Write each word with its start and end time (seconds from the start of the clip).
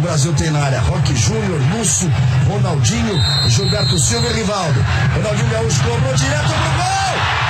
O 0.00 0.02
Brasil 0.02 0.32
tem 0.32 0.50
na 0.50 0.60
área 0.64 0.80
Roque 0.80 1.14
Júnior, 1.14 1.60
Lúcio, 1.76 2.10
Ronaldinho, 2.48 3.20
Gilberto 3.50 3.98
Silva 3.98 4.28
e 4.28 4.32
Rivaldo. 4.32 4.82
Ronaldinho 5.14 5.50
Gaúcho 5.50 5.84
cobrou 5.84 6.14
direto 6.14 6.48
pro 6.48 6.54
gol! 6.54 7.49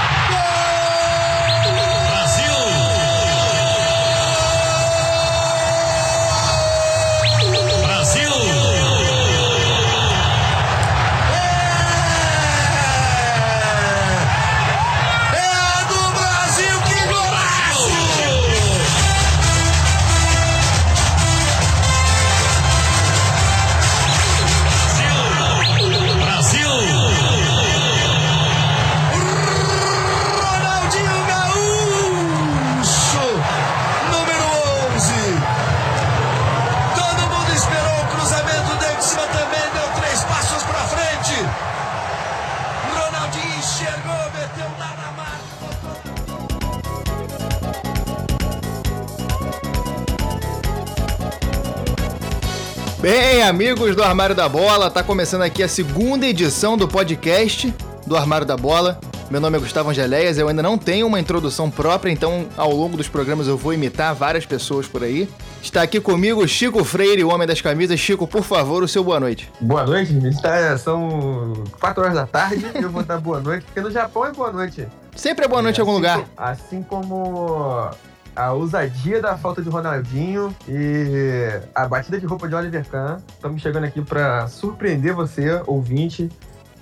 Amigos 53.61 53.95
do 53.95 54.03
Armário 54.03 54.35
da 54.35 54.49
Bola, 54.49 54.91
tá 54.91 55.03
começando 55.03 55.43
aqui 55.43 55.63
a 55.63 55.69
segunda 55.69 56.27
edição 56.27 56.79
do 56.79 56.89
podcast 56.89 57.75
do 58.07 58.17
Armário 58.17 58.47
da 58.47 58.57
Bola. 58.57 58.99
Meu 59.31 59.39
nome 59.39 59.59
é 59.59 59.61
Gustavo 59.61 59.91
Angeléias, 59.91 60.39
eu 60.39 60.49
ainda 60.49 60.63
não 60.63 60.79
tenho 60.79 61.07
uma 61.07 61.21
introdução 61.21 61.71
própria, 61.71 62.11
então 62.11 62.47
ao 62.57 62.75
longo 62.75 62.97
dos 62.97 63.07
programas 63.07 63.49
eu 63.49 63.59
vou 63.59 63.75
imitar 63.75 64.15
várias 64.15 64.47
pessoas 64.47 64.89
por 64.89 65.05
aí. 65.05 65.29
Está 65.63 65.83
aqui 65.83 66.01
comigo 66.01 66.49
Chico 66.49 66.83
Freire, 66.83 67.23
o 67.23 67.29
homem 67.29 67.47
das 67.47 67.61
camisas. 67.61 68.01
Chico, 68.01 68.27
por 68.27 68.43
favor, 68.43 68.83
o 68.83 68.89
seu 68.89 69.05
boa 69.05 69.21
noite. 69.21 69.53
Boa 69.61 69.85
noite, 69.85 70.17
está, 70.27 70.79
são 70.79 71.63
4 71.79 72.03
horas 72.03 72.15
da 72.15 72.27
tarde 72.27 72.65
e 72.75 72.83
eu 72.83 72.89
vou 72.89 73.03
dar 73.03 73.19
boa 73.19 73.41
noite, 73.41 73.67
porque 73.67 73.83
no 73.83 73.91
Japão 73.91 74.25
é 74.25 74.33
boa 74.33 74.51
noite. 74.51 74.89
Sempre 75.15 75.45
é 75.45 75.49
boa 75.49 75.61
noite 75.61 75.79
é, 75.79 75.85
em 75.85 75.87
algum 75.87 75.99
assim, 75.99 76.19
lugar. 76.19 76.31
Assim 76.35 76.83
como 76.83 77.91
a 78.35 78.53
ousadia 78.53 79.21
da 79.21 79.37
falta 79.37 79.63
de 79.63 79.69
Ronaldinho 79.69 80.55
e 80.69 81.61
a 81.75 81.87
batida 81.87 82.19
de 82.19 82.27
roupa 82.27 82.49
de 82.49 82.55
Oliver 82.55 82.85
Kahn. 82.89 83.19
Estamos 83.29 83.61
chegando 83.61 83.85
aqui 83.85 84.01
para 84.03 84.47
surpreender 84.49 85.15
você, 85.15 85.61
ouvinte, 85.67 86.29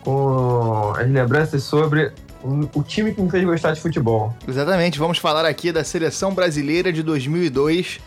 com 0.03 0.93
as 0.97 1.09
lembranças 1.09 1.63
sobre 1.63 2.13
o 2.43 2.83
time 2.83 3.13
que 3.13 3.21
me 3.21 3.31
fez 3.31 3.45
gostar 3.45 3.73
de 3.73 3.81
futebol. 3.81 4.35
Exatamente, 4.47 4.99
vamos 4.99 5.19
falar 5.19 5.45
aqui 5.45 5.73
da 5.73 5.83
seleção 5.83 6.33
brasileira 6.33 6.93
de 6.93 7.03
2002, 7.03 8.01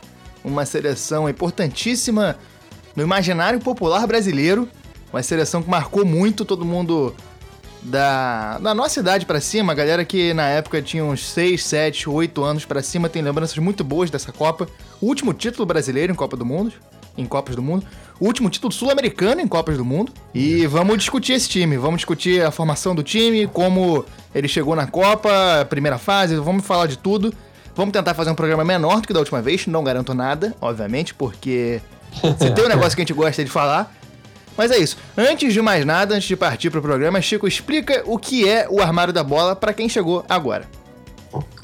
uma 0.43 0.65
seleção 0.65 1.29
importantíssima 1.29 2.37
no 2.95 3.03
imaginário 3.03 3.59
popular 3.59 4.07
brasileiro, 4.07 4.67
uma 5.11 5.21
seleção 5.21 5.61
que 5.61 5.69
marcou 5.69 6.05
muito, 6.05 6.45
todo 6.45 6.63
mundo 6.63 7.13
da, 7.81 8.59
da 8.59 8.73
nossa 8.73 8.99
idade 8.99 9.25
para 9.25 9.41
cima, 9.41 9.71
a 9.71 9.75
galera 9.75 10.05
que 10.05 10.33
na 10.33 10.47
época 10.47 10.81
tinha 10.81 11.03
uns 11.03 11.25
6, 11.29 11.63
7, 11.63 12.09
8 12.09 12.43
anos 12.43 12.65
para 12.65 12.81
cima, 12.81 13.09
tem 13.09 13.21
lembranças 13.21 13.57
muito 13.57 13.83
boas 13.83 14.09
dessa 14.09 14.31
Copa. 14.31 14.67
O 15.01 15.07
último 15.07 15.33
título 15.33 15.65
brasileiro 15.65 16.11
em 16.11 16.15
Copa 16.15 16.37
do 16.37 16.45
Mundo, 16.45 16.73
em 17.17 17.25
Copas 17.25 17.55
do 17.55 17.61
Mundo. 17.61 17.85
O 18.19 18.25
último 18.25 18.49
título 18.49 18.71
sul-americano 18.71 19.41
em 19.41 19.47
Copas 19.47 19.77
do 19.77 19.85
Mundo. 19.85 20.13
E 20.33 20.65
vamos 20.67 20.97
discutir 20.97 21.33
esse 21.33 21.49
time, 21.49 21.77
vamos 21.77 21.97
discutir 21.97 22.43
a 22.43 22.51
formação 22.51 22.93
do 22.93 23.03
time, 23.03 23.47
como 23.47 24.05
ele 24.33 24.47
chegou 24.47 24.75
na 24.75 24.85
Copa, 24.85 25.65
primeira 25.69 25.97
fase, 25.97 26.35
vamos 26.35 26.65
falar 26.65 26.87
de 26.87 26.97
tudo. 26.97 27.33
Vamos 27.75 27.93
tentar 27.93 28.13
fazer 28.13 28.29
um 28.29 28.35
programa 28.35 28.63
menor 28.65 29.01
do 29.01 29.07
que 29.07 29.13
da 29.13 29.19
última 29.19 29.41
vez, 29.41 29.65
não 29.65 29.83
garanto 29.83 30.13
nada, 30.13 30.53
obviamente, 30.59 31.13
porque 31.13 31.81
se 32.37 32.51
tem 32.51 32.65
um 32.65 32.67
negócio 32.67 32.95
que 32.95 33.01
a 33.01 33.05
gente 33.05 33.13
gosta 33.13 33.43
de 33.43 33.49
falar, 33.49 33.91
mas 34.57 34.71
é 34.71 34.77
isso. 34.77 34.97
Antes 35.17 35.53
de 35.53 35.61
mais 35.61 35.85
nada, 35.85 36.15
antes 36.15 36.27
de 36.27 36.35
partir 36.35 36.69
para 36.69 36.79
o 36.79 36.81
programa, 36.81 37.21
Chico, 37.21 37.47
explica 37.47 38.03
o 38.05 38.17
que 38.17 38.47
é 38.47 38.67
o 38.69 38.81
Armário 38.81 39.13
da 39.13 39.23
Bola 39.23 39.55
para 39.55 39.73
quem 39.73 39.87
chegou 39.87 40.25
agora. 40.27 40.65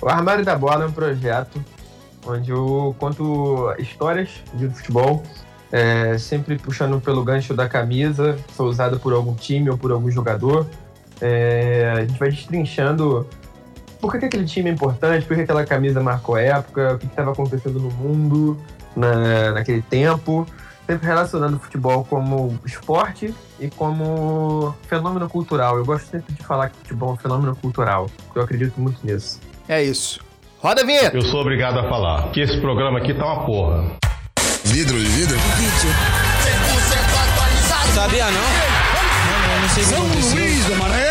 O 0.01 0.07
Armário 0.07 0.45
da 0.45 0.55
Bola 0.55 0.85
é 0.85 0.87
um 0.87 0.91
projeto 0.91 1.63
onde 2.25 2.51
eu 2.51 2.95
conto 2.99 3.73
histórias 3.79 4.29
de 4.53 4.69
futebol, 4.69 5.23
é, 5.71 6.17
sempre 6.17 6.57
puxando 6.57 6.99
pelo 6.99 7.23
gancho 7.23 7.53
da 7.53 7.67
camisa, 7.67 8.37
foi 8.49 8.67
usada 8.67 8.97
por 8.97 9.13
algum 9.13 9.33
time 9.33 9.69
ou 9.69 9.77
por 9.77 9.91
algum 9.91 10.09
jogador. 10.11 10.67
É, 11.21 11.93
a 11.95 12.01
gente 12.01 12.19
vai 12.19 12.29
destrinchando 12.29 13.27
por 13.99 14.11
que, 14.11 14.19
que, 14.19 14.25
aquele 14.25 14.45
time 14.45 14.69
é 14.69 14.73
importante, 14.73 15.25
por 15.25 15.35
que 15.35 15.43
aquela 15.43 15.65
camisa 15.65 16.01
marcou 16.01 16.37
época, 16.37 16.95
o 16.95 16.97
que 16.99 17.07
estava 17.07 17.31
acontecendo 17.31 17.79
no 17.79 17.89
mundo 17.89 18.57
na, 18.95 19.53
naquele 19.53 19.81
tempo 19.81 20.45
sempre 20.87 21.05
relacionando 21.05 21.57
o 21.57 21.59
futebol 21.59 22.05
como 22.05 22.57
esporte 22.65 23.35
e 23.59 23.69
como 23.69 24.73
fenômeno 24.87 25.29
cultural. 25.29 25.77
Eu 25.77 25.85
gosto 25.85 26.09
sempre 26.09 26.33
de 26.33 26.43
falar 26.43 26.69
que 26.69 26.77
futebol 26.77 27.09
é 27.09 27.13
um 27.13 27.17
fenômeno 27.17 27.55
cultural, 27.57 28.09
eu 28.33 28.41
acredito 28.41 28.79
muito 28.79 29.05
nisso. 29.05 29.39
É 29.67 29.83
isso. 29.83 30.21
Roda 30.59 30.81
a 30.81 30.85
vinheta! 30.85 31.15
Eu 31.15 31.21
sou 31.21 31.41
obrigado 31.41 31.77
a 31.77 31.87
falar 31.89 32.31
que 32.31 32.39
esse 32.39 32.59
programa 32.61 32.99
aqui 32.99 33.13
tá 33.13 33.25
uma 33.25 33.45
porra. 33.45 33.91
Vidro 34.63 34.97
de 34.97 35.05
vidro? 35.05 35.37
Vídeo. 35.37 35.91
Sabia 37.93 38.25
não? 38.25 38.41
Não, 38.41 39.47
não, 39.47 39.61
não 39.61 39.69
sei 39.69 39.83
São 39.83 40.07
Luís 40.07 40.65
do 40.65 40.75
Maranhão! 40.77 41.06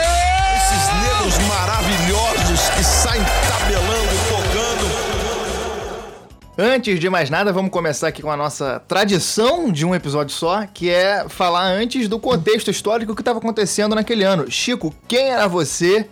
Antes 6.59 6.99
de 6.99 7.11
mais 7.11 7.29
nada, 7.29 7.53
vamos 7.53 7.71
começar 7.71 8.09
aqui 8.09 8.23
com 8.23 8.31
a 8.31 8.37
nossa 8.37 8.81
tradição 8.89 9.71
de 9.71 9.85
um 9.85 9.95
episódio 9.95 10.35
só, 10.35 10.65
que 10.65 10.89
é 10.89 11.29
falar 11.29 11.65
antes 11.65 12.09
do 12.09 12.19
contexto 12.19 12.71
histórico 12.71 13.15
que 13.15 13.21
estava 13.21 13.39
acontecendo 13.39 13.95
naquele 13.95 14.25
ano. 14.25 14.51
Chico, 14.51 14.95
quem 15.07 15.33
era 15.33 15.47
você 15.49 16.09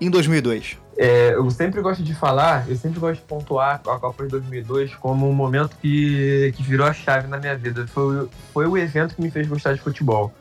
em 0.00 0.08
2002? 0.08 0.78
É, 0.96 1.34
eu 1.34 1.50
sempre 1.50 1.82
gosto 1.82 2.02
de 2.02 2.14
falar, 2.14 2.64
eu 2.66 2.76
sempre 2.76 2.98
gosto 2.98 3.20
de 3.20 3.26
pontuar 3.26 3.82
a 3.86 3.98
Copa 3.98 4.24
de 4.24 4.30
2002 4.30 4.94
como 4.94 5.28
um 5.28 5.34
momento 5.34 5.76
que, 5.82 6.50
que 6.56 6.62
virou 6.62 6.86
a 6.86 6.94
chave 6.94 7.28
na 7.28 7.36
minha 7.36 7.54
vida. 7.54 7.86
Foi, 7.88 8.26
foi 8.54 8.66
o 8.66 8.74
evento 8.74 9.14
que 9.14 9.20
me 9.20 9.30
fez 9.30 9.46
gostar 9.46 9.74
de 9.74 9.82
futebol. 9.82 10.32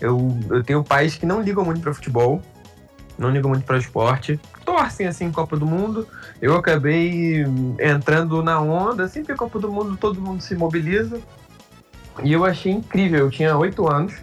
Eu, 0.00 0.38
eu 0.48 0.64
tenho 0.64 0.82
pais 0.82 1.16
que 1.16 1.26
não 1.26 1.42
ligam 1.42 1.66
muito 1.66 1.82
para 1.82 1.92
futebol, 1.92 2.40
não 3.18 3.30
ligam 3.30 3.50
muito 3.50 3.64
para 3.64 3.78
esporte, 3.78 4.38
torcem 4.64 5.06
assim 5.06 5.30
Copa 5.30 5.56
do 5.56 5.66
Mundo. 5.66 6.06
Eu 6.40 6.56
acabei 6.56 7.44
entrando 7.78 8.42
na 8.42 8.60
onda, 8.60 9.08
sempre 9.08 9.32
a 9.32 9.36
Copa 9.36 9.58
do 9.58 9.70
Mundo 9.70 9.96
todo 9.96 10.20
mundo 10.20 10.42
se 10.42 10.54
mobiliza. 10.54 11.20
E 12.22 12.32
eu 12.32 12.44
achei 12.44 12.72
incrível, 12.72 13.20
eu 13.20 13.30
tinha 13.30 13.56
oito 13.56 13.90
anos, 13.90 14.14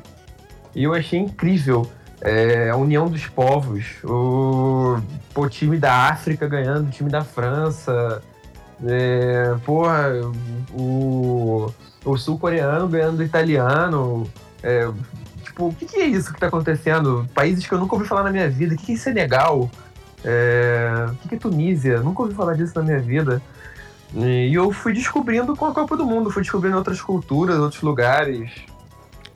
e 0.73 0.83
eu 0.83 0.93
achei 0.93 1.19
incrível 1.19 1.89
é, 2.21 2.69
a 2.69 2.75
união 2.75 3.09
dos 3.09 3.25
povos, 3.27 3.85
o, 4.03 4.97
o 5.35 5.49
time 5.49 5.77
da 5.77 6.07
África 6.09 6.47
ganhando, 6.47 6.87
o 6.87 6.91
time 6.91 7.09
da 7.09 7.21
França, 7.21 8.21
é, 8.85 9.55
porra, 9.65 10.09
o, 10.73 11.71
o 12.05 12.17
sul-coreano 12.17 12.87
ganhando 12.87 13.17
do 13.17 13.23
italiano, 13.23 14.27
é, 14.63 14.89
tipo, 15.51 15.67
o 15.67 15.73
que, 15.73 15.85
que, 15.85 15.97
é 15.97 16.05
isso 16.05 16.33
que 16.33 16.39
tá 16.39 16.47
acontecendo? 16.47 17.27
Países 17.33 17.67
que 17.67 17.73
eu 17.73 17.77
nunca 17.77 17.95
ouvi 17.95 18.07
falar 18.07 18.23
na 18.23 18.31
minha 18.31 18.49
vida. 18.49 18.73
O 18.73 18.77
que, 18.77 18.87
que 18.87 18.93
é 18.93 18.97
Senegal? 18.97 19.69
É... 20.23 21.07
O 21.11 21.15
que, 21.17 21.29
que 21.29 21.35
é 21.35 21.37
Tunísia? 21.37 21.99
Nunca 21.99 22.23
ouvi 22.23 22.33
falar 22.33 22.55
disso 22.55 22.73
na 22.75 22.81
minha 22.83 22.99
vida. 22.99 23.41
E 24.13 24.53
eu 24.53 24.71
fui 24.71 24.93
descobrindo 24.93 25.55
com 25.55 25.65
a 25.65 25.71
Copa 25.71 25.95
do 25.95 26.05
Mundo, 26.05 26.29
fui 26.29 26.41
descobrindo 26.41 26.77
outras 26.77 26.99
culturas, 26.99 27.57
outros 27.57 27.81
lugares. 27.81 28.51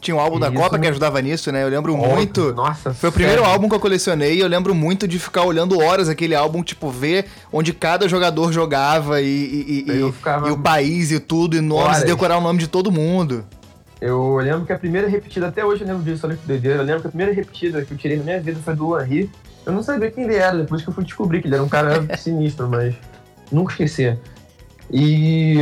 Tinha 0.02 0.16
um 0.16 0.20
álbum 0.20 0.38
da 0.38 0.52
Copa 0.52 0.78
que 0.78 0.88
ajudava 0.88 1.20
nisso, 1.22 1.52
né? 1.52 1.64
Eu 1.64 1.70
lembro 1.70 1.96
Óbvio. 1.96 2.14
muito. 2.14 2.54
Nossa, 2.54 2.94
Foi 2.94 3.10
o 3.10 3.12
primeiro 3.12 3.44
álbum 3.44 3.68
que 3.68 3.74
eu 3.74 3.80
colecionei 3.80 4.36
e 4.36 4.40
eu 4.40 4.48
lembro 4.48 4.76
muito 4.76 5.08
de 5.08 5.18
ficar 5.18 5.44
olhando 5.44 5.80
horas 5.80 6.10
aquele 6.10 6.36
álbum, 6.36 6.62
tipo, 6.62 6.92
ver 6.92 7.26
onde 7.52 7.74
cada 7.74 8.08
jogador 8.08 8.52
jogava 8.52 9.20
e, 9.22 9.26
e, 9.26 9.86
e, 9.88 10.00
e 10.00 10.52
o 10.52 10.58
país 10.58 11.12
e 11.12 11.20
tudo, 11.20 11.56
e 11.56 11.62
nomes, 11.62 12.02
e 12.02 12.06
decorar 12.06 12.38
o 12.38 12.42
nome 12.42 12.60
de 12.60 12.68
todo 12.68 12.92
mundo. 12.92 13.46
Eu 14.02 14.38
lembro 14.38 14.66
que 14.66 14.74
a 14.74 14.78
primeira 14.78 15.08
repetida, 15.08 15.48
até 15.48 15.64
hoje 15.64 15.84
eu 15.84 15.88
lembro 15.88 16.04
disso, 16.04 16.28
olha 16.28 16.36
que 16.36 16.46
doideira. 16.46 16.80
Eu 16.80 16.86
lembro 16.86 17.02
que 17.02 17.08
a 17.08 17.12
primeira 17.12 17.34
repetida 17.34 17.84
que 17.84 17.92
eu 17.94 17.98
tirei 17.98 18.18
na 18.18 18.24
minha 18.24 18.42
vida 18.42 18.60
foi 18.64 18.76
do 18.76 19.00
Henry. 19.00 19.32
Eu 19.66 19.74
não 19.74 19.82
sabia 19.82 20.12
quem 20.12 20.26
ele 20.26 20.36
era, 20.36 20.58
depois 20.58 20.84
que 20.84 20.90
eu 20.90 20.94
fui 20.94 21.04
descobrir 21.04 21.42
que 21.42 21.48
ele 21.48 21.56
era 21.56 21.64
um 21.64 21.70
cara 21.70 22.06
sinistro, 22.18 22.70
mas 22.70 22.96
nunca 23.52 23.72
esqueci. 23.72 24.18
E. 24.92 25.60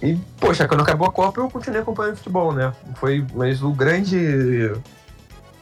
E, 0.00 0.16
poxa, 0.38 0.68
quando 0.68 0.82
acabou 0.82 1.08
a 1.08 1.12
Copa 1.12 1.40
eu 1.40 1.50
continuei 1.50 1.80
acompanhando 1.80 2.16
futebol, 2.16 2.52
né? 2.52 2.72
Foi, 2.94 3.24
mas 3.34 3.62
o 3.62 3.72
grande 3.72 4.72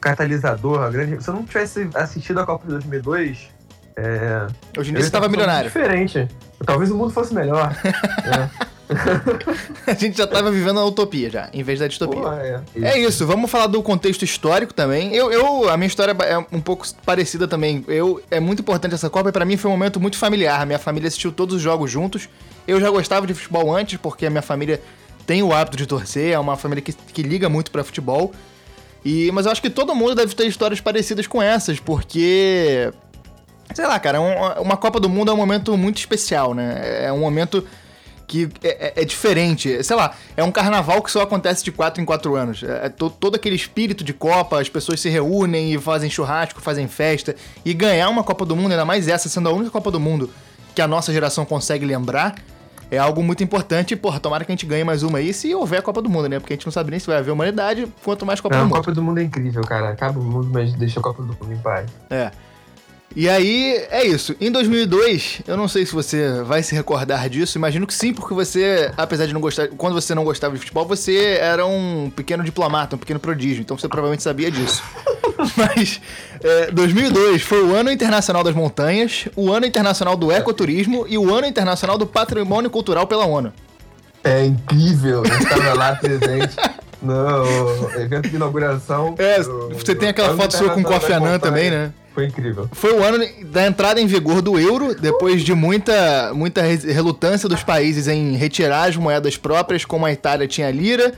catalisador, 0.00 0.82
a 0.82 0.90
grande. 0.90 1.22
Se 1.22 1.28
eu 1.28 1.34
não 1.34 1.44
tivesse 1.44 1.88
assistido 1.94 2.40
a 2.40 2.46
Copa 2.46 2.64
de 2.64 2.72
2002. 2.72 3.48
É, 3.98 4.46
Hoje 4.78 4.90
em 4.90 4.92
dia 4.92 5.02
você 5.02 5.08
estava 5.08 5.26
milionário. 5.26 5.68
Diferente. 5.68 6.28
Talvez 6.66 6.90
o 6.90 6.96
mundo 6.96 7.10
fosse 7.10 7.34
melhor. 7.34 7.74
é. 7.82 8.66
a 9.86 9.94
gente 9.94 10.16
já 10.18 10.26
tava 10.26 10.50
vivendo 10.50 10.78
a 10.80 10.84
utopia 10.84 11.28
já, 11.30 11.48
em 11.52 11.62
vez 11.62 11.78
da 11.80 11.88
distopia. 11.88 12.20
Pô, 12.20 12.32
é. 12.32 12.62
É 12.82 12.98
isso, 12.98 13.26
vamos 13.26 13.50
falar 13.50 13.66
do 13.66 13.82
contexto 13.82 14.24
histórico 14.24 14.72
também. 14.72 15.14
Eu, 15.14 15.30
eu, 15.32 15.68
a 15.68 15.76
minha 15.76 15.86
história 15.86 16.16
é 16.24 16.38
um 16.38 16.60
pouco 16.60 16.86
parecida 17.04 17.46
também. 17.48 17.84
Eu, 17.88 18.20
é 18.30 18.38
muito 18.40 18.60
importante 18.60 18.94
essa 18.94 19.10
Copa 19.10 19.28
e 19.28 19.32
pra 19.32 19.44
mim 19.44 19.56
foi 19.56 19.70
um 19.70 19.74
momento 19.74 20.00
muito 20.00 20.16
familiar. 20.16 20.64
Minha 20.66 20.78
família 20.78 21.08
assistiu 21.08 21.32
todos 21.32 21.56
os 21.56 21.62
jogos 21.62 21.90
juntos. 21.90 22.28
Eu 22.66 22.80
já 22.80 22.90
gostava 22.90 23.26
de 23.26 23.34
futebol 23.34 23.74
antes, 23.74 23.98
porque 23.98 24.26
a 24.26 24.30
minha 24.30 24.42
família 24.42 24.80
tem 25.26 25.42
o 25.42 25.52
hábito 25.52 25.76
de 25.76 25.86
torcer, 25.86 26.32
é 26.32 26.38
uma 26.38 26.56
família 26.56 26.82
que, 26.82 26.92
que 26.92 27.22
liga 27.22 27.48
muito 27.48 27.70
pra 27.70 27.82
futebol. 27.82 28.32
E, 29.04 29.30
mas 29.32 29.46
eu 29.46 29.52
acho 29.52 29.62
que 29.62 29.70
todo 29.70 29.94
mundo 29.94 30.14
deve 30.14 30.34
ter 30.34 30.46
histórias 30.46 30.80
parecidas 30.80 31.26
com 31.26 31.40
essas, 31.42 31.78
porque. 31.78 32.90
Sei 33.74 33.84
lá, 33.86 33.98
cara, 33.98 34.20
um- 34.20 34.62
uma 34.62 34.76
Copa 34.76 35.00
do 35.00 35.08
Mundo 35.08 35.30
é 35.30 35.34
um 35.34 35.36
momento 35.36 35.76
muito 35.76 35.98
especial, 35.98 36.54
né? 36.54 37.04
É 37.06 37.12
um 37.12 37.18
momento 37.18 37.64
que 38.26 38.48
é, 38.62 38.88
é- 38.98 39.02
é 39.02 39.04
diferente. 39.04 39.82
Sei 39.84 39.94
lá, 39.96 40.14
é 40.36 40.42
um 40.42 40.50
carnaval 40.50 41.00
que 41.02 41.10
só 41.10 41.22
acontece 41.22 41.62
de 41.64 41.70
4 41.70 42.02
em 42.02 42.04
4 42.04 42.34
anos. 42.34 42.62
É, 42.62 42.86
é 42.86 42.88
to- 42.88 43.08
todo 43.10 43.36
aquele 43.36 43.54
espírito 43.56 44.02
de 44.02 44.12
Copa, 44.12 44.60
as 44.60 44.68
pessoas 44.68 45.00
se 45.00 45.08
reúnem 45.08 45.72
e 45.72 45.78
fazem 45.78 46.10
churrasco, 46.10 46.60
fazem 46.60 46.88
festa. 46.88 47.34
E 47.64 47.72
ganhar 47.72 48.08
uma 48.08 48.24
Copa 48.24 48.44
do 48.44 48.56
Mundo, 48.56 48.72
ainda 48.72 48.84
mais 48.84 49.06
essa 49.08 49.28
sendo 49.28 49.48
a 49.48 49.52
única 49.52 49.70
Copa 49.70 49.90
do 49.90 50.00
Mundo 50.00 50.30
que 50.74 50.82
a 50.82 50.88
nossa 50.88 51.12
geração 51.12 51.44
consegue 51.46 51.86
lembrar, 51.86 52.34
é 52.90 52.98
algo 52.98 53.22
muito 53.22 53.42
importante. 53.42 53.92
E, 53.94 53.96
porra, 53.96 54.20
tomara 54.20 54.44
que 54.44 54.52
a 54.52 54.54
gente 54.54 54.66
ganhe 54.66 54.84
mais 54.84 55.02
uma 55.02 55.18
aí 55.18 55.32
se 55.32 55.54
houver 55.54 55.78
a 55.78 55.82
Copa 55.82 56.02
do 56.02 56.08
Mundo, 56.10 56.28
né? 56.28 56.38
Porque 56.38 56.52
a 56.52 56.56
gente 56.56 56.66
não 56.66 56.72
sabe 56.72 56.90
nem 56.90 57.00
se 57.00 57.06
vai 57.06 57.16
haver 57.18 57.30
humanidade, 57.32 57.86
quanto 58.04 58.26
mais 58.26 58.40
Copa 58.40 58.56
Não, 58.56 58.62
do 58.62 58.64
a 58.66 58.68
Mundo. 58.68 58.76
Copa 58.84 58.92
do 58.92 59.02
Mundo 59.02 59.18
é 59.18 59.22
incrível, 59.22 59.62
cara. 59.62 59.90
Acaba 59.90 60.20
o 60.20 60.22
mundo, 60.22 60.48
mas 60.52 60.72
deixa 60.74 61.00
a 61.00 61.02
Copa 61.02 61.22
do 61.22 61.28
Mundo 61.28 61.52
em 61.52 61.56
paz. 61.58 61.88
É. 62.10 62.30
E 63.16 63.30
aí, 63.30 63.82
é 63.90 64.04
isso. 64.04 64.36
Em 64.38 64.52
2002, 64.52 65.40
eu 65.48 65.56
não 65.56 65.66
sei 65.66 65.86
se 65.86 65.94
você 65.94 66.42
vai 66.42 66.62
se 66.62 66.74
recordar 66.74 67.30
disso, 67.30 67.56
imagino 67.56 67.86
que 67.86 67.94
sim, 67.94 68.12
porque 68.12 68.34
você, 68.34 68.92
apesar 68.94 69.24
de 69.24 69.32
não 69.32 69.40
gostar, 69.40 69.68
quando 69.68 69.94
você 69.94 70.14
não 70.14 70.22
gostava 70.22 70.52
de 70.52 70.60
futebol, 70.60 70.84
você 70.84 71.38
era 71.40 71.64
um 71.64 72.12
pequeno 72.14 72.44
diplomata, 72.44 72.94
um 72.94 72.98
pequeno 72.98 73.18
prodígio, 73.18 73.62
então 73.62 73.78
você 73.78 73.88
provavelmente 73.88 74.22
sabia 74.22 74.50
disso. 74.50 74.82
Mas, 75.56 75.98
é, 76.44 76.70
2002 76.70 77.40
foi 77.40 77.64
o 77.64 77.74
Ano 77.74 77.90
Internacional 77.90 78.44
das 78.44 78.54
Montanhas, 78.54 79.26
o 79.34 79.50
Ano 79.50 79.64
Internacional 79.64 80.14
do 80.14 80.30
Ecoturismo 80.30 81.06
e 81.08 81.16
o 81.16 81.34
Ano 81.34 81.46
Internacional 81.46 81.96
do 81.96 82.06
Patrimônio 82.06 82.68
Cultural 82.68 83.06
pela 83.06 83.24
ONU. 83.24 83.50
É 84.22 84.44
incrível. 84.44 85.24
Eu 85.24 85.38
estava 85.38 85.72
lá 85.72 85.96
presente 85.96 86.54
no 87.00 87.90
evento 87.98 88.28
de 88.28 88.36
inauguração. 88.36 89.14
É, 89.16 89.42
você 89.42 89.94
tem 89.94 90.10
aquela 90.10 90.36
foto 90.36 90.54
sua 90.54 90.68
com 90.68 90.80
Internacional 90.80 91.00
Kofi 91.00 91.12
Annan 91.14 91.38
também, 91.38 91.70
né? 91.70 91.92
Foi 92.16 92.24
incrível. 92.24 92.66
Foi 92.72 92.94
o 92.94 93.04
ano 93.04 93.22
da 93.44 93.66
entrada 93.66 94.00
em 94.00 94.06
vigor 94.06 94.40
do 94.40 94.58
euro, 94.58 94.94
depois 94.98 95.42
de 95.42 95.52
muita, 95.52 96.32
muita 96.32 96.62
relutância 96.62 97.46
dos 97.46 97.62
países 97.62 98.08
em 98.08 98.34
retirar 98.36 98.88
as 98.88 98.96
moedas 98.96 99.36
próprias, 99.36 99.84
como 99.84 100.06
a 100.06 100.10
Itália 100.10 100.48
tinha 100.48 100.68
a 100.68 100.70
lira, 100.70 101.12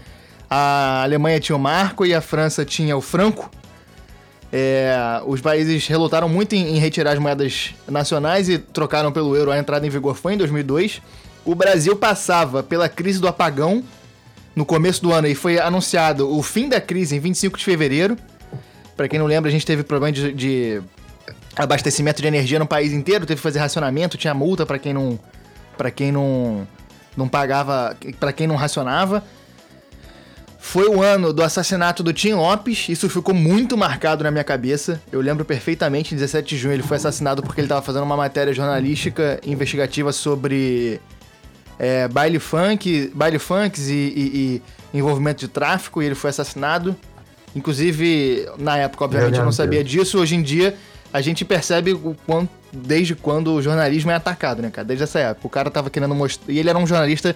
a 0.50 1.04
Alemanha 1.04 1.38
tinha 1.38 1.54
o 1.54 1.58
marco 1.58 2.04
e 2.04 2.12
a 2.12 2.20
França 2.20 2.64
tinha 2.64 2.96
o 2.96 3.00
franco. 3.00 3.48
É, 4.52 5.22
os 5.24 5.40
países 5.40 5.86
relutaram 5.86 6.28
muito 6.28 6.56
em, 6.56 6.76
em 6.76 6.78
retirar 6.80 7.12
as 7.12 7.20
moedas 7.20 7.76
nacionais 7.88 8.48
e 8.48 8.58
trocaram 8.58 9.12
pelo 9.12 9.36
euro. 9.36 9.52
A 9.52 9.58
entrada 9.58 9.86
em 9.86 9.90
vigor 9.90 10.16
foi 10.16 10.34
em 10.34 10.36
2002. 10.36 11.00
O 11.44 11.54
Brasil 11.54 11.94
passava 11.94 12.60
pela 12.60 12.88
crise 12.88 13.20
do 13.20 13.28
apagão 13.28 13.84
no 14.52 14.66
começo 14.66 15.00
do 15.00 15.12
ano 15.12 15.28
e 15.28 15.36
foi 15.36 15.60
anunciado 15.60 16.28
o 16.28 16.42
fim 16.42 16.68
da 16.68 16.80
crise 16.80 17.14
em 17.14 17.20
25 17.20 17.56
de 17.56 17.64
fevereiro. 17.64 18.16
Pra 18.98 19.06
quem 19.08 19.18
não 19.18 19.26
lembra, 19.26 19.48
a 19.48 19.52
gente 19.52 19.64
teve 19.64 19.84
problema 19.84 20.10
de, 20.12 20.32
de 20.34 20.82
abastecimento 21.56 22.20
de 22.20 22.26
energia 22.26 22.58
no 22.58 22.66
país 22.66 22.92
inteiro, 22.92 23.24
teve 23.24 23.38
que 23.38 23.42
fazer 23.42 23.60
racionamento, 23.60 24.18
tinha 24.18 24.34
multa 24.34 24.66
pra 24.66 24.76
quem 24.78 24.92
não 24.92 25.18
para 25.76 25.88
quem 25.90 26.10
não 26.10 26.66
não 27.16 27.28
pagava, 27.28 27.96
pra 28.18 28.32
quem 28.32 28.46
não 28.48 28.56
racionava. 28.56 29.22
Foi 30.58 30.88
o 30.88 31.00
ano 31.00 31.32
do 31.32 31.42
assassinato 31.44 32.02
do 32.02 32.12
Tim 32.12 32.32
Lopes, 32.32 32.88
isso 32.88 33.08
ficou 33.08 33.32
muito 33.32 33.76
marcado 33.78 34.24
na 34.24 34.30
minha 34.32 34.42
cabeça. 34.42 35.00
Eu 35.12 35.20
lembro 35.20 35.44
perfeitamente, 35.44 36.12
em 36.14 36.16
17 36.18 36.48
de 36.48 36.60
junho 36.60 36.74
ele 36.74 36.82
foi 36.82 36.96
assassinado 36.96 37.40
porque 37.42 37.60
ele 37.60 37.66
estava 37.66 37.80
fazendo 37.82 38.02
uma 38.02 38.16
matéria 38.16 38.52
jornalística 38.52 39.40
investigativa 39.46 40.12
sobre 40.12 41.00
é, 41.78 42.08
baile 42.08 42.40
funk, 42.40 43.12
baile 43.14 43.38
funks 43.38 43.88
e, 43.88 43.92
e- 43.94 44.62
e 44.92 44.98
envolvimento 44.98 45.38
de 45.40 45.48
tráfico, 45.48 46.02
e 46.02 46.06
ele 46.06 46.16
foi 46.16 46.30
assassinado. 46.30 46.96
Inclusive, 47.54 48.46
na 48.58 48.76
época, 48.76 49.04
obviamente, 49.04 49.32
eu 49.38 49.44
não 49.44 49.52
sabia 49.52 49.82
disso. 49.84 50.18
Hoje 50.18 50.34
em 50.36 50.42
dia, 50.42 50.76
a 51.12 51.20
gente 51.20 51.44
percebe 51.44 51.92
o 51.92 52.16
quanto, 52.26 52.50
desde 52.72 53.14
quando 53.14 53.52
o 53.54 53.62
jornalismo 53.62 54.10
é 54.10 54.14
atacado, 54.14 54.62
né, 54.62 54.70
cara? 54.70 54.86
Desde 54.86 55.04
essa 55.04 55.18
época. 55.18 55.46
O 55.46 55.50
cara 55.50 55.70
tava 55.70 55.90
querendo 55.90 56.14
mostrar. 56.14 56.52
E 56.52 56.58
ele 56.58 56.68
era 56.68 56.78
um 56.78 56.86
jornalista 56.86 57.34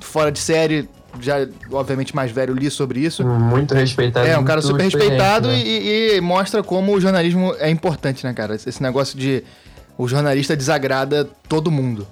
fora 0.00 0.30
de 0.30 0.38
série, 0.40 0.88
já, 1.20 1.46
obviamente, 1.72 2.14
mais 2.14 2.30
velho, 2.30 2.52
li 2.54 2.70
sobre 2.70 3.00
isso. 3.00 3.24
Muito 3.24 3.74
respeitado. 3.74 4.26
É, 4.26 4.36
um 4.38 4.44
cara 4.44 4.60
super 4.60 4.82
respeitado 4.82 5.48
né? 5.48 5.58
e, 5.58 6.16
e 6.16 6.20
mostra 6.20 6.62
como 6.62 6.92
o 6.94 7.00
jornalismo 7.00 7.54
é 7.58 7.70
importante, 7.70 8.24
né, 8.26 8.34
cara? 8.34 8.54
Esse 8.56 8.82
negócio 8.82 9.18
de 9.18 9.42
o 9.96 10.06
jornalista 10.06 10.54
desagrada 10.56 11.26
todo 11.48 11.70
mundo. 11.70 12.06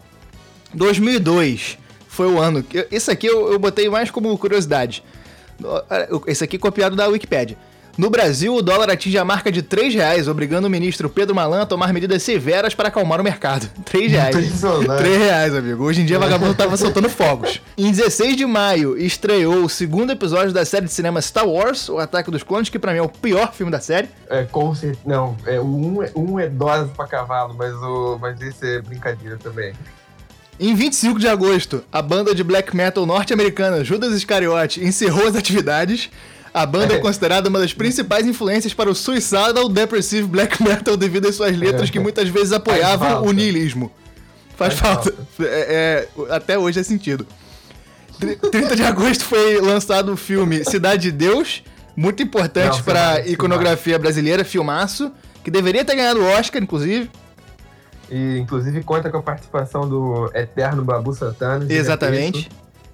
2002 0.72 1.78
foi 2.08 2.26
o 2.32 2.40
ano. 2.40 2.62
que- 2.62 2.86
Esse 2.90 3.10
aqui 3.10 3.26
eu, 3.26 3.52
eu 3.52 3.58
botei 3.58 3.88
mais 3.90 4.10
como 4.10 4.36
curiosidade. 4.38 5.02
Esse 6.26 6.44
aqui 6.44 6.56
é 6.56 6.58
copiado 6.58 6.96
da 6.96 7.06
Wikipedia. 7.08 7.56
No 7.96 8.10
Brasil, 8.10 8.52
o 8.52 8.60
dólar 8.60 8.90
atinge 8.90 9.16
a 9.16 9.24
marca 9.24 9.52
de 9.52 9.62
3 9.62 9.94
reais, 9.94 10.26
obrigando 10.26 10.66
o 10.66 10.70
ministro 10.70 11.08
Pedro 11.08 11.32
Malan 11.32 11.62
a 11.62 11.66
tomar 11.66 11.92
medidas 11.92 12.24
severas 12.24 12.74
para 12.74 12.88
acalmar 12.88 13.20
o 13.20 13.22
mercado. 13.24 13.70
3 13.86 14.10
reais. 14.10 14.34
Impressionante. 14.34 14.98
3 14.98 15.16
reais, 15.18 15.54
amigo. 15.54 15.84
Hoje 15.84 16.00
em 16.02 16.04
dia, 16.04 16.18
vagabundo 16.18 16.54
tava 16.56 16.76
soltando 16.76 17.08
fogos. 17.08 17.60
Em 17.78 17.92
16 17.92 18.36
de 18.36 18.44
maio, 18.44 18.98
estreou 18.98 19.64
o 19.64 19.68
segundo 19.68 20.10
episódio 20.10 20.52
da 20.52 20.64
série 20.64 20.86
de 20.86 20.92
cinema 20.92 21.22
Star 21.22 21.46
Wars, 21.46 21.88
O 21.88 21.98
Ataque 21.98 22.32
dos 22.32 22.42
Clones, 22.42 22.68
que 22.68 22.80
pra 22.80 22.90
mim 22.92 22.98
é 22.98 23.02
o 23.02 23.08
pior 23.08 23.52
filme 23.54 23.70
da 23.70 23.78
série. 23.78 24.08
É, 24.28 24.42
com 24.42 24.74
certeza. 24.74 25.00
Não, 25.06 25.36
é, 25.46 25.60
um, 25.60 26.02
é- 26.02 26.10
um 26.16 26.40
é 26.40 26.48
dose 26.48 26.90
pra 26.96 27.06
cavalo, 27.06 27.54
mas, 27.56 27.72
o, 27.74 28.18
mas 28.20 28.40
esse 28.42 28.78
é 28.78 28.82
brincadeira 28.82 29.38
também. 29.40 29.72
Em 30.58 30.74
25 30.74 31.18
de 31.18 31.26
agosto, 31.28 31.82
a 31.92 32.00
banda 32.00 32.34
de 32.34 32.44
black 32.44 32.74
metal 32.76 33.04
norte-americana 33.04 33.82
Judas 33.84 34.14
Iscariote 34.14 34.82
encerrou 34.84 35.26
as 35.26 35.34
atividades. 35.34 36.10
A 36.52 36.64
banda 36.64 36.94
é 36.94 36.98
considerada 36.98 37.48
uma 37.48 37.58
das 37.58 37.72
principais 37.74 38.24
influências 38.26 38.72
para 38.72 38.88
o 38.88 38.94
suicidal 38.94 39.68
depressive 39.68 40.28
black 40.28 40.62
metal 40.62 40.96
devido 40.96 41.26
às 41.26 41.34
suas 41.34 41.56
letras 41.56 41.90
que 41.90 41.98
muitas 41.98 42.28
vezes 42.28 42.52
apoiavam 42.52 43.08
falta. 43.08 43.28
o 43.28 43.32
niilismo. 43.32 43.90
Faz, 44.56 44.74
Faz 44.74 44.80
falta. 44.96 45.14
É, 45.40 46.06
é, 46.16 46.32
até 46.32 46.56
hoje 46.56 46.78
é 46.78 46.82
sentido. 46.84 47.26
Tri- 48.20 48.36
30 48.36 48.76
de 48.76 48.82
agosto 48.84 49.24
foi 49.24 49.60
lançado 49.60 50.12
o 50.12 50.16
filme 50.16 50.64
Cidade 50.64 51.02
de 51.02 51.10
Deus, 51.10 51.64
muito 51.96 52.22
importante 52.22 52.80
para 52.84 53.14
filmaço, 53.14 53.30
iconografia 53.32 53.98
brasileira, 53.98 54.44
filmaço, 54.44 55.10
que 55.42 55.50
deveria 55.50 55.84
ter 55.84 55.96
ganhado 55.96 56.20
o 56.20 56.24
Oscar, 56.24 56.62
inclusive. 56.62 57.10
E 58.10 58.38
inclusive 58.38 58.82
conta 58.82 59.10
com 59.10 59.18
a 59.18 59.22
participação 59.22 59.88
do 59.88 60.30
eterno 60.34 60.84
Babu 60.84 61.14
Santana. 61.14 61.66
Exatamente. 61.72 62.48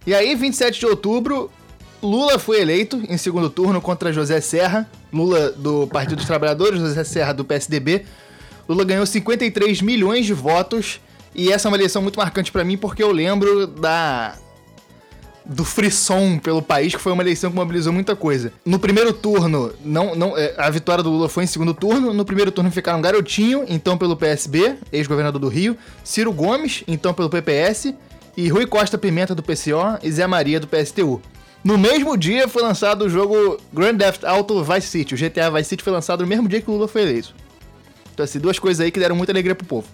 E 0.07 0.15
aí, 0.15 0.35
27 0.35 0.81
de 0.81 0.87
outubro, 0.87 1.51
Lula 2.03 2.39
foi 2.39 2.61
eleito 2.61 3.03
em 3.09 3.19
segundo 3.19 3.51
turno 3.51 3.81
contra 3.81 4.13
José 4.13 4.41
Serra. 4.41 4.89
Lula 5.13 5.51
do 5.51 5.87
Partido 5.89 6.17
dos 6.17 6.27
Trabalhadores, 6.27 6.81
José 6.81 7.05
Serra 7.05 7.33
do 7.33 7.45
PSDB. 7.45 8.07
Lula 8.69 8.85
ganhou 8.85 9.05
53 9.05 9.83
milhões 9.83 10.25
de 10.25 10.33
votos. 10.33 11.01
E 11.35 11.53
essa 11.53 11.69
é 11.69 11.71
uma 11.71 11.77
eleição 11.77 12.01
muito 12.01 12.19
marcante 12.19 12.51
pra 12.51 12.65
mim 12.65 12.77
porque 12.77 13.03
eu 13.03 13.13
lembro 13.13 13.67
da 13.67 14.35
do 15.53 15.65
frisson 15.65 16.39
pelo 16.39 16.63
país, 16.63 16.95
que 16.95 17.01
foi 17.01 17.11
uma 17.13 17.25
eleição 17.25 17.51
que 17.51 17.57
mobilizou 17.57 17.93
muita 17.93 18.15
coisa. 18.15 18.53
No 18.65 18.79
primeiro 18.79 19.13
turno, 19.13 19.73
não, 19.85 20.15
não, 20.15 20.39
é, 20.39 20.55
a 20.57 20.71
vitória 20.71 21.03
do 21.03 21.11
Lula 21.11 21.29
foi 21.29 21.43
em 21.43 21.47
segundo 21.49 21.75
turno. 21.75 22.15
No 22.15 22.25
primeiro 22.25 22.53
turno 22.53 22.71
ficaram 22.71 23.01
Garotinho, 23.01 23.65
então 23.69 23.99
pelo 23.99 24.17
PSB, 24.17 24.77
ex-governador 24.93 25.41
do 25.41 25.49
Rio, 25.49 25.77
Ciro 26.05 26.33
Gomes, 26.33 26.85
então 26.87 27.13
pelo 27.13 27.29
PPS, 27.29 27.93
e 28.37 28.49
Rui 28.49 28.65
Costa 28.65 28.97
Pimenta 28.97 29.35
do 29.35 29.43
PCO 29.43 29.99
e 30.05 30.13
Zé 30.13 30.25
Maria 30.25 30.61
do 30.61 30.69
PSTU. 30.69 31.21
No 31.65 31.77
mesmo 31.77 32.17
dia 32.17 32.47
foi 32.47 32.63
lançado 32.63 33.05
o 33.05 33.11
jogo 33.11 33.59
Grand 33.73 33.97
Theft 33.99 34.23
Auto 34.25 34.63
Vice 34.63 34.87
City. 34.87 35.15
O 35.15 35.19
GTA 35.19 35.51
Vice 35.51 35.71
City 35.71 35.83
foi 35.83 35.93
lançado 35.93 36.21
no 36.21 36.29
mesmo 36.29 36.49
dia 36.49 36.63
que 36.63 36.71
o 36.71 36.75
Lula 36.75 36.87
foi 36.87 37.03
eleito. 37.03 37.35
Então, 38.15 38.23
assim, 38.25 38.39
duas 38.39 38.57
coisas 38.59 38.81
aí 38.85 38.93
que 38.93 39.01
deram 39.01 39.17
muita 39.17 39.33
alegria 39.33 39.57
pro 39.57 39.67
povo. 39.67 39.89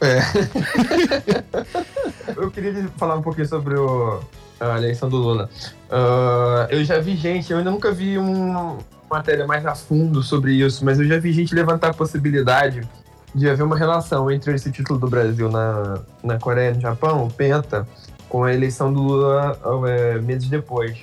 Eu 2.36 2.50
queria 2.50 2.86
falar 2.98 3.16
um 3.16 3.22
pouquinho 3.22 3.48
sobre 3.48 3.76
o- 3.78 4.20
a 4.60 4.76
eleição 4.76 5.08
do 5.08 5.16
Lula. 5.16 5.48
Ah, 5.90 6.66
eu 6.70 6.84
já 6.84 6.98
vi 6.98 7.16
gente, 7.16 7.50
eu 7.50 7.58
ainda 7.58 7.70
nunca 7.70 7.92
vi 7.92 8.18
uma 8.18 8.78
matéria 9.10 9.46
mais 9.46 9.64
a 9.64 9.74
fundo 9.74 10.22
sobre 10.22 10.52
isso, 10.54 10.84
mas 10.84 10.98
eu 10.98 11.06
já 11.06 11.18
vi 11.18 11.32
gente 11.32 11.54
levantar 11.54 11.90
a 11.90 11.94
possibilidade 11.94 12.86
de 13.34 13.48
haver 13.48 13.62
uma 13.62 13.76
relação 13.76 14.30
entre 14.30 14.54
esse 14.54 14.72
título 14.72 14.98
do 14.98 15.08
Brasil 15.08 15.50
na, 15.50 16.00
na 16.22 16.38
Coreia 16.38 16.70
e 16.70 16.74
no 16.74 16.80
Japão, 16.80 17.26
o 17.26 17.30
Penta, 17.30 17.86
com 18.28 18.44
a 18.44 18.52
eleição 18.52 18.92
do 18.92 19.02
Lula 19.02 19.58
eh, 19.86 20.18
meses 20.20 20.48
depois. 20.48 20.96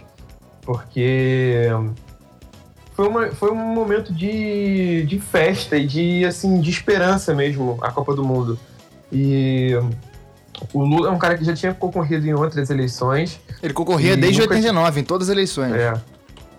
Porque 0.63 1.69
foi, 2.93 3.07
uma, 3.07 3.27
foi 3.31 3.51
um 3.51 3.55
momento 3.55 4.11
de, 4.11 5.03
de 5.03 5.19
festa 5.19 5.77
e 5.77 5.85
de, 5.85 6.25
assim, 6.25 6.59
de 6.59 6.69
esperança 6.69 7.33
mesmo, 7.33 7.77
a 7.81 7.91
Copa 7.91 8.15
do 8.15 8.23
Mundo. 8.23 8.57
E 9.11 9.77
O 10.73 10.83
Lula 10.83 11.09
é 11.09 11.11
um 11.11 11.17
cara 11.17 11.37
que 11.37 11.43
já 11.43 11.53
tinha 11.53 11.73
concorrido 11.73 12.25
em 12.27 12.33
outras 12.33 12.69
eleições. 12.69 13.39
Ele 13.61 13.73
concorria 13.73 14.15
desde 14.15 14.39
nunca- 14.41 14.53
89, 14.55 14.99
em 15.01 15.03
todas 15.03 15.29
as 15.29 15.33
eleições. 15.33 15.73
É. 15.73 15.93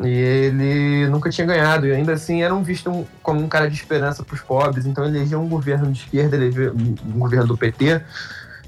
E 0.02 0.08
ele 0.08 1.06
nunca 1.08 1.30
tinha 1.30 1.46
ganhado, 1.46 1.86
e 1.86 1.92
ainda 1.92 2.12
assim 2.14 2.42
era 2.42 2.52
um 2.52 2.62
visto 2.62 2.90
um- 2.90 3.04
como 3.22 3.40
um 3.40 3.48
cara 3.48 3.68
de 3.70 3.76
esperança 3.76 4.24
para 4.24 4.34
os 4.34 4.40
pobres. 4.40 4.86
Então 4.86 5.04
elegeu 5.04 5.40
um 5.40 5.48
governo 5.48 5.90
de 5.92 6.00
esquerda, 6.00 6.34
elegeu 6.36 6.74
um 6.74 7.18
governo 7.18 7.46
do 7.46 7.56
PT. 7.56 8.00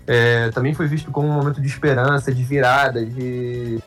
É, 0.07 0.51
também 0.51 0.73
foi 0.73 0.87
visto 0.87 1.11
como 1.11 1.29
um 1.29 1.33
momento 1.33 1.61
de 1.61 1.67
esperança, 1.67 2.33
de 2.33 2.45
virada, 2.45 3.05
de, 3.05 3.81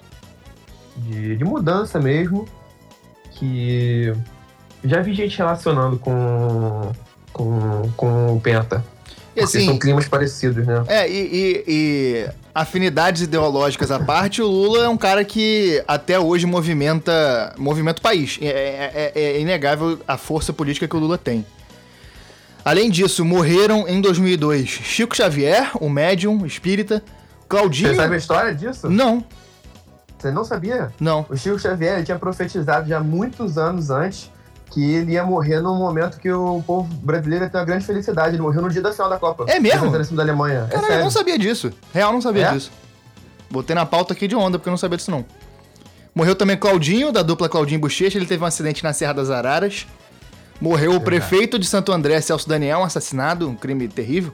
de, 0.98 1.38
de 1.38 1.44
mudança 1.46 1.98
mesmo. 2.00 2.46
Que 3.32 4.14
já 4.84 5.02
vi 5.02 5.14
gente 5.14 5.38
relacionando 5.38 5.98
com, 5.98 6.92
com, 7.32 7.90
com 7.96 8.36
o 8.36 8.42
Penta. 8.42 8.84
Porque 9.30 9.42
assim, 9.42 9.66
são 9.66 9.78
climas 9.80 10.08
parecidos, 10.08 10.66
né? 10.66 10.84
É, 10.88 11.10
e, 11.10 11.14
e- 11.14 11.64
e 11.68 12.30
afinidades 12.54 13.22
ideológicas 13.22 13.92
à 13.92 14.00
parte, 14.00 14.42
o 14.42 14.48
Lula 14.48 14.84
é 14.86 14.90
um 14.90 14.98
cara 14.98 15.24
que 15.24 15.84
até 15.88 16.20
hoje 16.20 16.46
movimenta, 16.46 17.54
movimenta 17.58 18.00
o 18.00 18.02
país. 18.04 18.38
É, 18.42 18.48
é- 18.48 19.12
é- 19.16 19.22
é 19.22 19.40
inegável 19.42 20.00
a 20.08 20.18
força 20.18 20.52
política 20.52 20.88
que 20.88 20.96
o 20.96 21.00
Lula 21.00 21.18
tem. 21.18 21.46
Além 22.66 22.90
disso, 22.90 23.24
morreram 23.24 23.88
em 23.88 24.02
2002 24.02 24.68
Chico 24.70 25.16
Xavier, 25.16 25.72
o 25.80 25.90
médium 25.90 26.46
espírita, 26.46 27.02
Claudinho... 27.48 27.90
Você 27.90 27.96
sabe 27.96 28.16
a 28.16 28.18
história 28.18 28.54
disso? 28.54 28.90
Não, 28.90 29.24
Você 30.18 30.30
não 30.32 30.44
sabia? 30.44 30.92
não. 31.00 31.26
O 31.30 31.38
Chico 31.38 31.58
Xavier 31.58 32.04
tinha 32.04 32.20
profetizado 32.20 32.88
já 32.90 33.00
muitos 33.00 33.58
anos 33.58 33.90
antes 33.90 34.30
que 34.72 34.94
ele 34.96 35.14
ia 35.14 35.24
morrer 35.24 35.60
num 35.62 35.76
momento 35.78 36.20
que 36.20 36.32
o 36.32 36.62
povo 36.66 36.88
brasileiro 36.96 37.46
ia 37.46 37.50
ter 37.50 37.58
uma 37.58 37.66
grande 37.66 37.86
felicidade. 37.86 38.36
Ele 38.36 38.42
morreu 38.42 38.62
no 38.62 38.70
dia 38.70 38.82
da 38.82 38.92
final 38.92 39.10
da 39.10 39.18
Copa. 39.18 39.46
É 39.48 39.60
mesmo? 39.60 39.90
Da 40.16 40.24
Alemanha. 40.24 40.70
é 40.72 40.96
eu 41.00 41.04
não 41.04 41.10
sabia 41.12 41.38
disso. 41.38 41.72
Real, 41.94 42.14
não 42.14 42.22
sabia 42.22 42.48
É? 42.48 42.52
disso. 42.54 42.72
Botei 43.50 43.76
na 43.76 43.86
pauta 43.86 44.14
aqui 44.14 44.28
de 44.28 44.36
onda, 44.36 44.60
porque 44.60 44.70
eu 44.70 44.72
não 44.72 44.78
sabia 44.78 44.98
disso 44.98 45.10
não. 45.10 45.26
Morreu 46.14 46.36
também 46.36 46.58
Claudinho, 46.58 47.12
da 47.12 47.22
dupla 47.24 47.50
Claudinho 47.50 47.80
Bochecha. 47.80 48.18
Ele 48.18 48.26
teve 48.26 48.44
um 48.44 48.48
acidente 48.48 48.84
na 48.84 48.94
Serra 48.94 49.14
das 49.14 49.30
Araras. 49.30 49.88
Morreu 50.62 50.94
o 50.96 51.00
prefeito 51.02 51.58
de 51.58 51.66
Santo 51.66 51.92
André, 51.92 52.20
Celso 52.22 52.48
Daniel, 52.48 52.84
assassinado, 52.84 53.48
um 53.50 53.56
crime 53.56 53.88
terrível. 53.88 54.34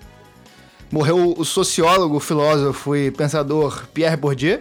Morreu 0.91 1.33
o 1.37 1.45
sociólogo, 1.45 2.19
filósofo 2.19 2.95
e 2.95 3.11
pensador 3.11 3.85
Pierre 3.93 4.15
Bourdieu. 4.17 4.59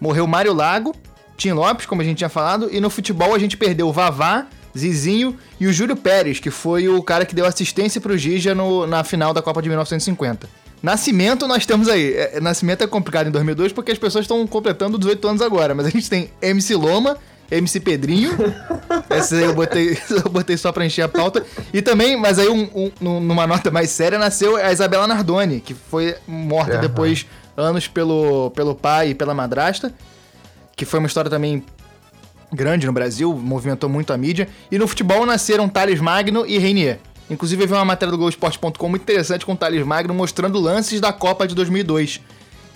Morreu 0.00 0.26
Mário 0.26 0.52
Lago, 0.52 0.94
Tim 1.36 1.52
Lopes, 1.52 1.86
como 1.86 2.02
a 2.02 2.04
gente 2.04 2.18
tinha 2.18 2.28
falado. 2.28 2.68
E 2.70 2.80
no 2.80 2.88
futebol 2.90 3.34
a 3.34 3.38
gente 3.38 3.56
perdeu 3.56 3.88
o 3.88 3.92
Vavá, 3.92 4.46
Zizinho 4.76 5.36
e 5.60 5.66
o 5.66 5.72
Júlio 5.72 5.96
Pérez, 5.96 6.38
que 6.40 6.50
foi 6.50 6.88
o 6.88 7.02
cara 7.02 7.24
que 7.26 7.34
deu 7.34 7.44
assistência 7.46 8.00
pro 8.00 8.16
Gija 8.16 8.54
no- 8.54 8.86
na 8.86 9.04
final 9.04 9.32
da 9.34 9.42
Copa 9.42 9.60
de 9.62 9.68
1950. 9.68 10.48
Nascimento 10.82 11.46
nós 11.46 11.64
temos 11.64 11.88
aí. 11.88 12.12
É, 12.14 12.40
Nascimento 12.40 12.82
é 12.82 12.86
complicado 12.86 13.28
em 13.28 13.30
2002 13.30 13.72
porque 13.72 13.92
as 13.92 13.98
pessoas 13.98 14.24
estão 14.24 14.44
completando 14.46 14.98
18 14.98 15.28
anos 15.28 15.42
agora. 15.42 15.74
Mas 15.74 15.86
a 15.86 15.90
gente 15.90 16.10
tem 16.10 16.30
MC 16.42 16.74
Loma, 16.74 17.16
MC 17.50 17.78
Pedrinho. 17.78 18.32
Essa 19.08 19.36
aí 19.36 19.44
eu 19.44 19.54
botei, 19.54 19.96
eu 20.10 20.28
botei 20.30 20.56
só 20.56 20.72
pra 20.72 20.84
encher 20.84 21.02
a 21.02 21.08
pauta. 21.08 21.44
E 21.72 21.80
também, 21.80 22.16
mas 22.16 22.38
aí 22.38 22.48
um- 22.48 22.68
um- 22.74 22.90
num- 23.00 23.20
numa 23.20 23.46
nota 23.46 23.70
mais 23.70 23.90
séria, 23.90 24.18
nasceu 24.18 24.56
a 24.56 24.72
Isabela 24.72 25.06
Nardoni, 25.06 25.60
que 25.60 25.72
foi 25.74 26.16
morta 26.26 26.78
depois, 26.78 27.26
anos 27.56 27.86
pelo, 27.86 28.50
pelo 28.50 28.74
pai 28.74 29.10
e 29.10 29.14
pela 29.14 29.34
madrasta. 29.34 29.94
Que 30.74 30.84
foi 30.84 30.98
uma 30.98 31.06
história 31.06 31.30
também 31.30 31.62
grande 32.52 32.86
no 32.86 32.92
Brasil, 32.92 33.32
movimentou 33.34 33.88
muito 33.88 34.12
a 34.12 34.16
mídia. 34.16 34.48
E 34.70 34.78
no 34.78 34.86
futebol 34.86 35.24
nasceram 35.26 35.68
Thales 35.68 36.00
Magno 36.00 36.44
e 36.46 36.58
Reinier. 36.58 36.98
Inclusive, 37.30 37.62
eu 37.62 37.66
vi 37.66 37.72
uma 37.72 37.84
matéria 37.84 38.10
do 38.10 38.18
Globoesporte.com 38.18 38.88
muito 38.88 39.02
interessante 39.02 39.46
com 39.46 39.52
o 39.52 39.56
Thales 39.56 39.84
Magno 39.86 40.12
mostrando 40.12 40.60
lances 40.60 41.00
da 41.00 41.12
Copa 41.12 41.46
de 41.46 41.54
2002. 41.54 42.20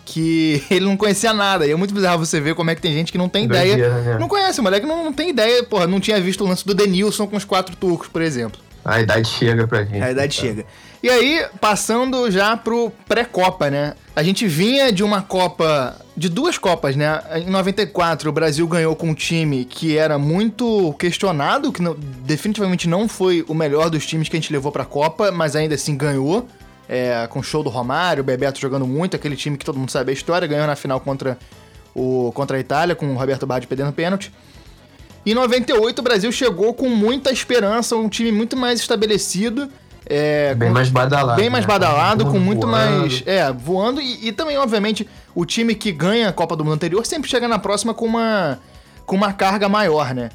Que 0.05 0.63
ele 0.71 0.87
não 0.87 0.97
conhecia 0.97 1.33
nada. 1.33 1.67
E 1.67 1.71
é 1.71 1.77
muito 1.77 1.93
bizarro 1.93 2.25
você 2.25 2.41
ver 2.41 2.55
como 2.55 2.71
é 2.71 2.75
que 2.75 2.81
tem 2.81 2.93
gente 2.93 3.13
que 3.13 3.19
não 3.19 3.29
tem 3.29 3.45
ideia. 3.45 3.77
né? 3.77 4.17
Não 4.19 4.29
conhece, 4.29 4.61
o 4.61 4.63
moleque 4.63 4.87
não, 4.87 5.05
não 5.05 5.13
tem 5.13 5.31
ideia. 5.31 5.63
Porra, 5.65 5.87
não 5.87 6.01
tinha 6.01 6.21
visto 6.21 6.45
o 6.45 6.49
lance 6.49 6.65
do 6.65 6.75
Denilson 6.75 7.27
com 7.27 7.37
os 7.37 7.45
quatro 7.45 7.77
turcos, 7.77 8.09
por 8.09 8.23
exemplo. 8.23 8.61
A 8.85 9.01
idade 9.01 9.29
chega 9.29 9.67
pra 9.67 9.85
gente. 9.85 10.01
A 10.03 10.13
idade 10.13 10.37
cara. 10.37 10.49
chega. 10.49 10.67
E 11.03 11.11
aí, 11.11 11.45
passando 11.61 12.31
já 12.31 12.57
pro 12.57 12.93
pré-copa, 13.09 13.69
né? 13.69 13.95
A 14.15 14.23
gente 14.23 14.47
vinha 14.47 14.93
de 14.93 15.03
uma 15.03 15.23
Copa. 15.23 15.97
De 16.17 16.31
duas 16.31 16.57
Copas, 16.57 16.97
né? 16.97 17.21
Em 17.47 17.51
94, 17.51 18.31
o 18.31 18.33
Brasil 18.33 18.67
ganhou 18.67 18.97
com 18.97 19.09
um 19.11 19.15
time 19.15 19.67
que 19.67 19.99
era 19.99 20.17
muito 20.19 20.95
questionado, 20.99 21.71
que 21.71 21.83
não- 21.83 21.95
definitivamente 22.25 22.89
não 22.89 23.07
foi 23.07 23.45
o 23.47 23.53
melhor 23.55 23.91
dos 23.91 24.07
times 24.07 24.27
que 24.29 24.35
a 24.37 24.41
gente 24.41 24.51
levou 24.51 24.73
pra 24.73 24.85
Copa, 24.87 25.31
mas 25.31 25.55
ainda 25.55 25.75
assim 25.75 25.95
ganhou. 25.97 26.49
É, 26.89 27.27
com 27.29 27.41
o 27.41 27.43
show 27.43 27.63
do 27.65 27.69
Romário, 27.69 28.23
o 28.23 28.25
Bebeto 28.25 28.61
jogando 28.61 28.87
muito, 28.87 29.17
aquele 29.17 29.35
time 29.37 29.59
que 29.59 29.65
todo 29.65 29.77
mundo 29.79 29.91
sabe 29.91 30.11
a 30.11 30.15
história, 30.15 30.47
ganhou 30.47 30.67
na 30.69 30.77
final 30.77 31.01
contra, 31.01 31.37
o, 31.95 32.31
contra 32.33 32.57
a 32.57 32.61
Itália, 32.61 32.95
com 32.95 33.07
o 33.13 33.15
Roberto 33.17 33.45
Baggio 33.45 33.69
perdendo 33.69 33.93
pênalti. 33.93 34.33
Em 35.27 35.35
98, 35.35 35.99
o 35.99 36.03
Brasil 36.03 36.31
chegou 36.31 36.73
com 36.73 36.89
muita 36.89 37.33
esperança, 37.33 37.97
um 37.97 38.09
time 38.09 38.31
muito 38.33 38.57
mais 38.57 38.79
estabelecido. 38.81 39.69
é, 40.09 40.55
Bem 40.55 40.69
com- 40.69 40.75
mais 40.75 40.89
badalado. 40.89 41.41
bem 41.41 41.51
mais 41.51 41.65
né? 41.67 41.69
badalado, 41.73 42.27
com 42.27 42.39
muito 42.39 42.65
voando. 42.69 43.01
mais. 43.01 43.25
É, 43.27 43.53
voando. 43.53 44.01
E, 44.01 44.29
e 44.29 44.33
também, 44.33 44.57
obviamente, 44.57 45.09
o 45.37 45.45
time 45.45 45.75
que 45.75 45.93
ganha 45.93 46.31
a 46.31 46.33
Copa 46.33 46.57
do 46.57 46.65
Mundo 46.65 46.75
anterior 46.75 47.05
sempre 47.05 47.29
chega 47.29 47.47
na 47.47 47.59
próxima 47.59 47.93
com 47.93 48.07
uma, 48.07 48.59
com 49.05 49.15
uma 49.15 49.35
carga 49.35 49.69
maior, 49.69 50.15
né? 50.15 50.31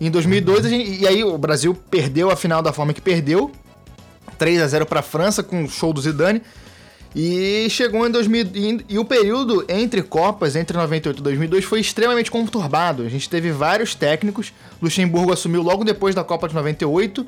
Em 0.00 0.10
2002, 0.10 0.64
a 0.64 0.68
gente, 0.70 1.02
e 1.02 1.06
aí 1.06 1.22
o 1.22 1.36
Brasil 1.36 1.74
perdeu 1.90 2.30
a 2.30 2.36
final 2.36 2.62
da 2.62 2.72
forma 2.72 2.94
que 2.94 3.00
perdeu. 3.02 3.52
3 4.38 4.62
a 4.62 4.66
0 4.66 4.86
para 4.86 5.00
a 5.00 5.02
França 5.02 5.42
com 5.42 5.64
o 5.64 5.68
show 5.68 5.92
do 5.92 6.00
Zidane. 6.00 6.40
E 7.14 7.68
chegou 7.68 8.06
em 8.06 8.10
2000 8.10 8.46
e, 8.54 8.84
e 8.88 8.98
o 8.98 9.04
período 9.04 9.62
entre 9.68 10.02
Copas, 10.02 10.56
entre 10.56 10.76
98 10.76 11.18
e 11.18 11.22
2002, 11.22 11.64
foi 11.64 11.80
extremamente 11.80 12.30
conturbado. 12.30 13.02
A 13.02 13.08
gente 13.10 13.28
teve 13.28 13.50
vários 13.50 13.94
técnicos. 13.94 14.54
Luxemburgo 14.80 15.34
assumiu 15.34 15.62
logo 15.62 15.84
depois 15.84 16.14
da 16.14 16.24
Copa 16.24 16.48
de 16.48 16.54
98 16.54 17.26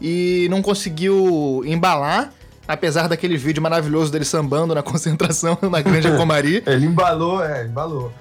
e 0.00 0.48
não 0.50 0.62
conseguiu 0.62 1.62
embalar, 1.64 2.32
apesar 2.68 3.08
daquele 3.08 3.36
vídeo 3.36 3.62
maravilhoso 3.62 4.10
dele 4.12 4.24
sambando 4.24 4.74
na 4.74 4.82
concentração 4.84 5.58
na 5.70 5.80
Grande 5.80 6.10
Comari. 6.16 6.62
Ele 6.66 6.86
embalou, 6.86 7.42
é, 7.44 7.64
embalou. 7.64 8.12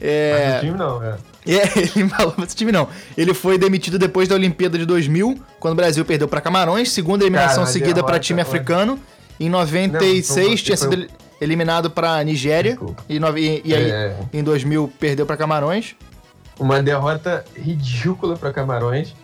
É, 0.00 0.48
Mas 0.50 0.56
o 0.56 0.60
time 0.66 0.78
não, 0.78 1.02
é. 1.02 1.16
é, 1.46 1.78
ele 1.78 1.90
embalou 1.96 2.34
esse 2.44 2.54
time 2.54 2.70
não. 2.70 2.86
Ele 3.16 3.32
foi 3.32 3.56
demitido 3.56 3.98
depois 3.98 4.28
da 4.28 4.34
Olimpíada 4.34 4.76
de 4.76 4.84
2000, 4.84 5.38
quando 5.58 5.72
o 5.72 5.76
Brasil 5.76 6.04
perdeu 6.04 6.28
para 6.28 6.40
Camarões, 6.40 6.90
segunda 6.92 7.24
eliminação 7.24 7.62
Cara, 7.62 7.72
seguida 7.72 7.94
para 8.02 8.12
derrota, 8.12 8.20
time 8.20 8.40
olha. 8.40 8.46
africano. 8.46 8.98
Em 9.40 9.48
96 9.48 10.48
Não, 10.48 10.56
tinha 10.56 10.76
foi- 10.76 10.90
sido 10.90 11.08
eliminado 11.40 11.90
para 11.90 12.22
Nigéria 12.24 12.72
Desculpa. 12.72 13.02
e, 13.08 13.16
e- 13.16 13.62
e 13.64 13.74
aí 13.74 13.90
É. 13.90 14.16
em 14.34 14.42
2000 14.42 14.92
perdeu 14.98 15.24
para 15.26 15.36
Camarões. 15.36 15.94
Uma 16.58 16.82
derrota 16.82 17.44
ridícula 17.54 18.36
para 18.36 18.52
Camarões, 18.52 19.14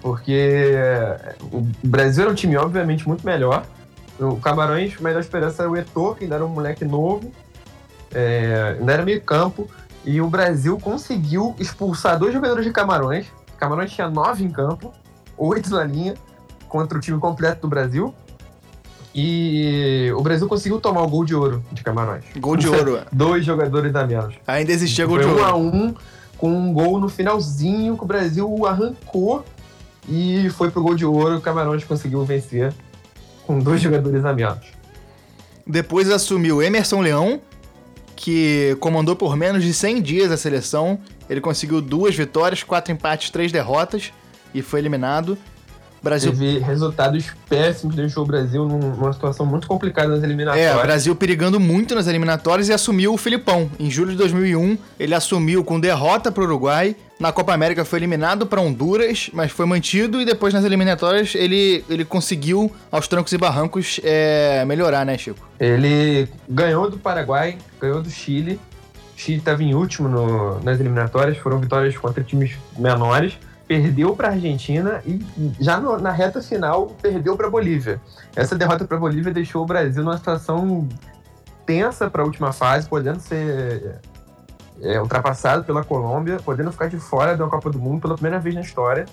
porque 0.00 0.32
é, 0.74 1.34
o 1.50 1.66
Brasil 1.82 2.22
era 2.24 2.32
um 2.32 2.34
time, 2.34 2.56
obviamente, 2.56 3.06
muito 3.08 3.24
melhor. 3.24 3.64
O 4.18 4.36
Camarões, 4.36 4.94
a 4.98 5.02
melhor 5.02 5.20
esperança 5.20 5.62
era 5.62 5.70
o 5.70 5.76
Eto'o, 5.76 6.14
que 6.14 6.24
ainda 6.24 6.36
era 6.36 6.44
um 6.44 6.48
moleque 6.48 6.84
novo, 6.84 7.32
é, 8.14 8.76
ainda 8.78 8.92
era 8.92 9.04
meio 9.04 9.20
campo, 9.22 9.68
e 10.04 10.20
o 10.20 10.28
Brasil 10.28 10.78
conseguiu 10.78 11.54
expulsar 11.58 12.18
dois 12.18 12.32
jogadores 12.32 12.64
de 12.64 12.72
Camarões. 12.72 13.26
Camarões 13.58 13.92
tinha 13.92 14.08
nove 14.08 14.44
em 14.44 14.50
campo, 14.50 14.92
oito 15.36 15.70
na 15.70 15.84
linha, 15.84 16.14
contra 16.68 16.98
o 16.98 17.00
time 17.00 17.18
completo 17.18 17.62
do 17.62 17.68
Brasil. 17.68 18.14
E 19.14 20.10
o 20.16 20.22
Brasil 20.22 20.48
conseguiu 20.48 20.80
tomar 20.80 21.02
o 21.02 21.08
gol 21.08 21.24
de 21.24 21.34
ouro 21.34 21.62
de 21.70 21.82
Camarões. 21.82 22.24
Gol 22.38 22.56
de 22.56 22.68
ouro. 22.68 23.00
Dois 23.12 23.44
jogadores 23.44 23.94
a 23.94 24.06
menos. 24.06 24.34
Ainda 24.46 24.72
existia 24.72 25.04
gol 25.06 25.20
Foi 25.20 25.26
de 25.26 25.40
um 25.40 25.44
a 25.44 25.54
ouro. 25.54 25.76
um, 25.76 25.94
com 26.38 26.50
um 26.50 26.72
gol 26.72 26.98
no 26.98 27.08
finalzinho 27.08 27.96
que 27.96 28.04
o 28.04 28.06
Brasil 28.06 28.66
arrancou 28.66 29.44
e 30.08 30.48
foi 30.50 30.70
pro 30.70 30.82
gol 30.82 30.94
de 30.94 31.04
ouro. 31.04 31.36
O 31.36 31.40
Camarões 31.40 31.84
conseguiu 31.84 32.24
vencer 32.24 32.72
com 33.46 33.58
dois 33.58 33.80
jogadores 33.80 34.24
a 34.24 34.32
menos. 34.32 34.60
Depois 35.66 36.10
assumiu 36.10 36.62
Emerson 36.62 37.00
Leão, 37.00 37.40
que 38.16 38.76
comandou 38.80 39.16
por 39.16 39.36
menos 39.36 39.62
de 39.62 39.72
100 39.72 40.02
dias 40.02 40.30
a 40.30 40.36
seleção. 40.36 40.98
Ele 41.28 41.40
conseguiu 41.40 41.80
duas 41.80 42.14
vitórias, 42.14 42.62
quatro 42.62 42.92
empates, 42.92 43.30
três 43.30 43.52
derrotas 43.52 44.12
e 44.54 44.62
foi 44.62 44.80
eliminado. 44.80 45.38
Brasil 46.02 46.32
Teve 46.32 46.58
resultados 46.58 47.26
péssimos, 47.48 47.94
deixou 47.94 48.24
o 48.24 48.26
Brasil 48.26 48.64
num- 48.66 48.78
numa 48.96 49.12
situação 49.12 49.46
muito 49.46 49.68
complicada 49.68 50.08
nas 50.08 50.18
É, 50.18 50.22
o 50.22 50.24
eliminatórias. 50.26 50.82
Brasil 50.82 51.14
perigando 51.14 51.60
muito 51.60 51.94
nas 51.94 52.06
eliminatórias 52.08 52.68
e 52.68 52.72
assumiu 52.72 53.14
o 53.14 53.16
Filipão. 53.16 53.70
Em 53.78 53.88
julho 53.90 54.10
de 54.10 54.16
2001, 54.16 54.76
ele 54.98 55.14
assumiu 55.14 55.62
com 55.62 55.78
derrota 55.78 56.32
para 56.32 56.42
o 56.42 56.46
Uruguai. 56.46 56.96
Na 57.20 57.30
Copa 57.30 57.54
América 57.54 57.84
foi 57.84 58.00
eliminado 58.00 58.46
para 58.46 58.60
Honduras, 58.60 59.30
mas 59.32 59.52
foi 59.52 59.64
mantido 59.64 60.20
e 60.20 60.24
depois 60.24 60.52
nas 60.52 60.64
eliminatórias 60.64 61.36
ele, 61.36 61.84
ele 61.88 62.04
conseguiu, 62.04 62.72
aos 62.90 63.06
trancos 63.06 63.32
e 63.32 63.38
barrancos, 63.38 64.00
é, 64.02 64.64
melhorar, 64.64 65.06
né, 65.06 65.16
Chico? 65.16 65.38
Ele 65.60 66.26
ganhou 66.48 66.90
do 66.90 66.98
Paraguai, 66.98 67.58
ganhou 67.80 68.02
do 68.02 68.10
Chile. 68.10 68.58
O 69.16 69.20
Chile 69.20 69.38
estava 69.38 69.62
em 69.62 69.72
último 69.72 70.08
no- 70.08 70.58
nas 70.64 70.80
eliminatórias, 70.80 71.36
foram 71.38 71.60
vitórias 71.60 71.96
contra 71.96 72.24
times 72.24 72.52
menores. 72.76 73.34
Perdeu 73.66 74.14
para 74.14 74.28
a 74.28 74.30
Argentina 74.32 75.00
e 75.06 75.24
já 75.60 75.80
no- 75.80 75.98
na 75.98 76.10
reta 76.10 76.42
final 76.42 76.88
perdeu 77.00 77.36
para 77.36 77.46
a 77.46 77.50
Bolívia. 77.50 78.00
Essa 78.36 78.56
derrota 78.56 78.84
para 78.84 78.96
a 78.96 79.00
Bolívia 79.00 79.32
deixou 79.32 79.62
o 79.62 79.66
Brasil 79.66 80.02
numa 80.02 80.16
situação 80.18 80.88
tensa 81.64 82.10
para 82.10 82.22
a 82.22 82.24
última 82.24 82.52
fase, 82.52 82.88
podendo 82.88 83.20
ser 83.20 84.00
é, 84.82 85.00
ultrapassado 85.00 85.62
pela 85.64 85.84
Colômbia, 85.84 86.38
podendo 86.44 86.72
ficar 86.72 86.88
de 86.88 86.98
fora 86.98 87.36
da 87.36 87.46
Copa 87.46 87.70
do 87.70 87.78
Mundo 87.78 88.00
pela 88.00 88.14
primeira 88.14 88.40
vez 88.40 88.54
na 88.54 88.62
história. 88.62 89.06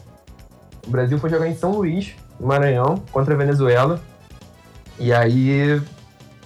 O 0.87 0.89
Brasil 0.89 1.19
foi 1.19 1.29
jogar 1.29 1.47
em 1.47 1.55
São 1.55 1.71
Luís, 1.73 2.15
no 2.39 2.47
Maranhão, 2.47 2.95
contra 3.11 3.35
a 3.35 3.37
Venezuela. 3.37 3.99
E 4.97 5.13
aí 5.13 5.79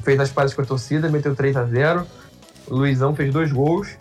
fez 0.03 0.19
as 0.19 0.29
pazes 0.29 0.53
com 0.53 0.61
a 0.61 0.65
torcida, 0.65 1.07
meteu 1.09 1.33
3 1.35 1.55
a 1.55 1.63
0 1.63 2.05
O 2.67 2.75
Luizão 2.75 3.15
fez 3.15 3.31
dois 3.31 3.51
gols. 3.51 3.97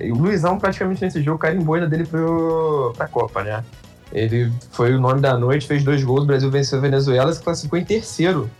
E 0.00 0.12
o 0.12 0.16
Luizão, 0.16 0.58
praticamente 0.58 1.02
nesse 1.02 1.22
jogo, 1.22 1.38
carimbou 1.38 1.74
ainda 1.74 1.88
dele 1.88 2.06
pro, 2.06 2.92
pra 2.96 3.08
Copa, 3.08 3.42
né? 3.42 3.64
Ele 4.12 4.52
foi 4.70 4.94
o 4.94 5.00
nome 5.00 5.20
da 5.20 5.36
noite, 5.36 5.66
fez 5.66 5.84
dois 5.84 6.02
gols, 6.02 6.22
o 6.22 6.26
Brasil 6.26 6.50
venceu 6.50 6.78
a 6.78 6.80
Venezuela, 6.80 7.32
se 7.32 7.42
classificou 7.42 7.78
em 7.78 7.84
terceiro. 7.84 8.50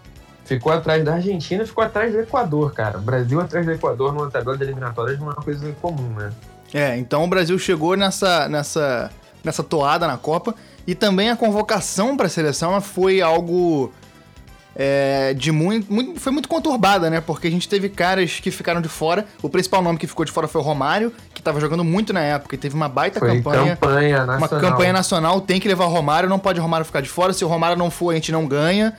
Ficou 0.44 0.72
atrás 0.72 1.04
da 1.04 1.14
Argentina, 1.14 1.64
ficou 1.66 1.84
atrás 1.84 2.12
do 2.12 2.20
Equador, 2.20 2.72
cara. 2.72 2.98
O 2.98 3.02
Brasil 3.02 3.40
atrás 3.40 3.66
do 3.66 3.72
Equador 3.72 4.12
numa 4.12 4.30
tabela 4.30 4.56
de 4.56 4.64
eliminatórias 4.64 5.18
não 5.18 5.26
é 5.26 5.34
uma 5.34 5.42
coisa 5.42 5.70
comum, 5.80 6.08
né? 6.14 6.32
É, 6.72 6.96
então 6.96 7.24
o 7.24 7.26
Brasil 7.26 7.58
chegou 7.58 7.96
nessa, 7.96 8.48
nessa, 8.48 9.10
nessa 9.44 9.62
toada 9.62 10.06
na 10.06 10.16
Copa 10.16 10.54
e 10.86 10.94
também 10.94 11.30
a 11.30 11.36
convocação 11.36 12.16
para 12.16 12.26
a 12.26 12.30
seleção 12.30 12.80
foi 12.80 13.20
algo 13.20 13.92
é, 14.80 15.34
de 15.34 15.50
muito, 15.50 15.92
muito, 15.92 16.20
foi 16.20 16.30
muito 16.30 16.48
conturbada, 16.48 17.10
né? 17.10 17.20
Porque 17.20 17.48
a 17.48 17.50
gente 17.50 17.68
teve 17.68 17.88
caras 17.88 18.38
que 18.38 18.48
ficaram 18.52 18.80
de 18.80 18.88
fora. 18.88 19.26
O 19.42 19.48
principal 19.48 19.82
nome 19.82 19.98
que 19.98 20.06
ficou 20.06 20.24
de 20.24 20.30
fora 20.30 20.46
foi 20.46 20.60
o 20.60 20.64
Romário, 20.64 21.12
que 21.34 21.40
estava 21.40 21.58
jogando 21.60 21.82
muito 21.82 22.12
na 22.12 22.20
época 22.20 22.54
e 22.54 22.58
teve 22.58 22.76
uma 22.76 22.88
baita 22.88 23.18
Foi 23.18 23.28
campanha. 23.28 23.76
campanha 23.76 24.24
Uma 24.38 24.48
campanha 24.48 24.92
nacional, 24.92 25.40
tem 25.40 25.58
que 25.58 25.66
levar 25.66 25.86
o 25.86 25.88
Romário, 25.88 26.28
não 26.28 26.38
pode 26.38 26.60
o 26.60 26.62
Romário 26.62 26.86
ficar 26.86 27.00
de 27.00 27.08
fora. 27.08 27.32
Se 27.32 27.44
o 27.44 27.48
Romário 27.48 27.76
não 27.76 27.90
for, 27.90 28.10
a 28.10 28.14
gente 28.14 28.30
não 28.30 28.46
ganha. 28.46 28.94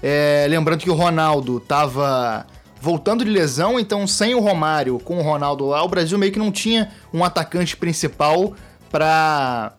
É, 0.00 0.46
lembrando 0.48 0.78
que 0.78 0.90
o 0.90 0.94
Ronaldo 0.94 1.58
tava 1.58 2.46
voltando 2.80 3.24
de 3.24 3.30
lesão, 3.30 3.80
então 3.80 4.06
sem 4.06 4.36
o 4.36 4.38
Romário, 4.40 5.00
com 5.00 5.18
o 5.18 5.22
Ronaldo 5.22 5.66
lá, 5.66 5.82
o 5.82 5.88
Brasil 5.88 6.16
meio 6.16 6.30
que 6.30 6.38
não 6.38 6.52
tinha 6.52 6.92
um 7.12 7.24
atacante 7.24 7.76
principal 7.76 8.54
pra, 8.88 9.72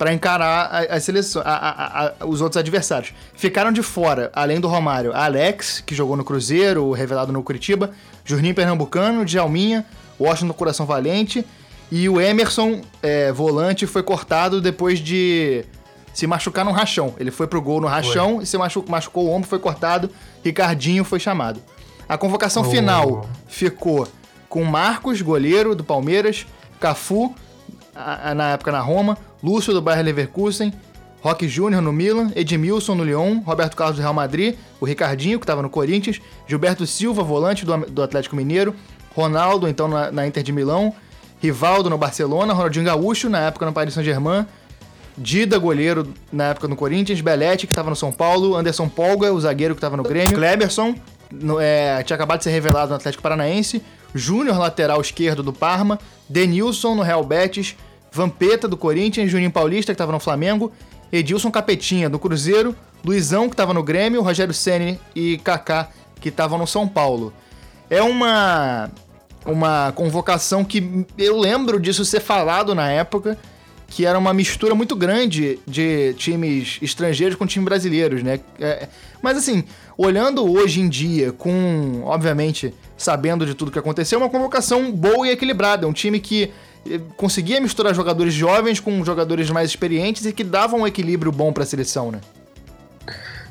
pra 0.00 0.14
encarar 0.14 0.70
a, 0.72 0.94
a 0.96 0.98
seleção, 1.00 1.42
a- 1.44 1.50
a- 1.50 2.06
a- 2.22 2.26
os 2.26 2.40
outros 2.40 2.56
adversários. 2.56 3.12
Ficaram 3.34 3.70
de 3.70 3.82
fora, 3.82 4.30
além 4.34 4.58
do 4.58 4.66
Romário, 4.66 5.12
Alex, 5.14 5.82
que 5.84 5.94
jogou 5.94 6.16
no 6.16 6.24
Cruzeiro, 6.24 6.90
revelado 6.92 7.30
no 7.34 7.42
Curitiba, 7.42 7.90
Juninho 8.24 8.54
Pernambucano, 8.54 9.26
Djalminha, 9.26 9.84
Washington 10.18 10.54
Coração 10.54 10.86
Valente 10.86 11.44
e 11.92 12.08
o 12.08 12.18
Emerson, 12.18 12.80
é, 13.02 13.30
volante, 13.30 13.86
foi 13.86 14.02
cortado 14.02 14.58
depois 14.58 15.00
de 15.00 15.66
se 16.14 16.26
machucar 16.26 16.64
no 16.64 16.72
rachão. 16.72 17.12
Ele 17.18 17.30
foi 17.30 17.46
pro 17.46 17.60
gol 17.60 17.78
no 17.82 17.86
rachão 17.86 18.40
e 18.40 18.46
se 18.46 18.56
machu- 18.56 18.84
machucou 18.88 19.26
o 19.26 19.30
ombro, 19.30 19.46
foi 19.50 19.58
cortado. 19.58 20.08
Ricardinho 20.42 21.04
foi 21.04 21.20
chamado. 21.20 21.60
A 22.08 22.16
convocação 22.16 22.62
Oh. 22.62 22.70
final 22.70 23.28
ficou 23.46 24.08
com 24.48 24.64
Marcos, 24.64 25.20
goleiro 25.20 25.74
do 25.74 25.84
Palmeiras, 25.84 26.46
Cafu, 26.80 27.34
na 28.34 28.50
época 28.52 28.72
na 28.72 28.80
Roma, 28.80 29.16
Lúcio 29.42 29.72
do 29.72 29.80
Bayer 29.82 30.04
Leverkusen, 30.04 30.72
Roque 31.22 31.46
Júnior 31.48 31.82
no 31.82 31.92
Milan, 31.92 32.30
Edmilson 32.34 32.94
no 32.94 33.04
Lyon, 33.04 33.40
Roberto 33.44 33.76
Carlos 33.76 33.96
do 33.96 34.02
Real 34.02 34.14
Madrid, 34.14 34.56
o 34.80 34.86
Ricardinho, 34.86 35.38
que 35.38 35.44
estava 35.44 35.60
no 35.62 35.68
Corinthians, 35.68 36.20
Gilberto 36.46 36.86
Silva, 36.86 37.22
volante 37.22 37.64
do, 37.66 37.76
do 37.78 38.02
Atlético 38.02 38.34
Mineiro, 38.36 38.74
Ronaldo, 39.14 39.68
então 39.68 39.86
na, 39.86 40.10
na 40.10 40.26
Inter 40.26 40.42
de 40.42 40.52
Milão, 40.52 40.94
Rivaldo 41.42 41.90
no 41.90 41.98
Barcelona, 41.98 42.52
Ronaldinho 42.54 42.84
Gaúcho, 42.86 43.28
na 43.28 43.40
época 43.40 43.66
no 43.66 43.72
Paris 43.72 43.92
Saint-Germain, 43.94 44.46
Dida, 45.18 45.58
goleiro 45.58 46.08
na 46.32 46.44
época 46.50 46.68
no 46.68 46.76
Corinthians, 46.76 47.20
Belete, 47.20 47.66
que 47.66 47.72
estava 47.72 47.90
no 47.90 47.96
São 47.96 48.10
Paulo, 48.12 48.56
Anderson 48.56 48.88
Polga, 48.88 49.32
o 49.32 49.40
zagueiro 49.40 49.74
que 49.74 49.78
estava 49.78 49.96
no 49.96 50.02
Grêmio, 50.02 50.34
Kleberson, 50.36 50.94
no- 51.30 51.60
é, 51.60 52.02
tinha 52.02 52.14
acabado 52.14 52.38
de 52.38 52.44
ser 52.44 52.50
revelado 52.50 52.88
no 52.90 52.96
Atlético 52.96 53.22
Paranaense, 53.22 53.82
Júnior, 54.14 54.58
lateral 54.58 55.00
esquerdo 55.00 55.42
do 55.42 55.52
Parma, 55.52 55.98
Denilson 56.28 56.94
no 56.94 57.02
Real 57.02 57.22
Betis, 57.22 57.76
Vampeta 58.12 58.66
do 58.66 58.76
Corinthians, 58.76 59.30
Juninho 59.30 59.50
Paulista, 59.50 59.92
que 59.92 59.94
estava 59.94 60.12
no 60.12 60.20
Flamengo, 60.20 60.72
Edilson 61.12 61.50
Capetinha 61.50 62.08
do 62.08 62.18
Cruzeiro, 62.18 62.74
Luizão, 63.04 63.48
que 63.48 63.54
estava 63.54 63.72
no 63.72 63.82
Grêmio, 63.82 64.22
Rogério 64.22 64.52
Ceni 64.52 64.98
e 65.14 65.38
Kaká, 65.38 65.88
que 66.20 66.28
estavam 66.28 66.58
no 66.58 66.66
São 66.66 66.86
Paulo. 66.86 67.32
É 67.88 68.02
uma 68.02 68.90
uma 69.44 69.92
convocação 69.92 70.64
que 70.64 71.06
eu 71.16 71.38
lembro 71.38 71.80
disso 71.80 72.04
ser 72.04 72.20
falado 72.20 72.74
na 72.74 72.90
época, 72.90 73.38
que 73.88 74.06
era 74.06 74.18
uma 74.18 74.32
mistura 74.32 74.74
muito 74.74 74.94
grande 74.94 75.58
de 75.66 76.14
times 76.14 76.78
estrangeiros 76.80 77.36
com 77.36 77.46
times 77.46 77.64
brasileiros, 77.64 78.22
né? 78.22 78.40
É, 78.60 78.88
mas 79.20 79.36
assim, 79.36 79.64
olhando 79.96 80.44
hoje 80.48 80.80
em 80.80 80.88
dia, 80.88 81.32
com, 81.32 82.02
obviamente, 82.04 82.72
sabendo 82.96 83.44
de 83.44 83.54
tudo 83.54 83.70
que 83.70 83.78
aconteceu, 83.78 84.20
é 84.20 84.22
uma 84.22 84.30
convocação 84.30 84.92
boa 84.92 85.26
e 85.26 85.30
equilibrada. 85.30 85.88
Um 85.88 85.92
time 85.92 86.20
que 86.20 86.52
conseguia 87.16 87.60
misturar 87.60 87.94
jogadores 87.94 88.32
jovens 88.32 88.80
com 88.80 89.04
jogadores 89.04 89.50
mais 89.50 89.70
experientes 89.70 90.24
e 90.24 90.32
que 90.32 90.44
davam 90.44 90.80
um 90.80 90.86
equilíbrio 90.86 91.30
bom 91.30 91.52
para 91.52 91.62
a 91.62 91.66
seleção, 91.66 92.10
né? 92.10 92.20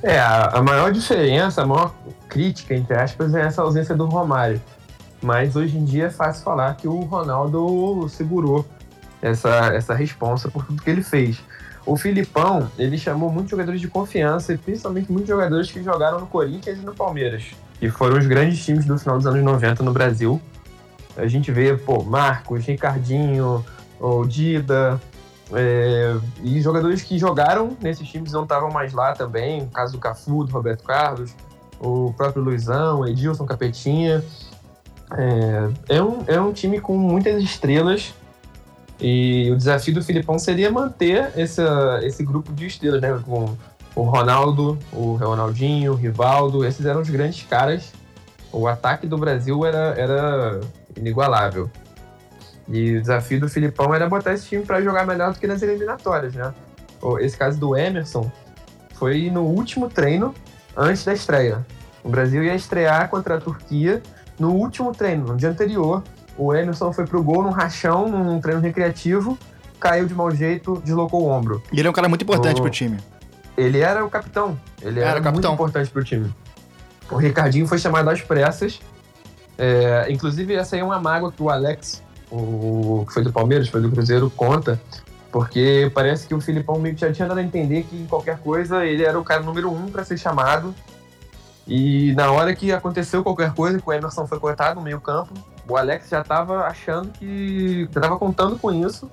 É, 0.01 0.17
a, 0.19 0.45
a 0.57 0.61
maior 0.61 0.91
diferença, 0.91 1.61
a 1.61 1.65
maior 1.65 1.93
crítica, 2.27 2.73
entre 2.73 2.95
aspas, 2.95 3.33
é 3.35 3.41
essa 3.41 3.61
ausência 3.61 3.95
do 3.95 4.05
Romário. 4.05 4.61
Mas 5.21 5.55
hoje 5.55 5.77
em 5.77 5.83
dia 5.83 6.05
é 6.05 6.09
fácil 6.09 6.43
falar 6.43 6.75
que 6.75 6.87
o 6.87 7.01
Ronaldo 7.01 8.07
segurou 8.07 8.65
essa, 9.21 9.73
essa 9.73 9.93
responsa 9.93 10.49
por 10.49 10.65
tudo 10.65 10.81
que 10.81 10.89
ele 10.89 11.03
fez. 11.03 11.41
O 11.85 11.97
Filipão, 11.97 12.69
ele 12.77 12.97
chamou 12.97 13.31
muitos 13.31 13.51
jogadores 13.51 13.81
de 13.81 13.87
confiança 13.87 14.53
e 14.53 14.57
principalmente 14.57 15.11
muitos 15.11 15.27
jogadores 15.27 15.71
que 15.71 15.83
jogaram 15.83 16.19
no 16.19 16.27
Corinthians 16.27 16.77
e 16.77 16.81
no 16.81 16.93
Palmeiras, 16.93 17.45
que 17.79 17.89
foram 17.89 18.17
os 18.17 18.27
grandes 18.27 18.63
times 18.63 18.85
do 18.85 18.97
final 18.97 19.17
dos 19.17 19.25
anos 19.25 19.43
90 19.43 19.83
no 19.83 19.91
Brasil. 19.91 20.41
A 21.19 21.27
gente 21.27 21.51
vê, 21.51 21.75
pô, 21.75 22.03
Marcos, 22.03 22.65
Ricardinho, 22.65 23.65
o 23.99 24.25
Dida, 24.25 24.99
é, 25.53 26.15
e 26.43 26.61
jogadores 26.61 27.01
que 27.01 27.17
jogaram 27.17 27.75
nesses 27.81 28.07
times 28.07 28.31
não 28.31 28.43
estavam 28.43 28.69
mais 28.69 28.93
lá 28.93 29.13
também, 29.13 29.63
o 29.63 29.67
caso 29.67 29.93
do 29.93 29.99
Cafu, 29.99 30.43
do 30.43 30.51
Roberto 30.51 30.83
Carlos, 30.83 31.35
o 31.79 32.13
próprio 32.13 32.43
Luizão, 32.43 33.07
Edilson 33.07 33.45
Capetinha. 33.45 34.23
É, 35.17 35.95
é, 35.97 36.03
um, 36.03 36.23
é 36.27 36.39
um 36.39 36.53
time 36.53 36.79
com 36.79 36.95
muitas 36.95 37.41
estrelas 37.41 38.13
e 39.01 39.49
o 39.51 39.55
desafio 39.55 39.93
do 39.93 40.03
Filipão 40.03 40.37
seria 40.37 40.69
manter 40.69 41.31
essa, 41.35 41.99
esse 42.03 42.23
grupo 42.23 42.53
de 42.53 42.67
estrelas, 42.67 43.01
né? 43.01 43.19
Com 43.25 43.55
o 43.95 44.03
Ronaldo, 44.03 44.77
o 44.91 45.15
Ronaldinho, 45.15 45.93
o 45.93 45.95
Rivaldo, 45.95 46.65
esses 46.65 46.85
eram 46.85 47.01
os 47.01 47.09
grandes 47.09 47.43
caras. 47.43 47.91
O 48.51 48.67
ataque 48.67 49.07
do 49.07 49.17
Brasil 49.17 49.65
era, 49.65 49.95
era 49.97 50.59
inigualável. 50.99 51.69
E 52.67 52.97
o 52.97 53.01
desafio 53.01 53.39
do 53.39 53.49
Filipão 53.49 53.93
era 53.95 54.07
botar 54.07 54.33
esse 54.33 54.45
time 54.47 54.63
para 54.63 54.81
jogar 54.81 55.05
melhor 55.05 55.33
do 55.33 55.39
que 55.39 55.47
nas 55.47 55.61
eliminatórias, 55.61 56.33
né? 56.35 56.53
O- 57.01 57.17
Esse 57.17 57.35
caso 57.37 57.59
do 57.59 57.75
Emerson 57.75 58.29
foi 58.95 59.29
no 59.31 59.41
último 59.43 59.89
treino 59.89 60.35
antes 60.77 61.03
da 61.03 61.13
estreia. 61.13 61.65
O 62.03 62.09
Brasil 62.09 62.43
ia 62.43 62.53
estrear 62.53 63.09
contra 63.09 63.35
a 63.35 63.41
Turquia 63.41 64.01
no 64.37 64.51
último 64.51 64.93
treino, 64.93 65.25
no 65.25 65.35
dia 65.37 65.49
anterior. 65.49 66.03
O 66.37 66.53
Emerson 66.53 66.93
foi 66.93 67.05
pro 67.05 67.23
gol 67.23 67.41
num 67.43 67.49
rachão, 67.49 68.07
num 68.07 68.39
treino 68.39 68.61
recreativo, 68.61 69.37
caiu 69.79 70.05
de 70.05 70.13
mau 70.13 70.29
jeito, 70.31 70.79
deslocou 70.85 71.23
o 71.23 71.27
ombro. 71.27 71.61
E 71.71 71.79
ele 71.79 71.87
é 71.87 71.91
um 71.91 71.93
cara 71.93 72.07
muito 72.07 72.21
importante 72.21 72.59
Oh. 72.59 72.61
pro 72.61 72.69
time. 72.71 72.97
Ele 73.57 73.79
era 73.79 74.05
o 74.05 74.09
capitão. 74.09 74.57
Ele 74.81 74.99
Era 75.01 75.09
era, 75.11 75.19
o 75.19 75.23
capitão. 75.23 75.51
muito 75.51 75.61
importante 75.61 75.89
pro 75.89 76.03
time. 76.03 76.33
O 77.11 77.15
Ricardinho 77.17 77.67
foi 77.67 77.77
chamado 77.79 78.09
às 78.09 78.21
pressas. 78.21 78.79
É, 79.59 80.07
inclusive, 80.09 80.55
essa 80.55 80.77
aí 80.77 80.81
é 80.81 80.85
uma 80.85 81.01
mágoa 81.01 81.33
que 81.33 81.43
o 81.43 81.49
Alex, 81.49 82.01
o, 82.31 83.03
que 83.05 83.13
foi 83.13 83.23
do 83.23 83.33
Palmeiras, 83.33 83.67
foi 83.67 83.81
do 83.81 83.91
Cruzeiro, 83.91 84.31
conta. 84.31 84.79
Porque 85.29 85.91
parece 85.93 86.25
que 86.25 86.33
o 86.33 86.39
Filipão 86.39 86.79
meio 86.79 86.95
que 86.95 87.01
já 87.01 87.11
tinha 87.11 87.27
dado 87.27 87.39
a 87.39 87.43
entender 87.43 87.83
que 87.83 88.07
qualquer 88.07 88.39
coisa 88.39 88.85
ele 88.85 89.03
era 89.03 89.19
o 89.19 89.23
cara 89.23 89.43
número 89.43 89.69
um 89.69 89.91
para 89.91 90.05
ser 90.05 90.17
chamado. 90.17 90.73
E 91.67 92.13
na 92.13 92.31
hora 92.31 92.55
que 92.55 92.71
aconteceu 92.71 93.21
qualquer 93.21 93.53
coisa, 93.53 93.79
que 93.79 93.87
o 93.87 93.93
Emerson 93.93 94.25
foi 94.25 94.39
cortado 94.39 94.79
no 94.79 94.81
meio 94.81 94.99
campo, 94.99 95.33
o 95.67 95.77
Alex 95.77 96.09
já 96.09 96.21
estava 96.21 96.61
achando 96.61 97.09
que. 97.09 97.83
já 97.93 97.99
estava 97.99 98.17
contando 98.17 98.57
com 98.57 98.71
isso. 98.71 99.11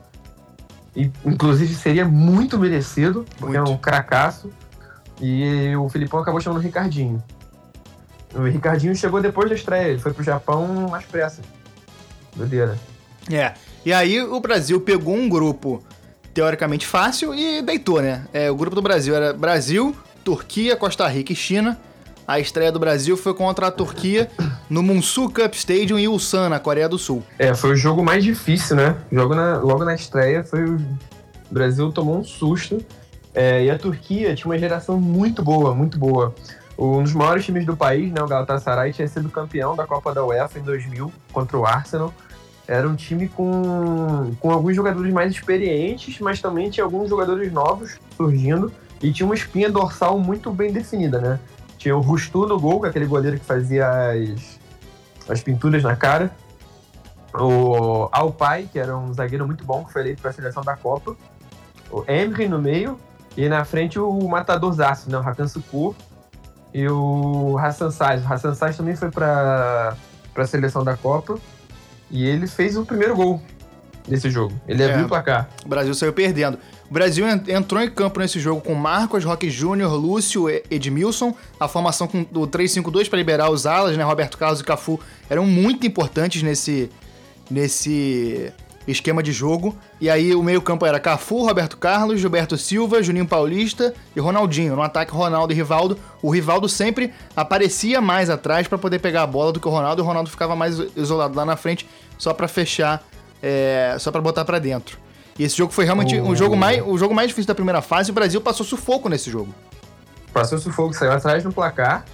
E, 0.94 1.10
inclusive, 1.26 1.74
seria 1.74 2.06
muito 2.06 2.56
merecido, 2.58 3.26
porque 3.36 3.58
Muito. 3.58 3.70
é 3.70 3.74
um 3.74 3.76
cracaço. 3.76 4.50
E 5.20 5.74
o 5.76 5.88
Filipão 5.90 6.20
acabou 6.20 6.40
chamando 6.40 6.60
o 6.60 6.62
Ricardinho. 6.62 7.22
O 8.36 8.42
Ricardinho 8.42 8.94
chegou 8.94 9.20
depois 9.20 9.48
da 9.48 9.54
estreia, 9.54 9.88
ele 9.88 9.98
foi 9.98 10.12
pro 10.12 10.22
Japão 10.22 10.94
às 10.94 11.04
pressas. 11.04 11.44
Doideira. 12.34 12.78
É. 13.30 13.54
E 13.84 13.92
aí 13.92 14.20
o 14.22 14.38
Brasil 14.40 14.80
pegou 14.80 15.14
um 15.14 15.28
grupo 15.28 15.82
teoricamente 16.34 16.86
fácil 16.86 17.34
e 17.34 17.62
deitou, 17.62 18.02
né? 18.02 18.26
É, 18.32 18.50
o 18.50 18.56
grupo 18.56 18.74
do 18.76 18.82
Brasil 18.82 19.14
era 19.14 19.32
Brasil, 19.32 19.94
Turquia, 20.24 20.76
Costa 20.76 21.06
Rica 21.08 21.32
e 21.32 21.36
China. 21.36 21.78
A 22.28 22.40
estreia 22.40 22.72
do 22.72 22.78
Brasil 22.80 23.16
foi 23.16 23.32
contra 23.34 23.68
a 23.68 23.70
Turquia 23.70 24.28
no 24.68 24.82
Munsu 24.82 25.30
Cup 25.30 25.54
Stadium 25.54 25.96
em 25.98 26.08
Ulsan, 26.08 26.48
na 26.48 26.58
Coreia 26.58 26.88
do 26.88 26.98
Sul. 26.98 27.22
É, 27.38 27.54
foi 27.54 27.70
o 27.70 27.76
jogo 27.76 28.02
mais 28.04 28.22
difícil, 28.24 28.74
né? 28.76 28.96
Jogo 29.12 29.34
na- 29.34 29.58
logo 29.58 29.84
na 29.84 29.94
estreia 29.94 30.42
foi 30.44 30.64
o, 30.64 30.74
o 30.74 31.54
Brasil 31.54 31.90
tomou 31.92 32.18
um 32.18 32.24
susto. 32.24 32.84
É, 33.32 33.64
e 33.64 33.70
a 33.70 33.78
Turquia 33.78 34.34
tinha 34.34 34.46
uma 34.50 34.58
geração 34.58 35.00
muito 35.00 35.42
boa, 35.42 35.74
muito 35.74 35.98
boa. 35.98 36.34
Um 36.78 37.02
dos 37.02 37.14
maiores 37.14 37.44
times 37.44 37.64
do 37.64 37.76
país, 37.76 38.12
né, 38.12 38.22
o 38.22 38.26
Galatasaray, 38.26 38.92
tinha 38.92 39.08
sido 39.08 39.30
campeão 39.30 39.74
da 39.74 39.86
Copa 39.86 40.12
da 40.12 40.24
UEFA 40.24 40.58
em 40.58 40.62
2000 40.62 41.10
contra 41.32 41.56
o 41.56 41.64
Arsenal. 41.64 42.12
Era 42.68 42.88
um 42.88 42.94
time 42.94 43.28
com, 43.28 44.34
com 44.40 44.50
alguns 44.50 44.74
jogadores 44.74 45.12
mais 45.12 45.32
experientes, 45.32 46.18
mas 46.20 46.40
também 46.40 46.68
tinha 46.68 46.84
alguns 46.84 47.08
jogadores 47.08 47.50
novos 47.52 47.98
surgindo 48.16 48.72
e 49.00 49.12
tinha 49.12 49.24
uma 49.24 49.34
espinha 49.34 49.70
dorsal 49.70 50.18
muito 50.18 50.50
bem 50.50 50.72
definida, 50.72 51.20
né? 51.20 51.40
Tinha 51.78 51.96
o 51.96 52.00
Rustu 52.00 52.46
no 52.46 52.58
gol, 52.58 52.80
que 52.80 52.88
aquele 52.88 53.06
goleiro 53.06 53.38
que 53.38 53.44
fazia 53.44 53.88
as, 54.10 54.58
as 55.28 55.42
pinturas 55.42 55.82
na 55.82 55.94
cara. 55.94 56.30
O 57.32 58.08
Alpai, 58.10 58.68
que 58.70 58.78
era 58.78 58.96
um 58.96 59.12
zagueiro 59.12 59.46
muito 59.46 59.64
bom, 59.64 59.84
que 59.84 59.92
foi 59.92 60.02
eleito 60.02 60.22
para 60.22 60.30
a 60.30 60.34
seleção 60.34 60.62
da 60.64 60.76
Copa. 60.76 61.14
O 61.90 62.04
Emery 62.08 62.48
no 62.48 62.58
meio. 62.58 62.98
E 63.36 63.48
na 63.48 63.64
frente 63.64 63.98
o 63.98 64.26
matador 64.26 64.72
Zaço, 64.72 65.10
né? 65.10 65.18
O 65.18 65.20
Hakan 65.20 65.46
Sukur. 65.46 65.94
E 66.74 66.86
o 66.88 67.56
Hassan 67.58 67.90
Saez. 67.90 68.24
O 68.24 68.32
Hassan 68.32 68.54
Saez 68.54 68.76
também 68.76 68.94
foi 68.96 69.10
para 69.10 69.96
a 70.36 70.46
seleção 70.46 70.84
da 70.84 70.96
Copa. 70.96 71.38
E 72.10 72.24
ele 72.24 72.46
fez 72.46 72.76
o 72.76 72.84
primeiro 72.84 73.16
gol 73.16 73.40
desse 74.06 74.30
jogo. 74.30 74.52
Ele 74.68 74.82
É. 74.82 74.90
abriu 74.90 75.06
o 75.06 75.08
placar. 75.08 75.48
O 75.64 75.68
Brasil 75.68 75.94
saiu 75.94 76.12
perdendo. 76.12 76.58
O 76.88 76.92
Brasil 76.94 77.26
en- 77.28 77.42
entrou 77.48 77.82
em 77.82 77.90
campo 77.90 78.20
nesse 78.20 78.38
jogo 78.38 78.60
com 78.60 78.74
Marcos, 78.74 79.24
Roque 79.24 79.50
Júnior, 79.50 79.92
Lúcio, 79.94 80.48
Edmilson. 80.70 81.34
A 81.58 81.66
formação 81.66 82.06
com 82.06 82.24
o 82.32 82.46
3-5-2 82.46 83.08
para 83.08 83.18
liberar 83.18 83.50
os 83.50 83.66
alas, 83.66 83.96
né? 83.96 84.04
Roberto 84.04 84.38
Carlos 84.38 84.60
e 84.60 84.64
Cafu 84.64 85.00
eram 85.28 85.44
muito 85.46 85.84
importantes 85.86 86.42
nesse, 86.44 86.88
nesse 87.50 88.52
esquema 88.92 89.22
de 89.22 89.32
jogo. 89.32 89.74
E 90.00 90.08
aí 90.08 90.34
o 90.34 90.42
meio-campo 90.42 90.84
era 90.86 90.98
Cafu, 91.00 91.44
Roberto 91.44 91.76
Carlos, 91.76 92.20
Gilberto 92.20 92.56
Silva, 92.56 93.02
Juninho 93.02 93.26
Paulista 93.26 93.94
e 94.14 94.20
Ronaldinho. 94.20 94.76
No 94.76 94.82
ataque, 94.82 95.12
Ronaldo 95.12 95.52
e 95.52 95.56
Rivaldo. 95.56 95.98
O 96.22 96.30
Rivaldo 96.30 96.68
sempre 96.68 97.12
aparecia 97.34 98.00
mais 98.00 98.30
atrás 98.30 98.66
para 98.68 98.78
poder 98.78 98.98
pegar 99.00 99.22
a 99.22 99.26
bola 99.26 99.52
do 99.52 99.60
que 99.60 99.66
o 99.68 99.70
Ronaldo. 99.70 100.00
E 100.00 100.04
o 100.04 100.06
Ronaldo 100.06 100.30
ficava 100.30 100.54
mais 100.56 100.78
isolado 100.96 101.36
lá 101.36 101.44
na 101.44 101.56
frente 101.56 101.88
só 102.18 102.32
para 102.32 102.48
fechar, 102.48 103.02
é, 103.42 103.96
só 103.98 104.10
para 104.10 104.20
botar 104.20 104.44
para 104.44 104.58
dentro. 104.58 104.98
E 105.38 105.44
esse 105.44 105.56
jogo 105.56 105.72
foi 105.72 105.84
realmente 105.84 106.16
O- 106.18 106.28
o, 106.30 106.36
jogo 106.36 106.56
mais, 106.56 106.82
o 106.86 106.96
jogo 106.96 107.14
mais 107.14 107.28
difícil 107.28 107.48
da 107.48 107.54
primeira 107.54 107.82
fase. 107.82 108.10
E 108.10 108.12
o 108.12 108.14
Brasil 108.14 108.40
passou 108.40 108.64
sufoco 108.64 109.08
nesse 109.08 109.30
jogo. 109.30 109.54
Passou 110.32 110.58
sufoco, 110.58 110.94
saiu 110.94 111.12
atrás 111.12 111.44
no 111.44 111.52
placar. 111.52 112.04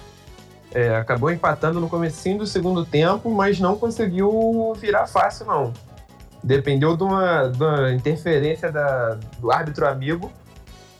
É, 0.73 0.95
acabou 0.97 1.29
empatando 1.31 1.79
no 1.79 1.87
comecinho 1.87 2.39
do 2.39 2.47
segundo 2.47 2.83
tempo, 2.83 3.29
mas 3.29 3.59
não 3.59 3.75
conseguiu 3.77 4.73
virar 4.79 5.05
fácil, 5.05 5.45
não. 5.45 5.71
Dependeu 6.43 6.97
de 6.97 7.03
uma, 7.03 7.47
de 7.47 7.63
uma 7.63 7.91
interferência 7.93 8.71
da- 8.71 9.17
do 9.39 9.51
árbitro 9.51 9.87
amigo. 9.87 10.31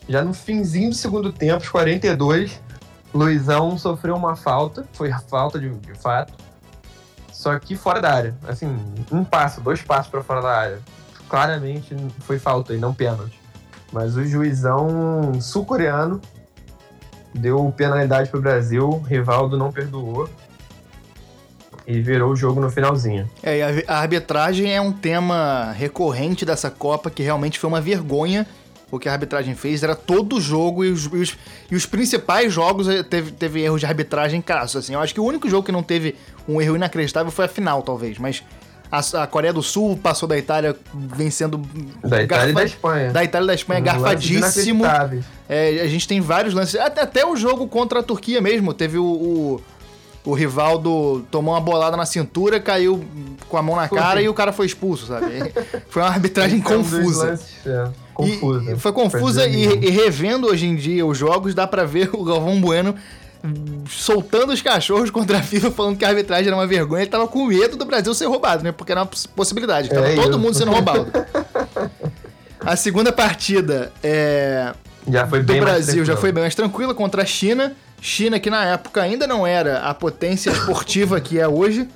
Já 0.08 0.22
no 0.22 0.32
finzinho 0.32 0.90
do 0.90 0.96
segundo 0.96 1.32
tempo, 1.32 1.62
os 1.62 1.68
42, 1.68 2.60
Luizão 3.14 3.76
sofreu 3.78 4.16
uma 4.16 4.36
falta. 4.36 4.86
Foi 4.92 5.10
falta 5.28 5.58
de, 5.58 5.68
de 5.68 5.94
fato. 5.94 6.32
Só 7.32 7.58
que 7.58 7.76
fora 7.76 8.00
da 8.00 8.12
área. 8.12 8.34
Assim, 8.48 8.74
um 9.12 9.22
passo, 9.24 9.60
dois 9.60 9.82
passos 9.82 10.10
para 10.10 10.22
fora 10.22 10.40
da 10.40 10.50
área. 10.56 10.78
Claramente 11.28 11.94
foi 12.20 12.38
falta 12.38 12.72
e 12.74 12.78
não 12.78 12.94
pênalti. 12.94 13.38
Mas 13.92 14.16
o 14.16 14.24
juizão 14.24 15.40
sul-coreano 15.40 16.20
deu 17.34 17.72
penalidade 17.76 18.30
pro 18.30 18.40
Brasil, 18.40 19.02
Rivaldo 19.06 19.56
não 19.56 19.70
perdoou 19.72 20.28
e 21.86 22.00
virou 22.00 22.32
o 22.32 22.36
jogo 22.36 22.60
no 22.60 22.70
finalzinho. 22.70 23.28
É, 23.42 23.58
e 23.58 23.84
a, 23.86 23.98
arbitragem 23.98 24.72
é 24.72 24.80
um 24.80 24.92
tema 24.92 25.72
recorrente 25.72 26.44
dessa 26.44 26.70
Copa, 26.70 27.10
que 27.10 27.22
realmente 27.22 27.58
foi 27.58 27.68
uma 27.68 27.80
vergonha 27.80 28.46
o 28.90 28.98
que 28.98 29.08
a 29.08 29.12
arbitragem 29.12 29.54
fez. 29.54 29.82
Era 29.82 29.94
todo 29.94 30.40
jogo 30.40 30.84
e 30.84 30.90
os, 30.90 31.04
e 31.06 31.16
os, 31.16 31.36
e 31.70 31.76
os 31.76 31.86
principais 31.86 32.52
jogos 32.52 32.88
eh, 32.88 33.02
teve, 33.02 33.32
teve 33.32 33.60
erros 33.60 33.80
de 33.80 33.86
arbitragem 33.86 34.40
crassos. 34.40 34.76
Assim. 34.76 34.94
Eu 34.94 35.00
acho 35.00 35.12
que 35.12 35.20
o 35.20 35.24
único 35.24 35.48
jogo 35.48 35.64
que 35.66 35.72
não 35.72 35.82
teve 35.82 36.14
um 36.48 36.60
erro 36.60 36.76
inacreditável 36.76 37.32
foi 37.32 37.46
a 37.46 37.48
final, 37.48 37.82
talvez. 37.82 38.18
Mas 38.18 38.42
a, 38.90 39.22
a 39.22 39.26
Coreia 39.26 39.52
do 39.52 39.62
Sul 39.62 39.96
passou 39.96 40.28
da 40.28 40.38
Itália 40.38 40.76
vencendo. 40.94 41.58
Da 42.02 42.22
Itália 42.22 42.24
e 42.24 42.26
da 42.26 42.60
garfa- 42.60 42.64
Espanha. 42.64 43.12
Da 43.12 43.24
Itália 43.24 43.44
e 43.44 43.48
da 43.48 43.54
Espanha, 43.54 43.80
Um 43.80 43.84
garfadíssimo. 43.84 44.84
É, 45.48 45.80
a 45.80 45.88
gente 45.88 46.06
tem 46.06 46.20
vários 46.20 46.54
lances. 46.54 46.76
Até, 46.76 47.02
até 47.02 47.26
o 47.26 47.36
jogo 47.36 47.66
contra 47.66 48.00
a 48.00 48.02
Turquia 48.02 48.40
mesmo. 48.40 48.72
Teve 48.72 48.98
o, 48.98 49.04
o, 49.04 49.60
o 50.24 50.32
Rivaldo 50.32 51.24
tomou 51.30 51.54
uma 51.54 51.60
bolada 51.60 51.96
na 51.96 52.06
cintura, 52.06 52.58
caiu 52.58 53.04
com 53.48 53.56
a 53.58 53.62
mão 53.62 53.76
na 53.76 53.88
cara 53.88 54.22
e 54.22 54.28
o 54.28 54.34
cara 54.34 54.52
foi 54.52 54.66
expulso, 54.66 55.06
sabe? 55.06 55.26
Foi 55.88 56.02
uma 56.02 56.08
arbitragem 56.08 56.60
é 56.60 56.62
confusa. 56.62 57.26
lances, 57.26 57.66
é, 57.66 57.88
confusa. 58.14 58.72
e 58.72 58.78
foi 58.78 58.92
confusa 58.92 59.46
e, 59.46 59.64
e 59.84 59.90
revendo 59.90 60.46
hoje 60.48 60.66
em 60.66 60.74
dia 60.76 61.04
os 61.04 61.16
jogos, 61.18 61.54
dá 61.54 61.66
pra 61.66 61.84
ver 61.84 62.10
o 62.14 62.24
Galvão 62.24 62.60
Bueno 62.60 62.94
soltando 63.90 64.52
os 64.54 64.62
cachorros 64.62 65.10
contra 65.10 65.38
a 65.38 65.42
FIFA, 65.42 65.70
falando 65.70 65.98
que 65.98 66.04
a 66.04 66.08
arbitragem 66.08 66.46
era 66.46 66.56
uma 66.56 66.66
vergonha. 66.66 67.02
Ele 67.02 67.10
tava 67.10 67.28
com 67.28 67.44
medo 67.46 67.76
do 67.76 67.84
Brasil 67.84 68.14
ser 68.14 68.24
roubado, 68.24 68.64
né? 68.64 68.72
Porque 68.72 68.90
era 68.92 69.02
uma 69.02 69.06
poss- 69.06 69.26
possibilidade. 69.26 69.90
Tava 69.90 70.08
É 70.08 70.14
todo 70.14 70.30
isso. 70.30 70.38
mundo 70.38 70.54
sendo 70.54 70.70
roubado. 70.70 71.06
A 72.64 72.76
segunda 72.76 73.12
partida 73.12 73.92
é, 74.02 74.72
já 75.06 75.26
foi 75.26 75.42
do 75.42 75.54
Brasil 75.60 76.02
já 76.02 76.16
foi 76.16 76.32
bem 76.32 76.42
mais 76.44 76.54
tranquila 76.54 76.94
contra 76.94 77.20
a 77.22 77.26
China. 77.26 77.76
China 78.06 78.38
que 78.38 78.50
na 78.50 78.62
época 78.66 79.00
ainda 79.00 79.26
não 79.26 79.46
era 79.46 79.78
a 79.78 79.94
potência 79.94 80.50
esportiva 80.50 81.18
que 81.22 81.40
é 81.40 81.48
hoje. 81.48 81.88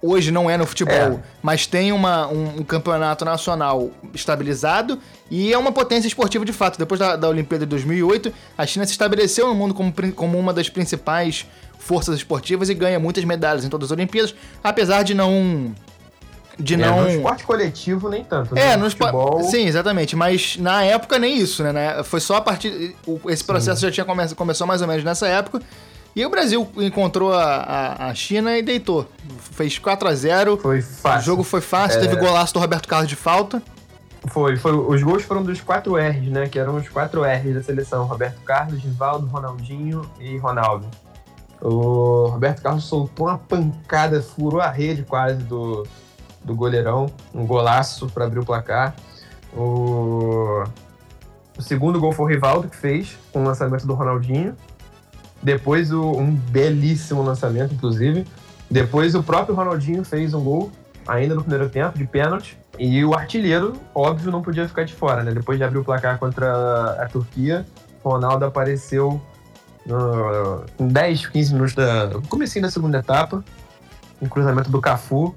Hoje 0.00 0.30
não 0.30 0.48
é 0.48 0.56
no 0.56 0.64
futebol, 0.64 0.94
É. 0.94 1.18
mas 1.42 1.66
tem 1.66 1.92
uma, 1.92 2.26
um, 2.28 2.60
um 2.60 2.64
campeonato 2.64 3.22
nacional 3.22 3.90
estabilizado 4.14 4.98
e 5.30 5.52
é 5.52 5.58
uma 5.58 5.72
potência 5.72 6.08
esportiva 6.08 6.42
de 6.44 6.54
fato. 6.54 6.78
Depois 6.78 6.98
da, 6.98 7.16
da 7.16 7.28
Olimpíada 7.28 7.66
de 7.66 7.70
2008, 7.70 8.32
a 8.56 8.64
China 8.66 8.86
se 8.86 8.92
estabeleceu 8.92 9.46
no 9.46 9.54
mundo 9.54 9.74
como, 9.74 9.92
como 10.14 10.38
uma 10.38 10.54
das 10.54 10.70
principais 10.70 11.44
forças 11.78 12.14
esportivas 12.16 12.70
e 12.70 12.74
ganha 12.74 12.98
muitas 12.98 13.22
medalhas 13.24 13.62
em 13.64 13.68
todas 13.68 13.88
as 13.88 13.92
Olimpíadas, 13.92 14.34
apesar 14.64 15.02
de 15.02 15.12
não. 15.12 15.74
De 16.58 16.74
É, 16.74 16.76
não. 16.78 17.02
No 17.02 17.08
esporte 17.10 17.44
coletivo, 17.44 18.08
nem 18.08 18.24
tanto. 18.24 18.56
É, 18.56 18.68
né? 18.70 18.76
no 18.76 18.86
espo- 18.86 19.04
futebol. 19.04 19.42
Sim, 19.44 19.66
exatamente. 19.66 20.16
Mas 20.16 20.56
na 20.56 20.82
época 20.84 21.18
nem 21.18 21.36
isso, 21.38 21.62
né? 21.62 21.72
Na- 21.72 22.02
Foi 22.04 22.18
só 22.20 22.36
a 22.36 22.40
partir. 22.40 22.96
o- 23.06 23.20
Esse 23.30 23.44
processo 23.44 23.80
já 23.82 23.90
tinha 23.90 24.04
come... 24.06 24.26
começou 24.34 24.66
mais 24.66 24.80
ou 24.80 24.88
menos 24.88 25.04
nessa 25.04 25.26
época. 25.28 25.60
E 26.14 26.24
o 26.24 26.30
Brasil 26.30 26.66
encontrou 26.78 27.30
a, 27.34 27.44
a, 27.44 28.06
a 28.08 28.14
China 28.14 28.56
e 28.56 28.62
deitou. 28.62 29.06
Fez 29.52 29.78
4 29.78 30.08
a 30.08 30.14
0 30.14 30.56
Foi 30.56 30.78
O 30.78 30.82
fácil. 30.82 31.26
jogo 31.26 31.42
foi 31.42 31.60
fácil, 31.60 31.98
É. 31.98 32.00
teve 32.02 32.16
golaço 32.16 32.54
do 32.54 32.58
Roberto 32.60 32.88
Carlos 32.88 33.08
de 33.08 33.16
falta. 33.16 33.62
Foi, 34.28 34.56
foi. 34.56 34.72
Os 34.72 35.02
gols 35.02 35.24
foram 35.24 35.42
dos 35.42 35.60
quatro 35.60 35.94
R's, 35.94 36.28
né? 36.30 36.48
Que 36.48 36.58
eram 36.58 36.76
os 36.76 36.88
quatro 36.88 37.22
R's 37.22 37.54
da 37.54 37.62
seleção. 37.62 38.06
Roberto 38.06 38.40
Carlos, 38.46 38.82
Rivaldo, 38.82 39.26
Ronaldinho 39.26 40.10
e 40.18 40.38
Ronaldo. 40.38 40.86
O 41.60 42.28
Roberto 42.28 42.62
Carlos 42.62 42.84
soltou 42.84 43.26
uma 43.26 43.38
pancada, 43.38 44.22
furou 44.22 44.60
a 44.60 44.70
rede 44.70 45.02
quase 45.02 45.42
do, 45.42 45.86
do 46.46 46.54
goleirão. 46.54 47.06
Um 47.34 47.44
golaço 47.46 48.06
para 48.08 48.24
abrir 48.24 48.38
o 48.38 48.44
placar. 48.44 48.94
O, 49.54 50.64
o 51.58 51.62
segundo 51.62 51.98
gol 52.00 52.12
foi 52.12 52.24
o 52.26 52.28
Rivaldo 52.28 52.68
que 52.68 52.76
fez, 52.76 53.18
com 53.32 53.42
o 53.42 53.44
lançamento 53.44 53.86
do 53.86 53.94
Ronaldinho. 53.94 54.54
Depois 55.42 55.92
o- 55.92 56.12
um 56.12 56.30
belíssimo 56.34 57.22
lançamento, 57.22 57.74
inclusive. 57.74 58.26
Depois 58.70 59.14
o 59.14 59.22
próprio 59.22 59.54
Ronaldinho 59.54 60.04
fez 60.04 60.34
um 60.34 60.42
gol, 60.42 60.70
ainda 61.06 61.34
no 61.34 61.42
primeiro 61.42 61.68
tempo, 61.68 61.98
de 61.98 62.06
pênalti. 62.06 62.58
E 62.78 63.04
o 63.04 63.14
artilheiro, 63.14 63.74
óbvio, 63.94 64.30
não 64.30 64.42
podia 64.42 64.68
ficar 64.68 64.84
de 64.84 64.92
fora, 64.92 65.22
né? 65.22 65.32
Depois 65.32 65.56
de 65.58 65.64
abrir 65.64 65.78
o 65.78 65.84
placar 65.84 66.18
contra 66.18 67.02
a 67.02 67.06
Turquia, 67.08 67.64
Ronaldo 68.04 68.44
apareceu 68.44 69.20
no, 69.86 70.62
em 70.78 70.88
10, 70.88 71.26
15 71.28 71.52
minutos 71.54 71.74
da. 71.74 72.10
comecinho 72.28 72.64
da 72.64 72.70
segunda 72.70 72.98
etapa. 72.98 73.42
Um 74.20 74.28
cruzamento 74.28 74.70
do 74.70 74.80
Cafu, 74.80 75.34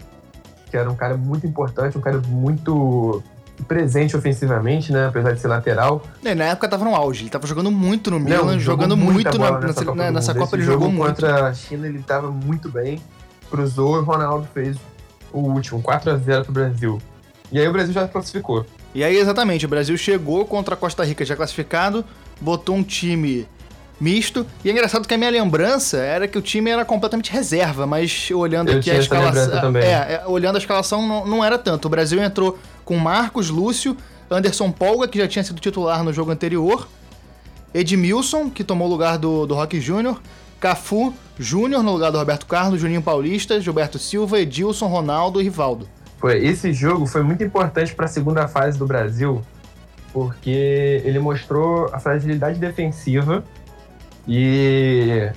que 0.70 0.78
era 0.78 0.90
um 0.90 0.96
cara 0.96 1.18
muito 1.18 1.46
importante, 1.48 1.98
um 1.98 2.02
cara 2.02 2.22
muito 2.28 3.24
presente 3.68 4.16
ofensivamente, 4.16 4.92
né? 4.92 5.08
Apesar 5.08 5.34
de 5.34 5.40
ser 5.42 5.48
lateral. 5.48 6.02
É, 6.24 6.34
na 6.34 6.46
época 6.46 6.68
tava 6.70 6.86
no 6.86 6.96
auge, 6.96 7.24
ele 7.24 7.30
tava 7.30 7.46
jogando 7.46 7.70
muito 7.72 8.10
no 8.10 8.18
Não, 8.20 8.26
Milan, 8.26 8.60
jogou 8.60 8.60
jogando 8.60 8.96
muito 8.98 9.38
na, 9.38 9.52
bola 9.52 9.60
nessa, 9.68 9.86
Copa 9.86 9.96
na- 9.98 10.12
nessa. 10.12 10.34
Copa, 10.34 10.56
ele 10.56 10.64
jogou 10.64 10.88
jogo 10.88 10.98
muito. 10.98 11.08
contra 11.22 11.48
a 11.48 11.54
China, 11.54 11.88
ele 11.88 12.00
estava 12.00 12.32
muito 12.32 12.70
bem. 12.70 13.02
Cruzou 13.50 13.98
e 13.98 14.00
o 14.00 14.04
Ronaldo 14.04 14.48
fez 14.54 14.78
o 15.34 15.40
último, 15.40 15.82
4 15.82 16.12
a 16.12 16.16
0 16.18 16.44
pro 16.46 16.54
Brasil. 16.54 17.02
E 17.52 17.60
aí 17.60 17.68
o 17.68 17.74
Brasil 17.74 17.94
já 17.94 18.08
classificou. 18.08 18.66
E 18.94 19.04
aí, 19.04 19.18
exatamente, 19.18 19.66
o 19.66 19.70
Brasil 19.70 19.98
chegou 19.98 20.46
contra 20.46 20.76
a 20.76 20.78
Costa 20.78 21.04
Rica 21.04 21.26
já 21.26 21.36
classificado, 21.36 22.06
botou 22.40 22.76
um 22.76 22.84
time 22.84 23.48
misto. 24.00 24.46
E 24.64 24.70
é 24.70 24.72
engraçado 24.72 25.08
que 25.08 25.14
a 25.14 25.18
minha 25.18 25.30
lembrança 25.30 25.98
era 25.98 26.28
que 26.28 26.38
o 26.38 26.42
time 26.42 26.72
era 26.72 26.86
completamente 26.86 27.32
reserva, 27.32 27.86
mas 27.86 28.30
olhando 28.32 28.72
Eu 28.72 28.80
aqui 28.80 28.92
a 28.92 28.98
escalação. 28.98 29.78
É, 29.78 30.14
é, 30.14 30.24
olhando 30.26 30.56
a 30.56 30.60
escalação 30.60 31.08
não, 31.08 31.26
não 31.26 31.46
era 31.46 31.58
tanto. 31.58 31.86
O 31.86 31.90
Brasil 31.90 32.22
entrou 32.22 32.58
com 32.86 32.98
Marcos, 32.98 33.50
Lúcio, 33.50 33.96
Anderson 34.30 34.72
Polga, 34.72 35.08
que 35.08 35.18
já 35.18 35.28
tinha 35.28 35.44
sido 35.44 35.60
titular 35.60 36.04
no 36.04 36.14
jogo 36.14 36.32
anterior, 36.32 36.88
Edmilson, 37.74 38.50
que 38.50 38.64
tomou 38.64 38.88
o 38.88 38.92
lugar 38.92 39.18
do, 39.18 39.46
do 39.46 39.54
Roque 39.54 39.80
Júnior, 39.80 40.22
Cafu, 40.60 41.14
Júnior 41.38 41.84
no 41.84 41.94
lugar 41.94 42.12
do 42.12 42.18
Roberto 42.18 42.46
Carlos, 42.46 42.82
Juninho 42.82 43.02
Paulista, 43.02 43.62
Gilberto 43.62 43.98
Silva, 43.98 44.40
Edilson, 44.40 44.88
Ronaldo 44.88 45.40
e 45.40 45.44
Rivaldo. 45.44 45.88
Foi, 46.18 46.46
esse 46.46 46.74
jogo 46.74 47.06
foi 47.06 47.24
muito 47.24 47.44
importante 47.44 47.96
para 47.96 48.06
a 48.06 48.10
segunda 48.10 48.48
fase 48.48 48.78
do 48.78 48.86
Brasil, 48.86 49.42
porque 50.12 51.02
ele 51.06 51.18
mostrou 51.18 51.90
a 51.94 52.00
fragilidade 52.00 52.60
defensiva 52.60 53.44
e 54.28 55.32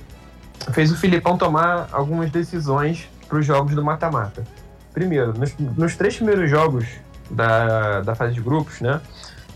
fez 0.71 0.91
o 0.91 0.95
Filipão 0.95 1.37
tomar 1.37 1.89
algumas 1.91 2.31
decisões 2.31 3.09
para 3.27 3.39
os 3.39 3.45
jogos 3.45 3.73
do 3.75 3.83
mata-mata. 3.83 4.43
Primeiro, 4.93 5.33
nos, 5.37 5.55
nos, 5.57 5.95
três 5.95 6.15
primeiros 6.15 6.49
jogos 6.49 6.85
da, 7.29 8.01
da 8.01 8.15
fase 8.15 8.33
de 8.33 8.41
grupos, 8.41 8.79
né? 8.79 9.01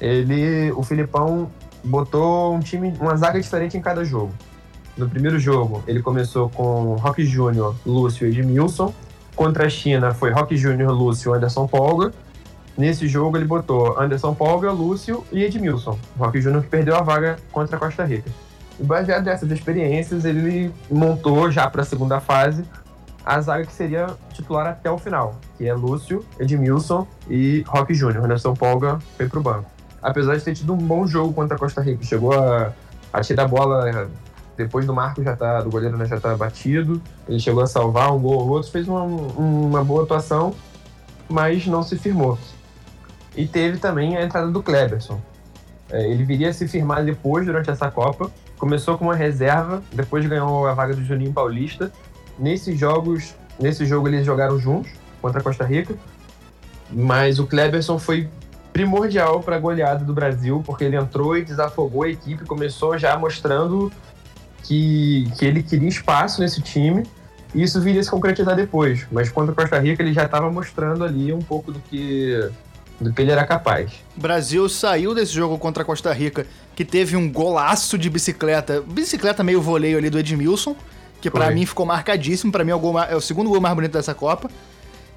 Ele, 0.02 0.72
o 0.72 0.84
Filipão 0.84 1.50
botou 1.84 2.56
um 2.56 2.60
time, 2.60 2.94
uma 3.00 3.16
zaga 3.16 3.40
diferente 3.40 3.78
em 3.78 3.82
cada 3.82 4.04
jogo. 4.04 4.34
No 4.98 5.08
primeiro 5.08 5.40
jogo, 5.40 5.84
ele 5.88 6.02
começou 6.02 6.50
com 6.50 6.96
Rock 6.96 7.24
Júnior, 7.24 7.76
Lúcio 7.86 8.28
e 8.28 8.32
Edmilson. 8.32 8.94
Contra 9.36 9.68
a 9.68 9.70
China 9.70 10.12
foi 10.12 10.32
Rock 10.32 10.58
Júnior, 10.58 10.92
Lúcio 10.92 11.34
e 11.34 11.38
Anderson 11.38 11.68
Polga. 11.68 12.12
Nesse 12.76 13.08
jogo 13.08 13.38
ele 13.38 13.46
botou 13.46 14.00
Anderson 14.00 14.34
Polga, 14.34 14.72
Lúcio 14.72 15.24
e 15.32 15.44
Edmilson. 15.44 16.00
Rock 16.18 16.42
Júnior 16.42 16.64
que 16.64 16.70
perdeu 16.70 16.96
a 16.96 17.02
vaga 17.02 17.38
contra 17.52 17.78
a 17.78 17.80
Costa 17.80 18.04
Rica. 18.04 18.32
E 18.80 18.84
baseado 18.84 19.26
nessas 19.26 19.50
experiências, 19.52 20.26
ele 20.26 20.72
montou 20.90 21.50
já 21.52 21.70
para 21.70 21.82
a 21.82 21.86
segunda 21.86 22.20
fase 22.20 22.64
a 23.26 23.42
zaga 23.42 23.66
que 23.66 23.74
seria 23.74 24.08
titular 24.32 24.68
até 24.68 24.90
o 24.90 24.98
final, 24.98 25.36
que 25.58 25.68
é 25.68 25.74
Lúcio, 25.74 26.24
Edmilson 26.40 27.06
e 27.30 27.62
Rock 27.68 27.94
Júnior. 27.94 28.24
Anderson 28.24 28.54
Polga 28.54 29.00
foi 29.18 29.28
para 29.28 29.40
o 29.40 29.42
banco. 29.42 29.70
Apesar 30.02 30.38
de 30.38 30.44
ter 30.44 30.54
tido 30.54 30.74
um 30.74 30.78
bom 30.78 31.06
jogo 31.06 31.34
contra 31.34 31.58
a 31.58 31.60
Costa 31.60 31.82
Rica, 31.82 32.06
chegou 32.06 32.32
a, 32.32 32.72
a 33.12 33.22
tirar 33.22 33.44
a 33.44 33.48
bola 33.48 34.10
depois 34.56 34.86
do 34.86 34.94
marco 34.94 35.22
já 35.24 35.36
tá, 35.36 35.62
do 35.62 35.70
goleiro 35.70 35.96
né, 35.98 36.06
já 36.06 36.20
tá 36.20 36.36
batido, 36.36 37.02
ele 37.28 37.40
chegou 37.40 37.62
a 37.62 37.68
salvar 37.68 38.14
um 38.14 38.20
gol 38.20 38.40
ou 38.40 38.50
outro, 38.50 38.72
fez 38.72 38.88
uma, 38.88 39.04
uma 39.04 39.84
boa 39.84 40.04
atuação, 40.04 40.54
mas 41.30 41.68
não 41.68 41.84
se 41.84 41.98
firmou. 41.98 42.38
E 43.36 43.48
teve 43.48 43.78
também 43.78 44.18
a 44.18 44.24
entrada 44.24 44.50
do 44.50 44.64
Kleberson. 44.64 45.22
É, 45.92 46.10
ele 46.10 46.24
viria 46.24 46.50
a 46.50 46.54
se 46.54 46.68
firmar 46.68 47.06
depois, 47.06 47.46
durante 47.46 47.70
essa 47.70 47.92
Copa. 47.92 48.32
Começou 48.58 48.98
com 48.98 49.06
uma 49.06 49.16
reserva, 49.16 49.84
depois 49.92 50.26
ganhou 50.26 50.68
a 50.68 50.74
vaga 50.74 50.96
do 50.96 51.04
Juninho 51.04 51.34
Paulista, 51.34 51.92
Nesses 52.40 52.80
jogos, 52.80 53.36
nesse 53.60 53.86
jogo 53.86 54.08
eles 54.08 54.26
jogaram 54.26 54.60
juntos 54.60 54.92
contra 55.22 55.40
a 55.40 55.44
Costa 55.44 55.64
Rica, 55.64 55.96
mas 56.90 57.40
o 57.40 57.48
Kleberson 57.48 57.98
foi 57.98 58.30
primordial 58.72 59.42
para 59.42 59.56
a 59.56 59.60
goleada 59.60 60.06
do 60.06 60.14
Brasil, 60.14 60.62
porque 60.64 60.84
ele 60.84 60.96
entrou 60.96 61.36
e 61.36 61.44
desafogou 61.44 62.04
a 62.04 62.10
equipe, 62.10 62.46
começou 62.46 62.96
já 62.98 63.18
mostrando 63.18 63.92
que, 64.64 65.28
que 65.38 65.46
ele 65.46 65.64
queria 65.64 65.90
espaço 65.90 66.40
nesse 66.40 66.62
time, 66.62 67.04
e 67.56 67.64
isso 67.64 67.82
viria 67.82 68.04
se 68.04 68.12
concretizar 68.12 68.56
depois. 68.56 69.08
Mas 69.12 69.32
contra 69.32 69.52
a 69.52 69.56
Costa 69.56 69.80
Rica 69.80 70.04
ele 70.04 70.14
já 70.14 70.26
estava 70.26 70.52
mostrando 70.52 71.04
ali 71.04 71.34
um 71.34 71.42
pouco 71.42 71.72
do 71.72 71.80
que, 71.80 72.52
do 73.00 73.14
que 73.14 73.22
ele 73.22 73.32
era 73.32 73.46
capaz. 73.46 73.92
O 74.16 74.20
Brasil 74.20 74.68
saiu 74.68 75.14
desse 75.14 75.34
jogo 75.34 75.58
contra 75.58 75.84
a 75.84 75.86
Costa 75.86 76.12
Rica, 76.12 76.46
que 76.76 76.84
teve 76.84 77.16
um 77.16 77.32
golaço 77.32 77.98
de 77.98 78.10
bicicleta, 78.10 78.82
bicicleta 78.82 79.44
meio 79.44 79.62
voleio 79.62 79.98
ali 79.98 80.10
do 80.10 80.20
Edmilson, 80.20 80.76
que 81.22 81.30
para 81.30 81.52
mim 81.52 81.66
ficou 81.66 81.86
marcadíssimo. 81.86 82.52
Para 82.52 82.64
mim 82.64 82.72
é 82.72 82.76
o, 82.76 82.80
gol, 82.80 83.00
é 83.00 83.16
o, 83.16 83.22
segundo 83.22 83.50
gol 83.50 83.62
mais 83.62 83.76
bonito 83.76 83.94
dessa 83.94 84.14
Copa. 84.14 84.50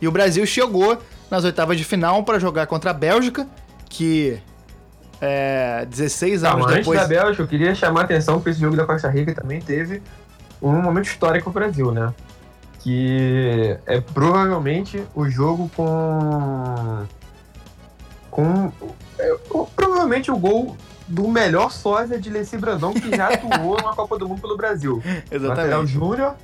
E 0.01 0.09
o 0.09 0.11
Brasil 0.11 0.45
chegou 0.47 0.99
nas 1.31 1.45
oitavas 1.45 1.77
de 1.77 1.85
final 1.85 2.23
para 2.25 2.39
jogar 2.39 2.67
contra 2.67 2.91
a 2.91 2.95
Bélgica, 2.95 3.47
que 3.89 4.41
é, 5.21 5.87
16 5.91 6.45
anos 6.45 6.67
Não, 6.67 6.75
depois. 6.75 6.99
Antes 6.99 7.09
da 7.09 7.23
Bélgica, 7.23 7.43
eu 7.43 7.47
queria 7.47 7.75
chamar 7.75 8.01
a 8.01 8.05
atenção 8.05 8.41
que 8.41 8.49
esse 8.49 8.61
jogo 8.61 8.77
da 8.77 8.87
Costa 8.87 9.09
Rica 9.09 9.35
também 9.35 9.61
teve 9.61 10.03
um 10.63 10.81
momento 10.81 11.07
histórico 11.07 11.51
para 11.53 11.61
o 11.61 11.65
Brasil, 11.65 11.93
né? 11.93 12.13
Que 12.81 13.77
é 13.87 14.01
provavelmente 14.01 15.03
o 15.15 15.29
jogo 15.29 15.71
com. 15.77 17.05
Com. 18.41 18.73
É, 19.19 19.37
provavelmente 19.77 20.31
o 20.31 20.37
gol 20.37 20.77
do 21.07 21.27
melhor 21.29 21.71
sósia 21.73 22.19
de 22.19 22.31
Leci 22.31 22.57
Brandão 22.57 22.95
que 22.95 23.15
já 23.15 23.29
atuou 23.35 23.77
numa 23.79 23.95
Copa 23.95 24.17
do 24.17 24.29
Mundo 24.29 24.41
pelo 24.41 24.57
Brasil. 24.57 25.03
Exatamente. 25.31 25.75
O 25.77 25.87
Júnior, 25.87 26.35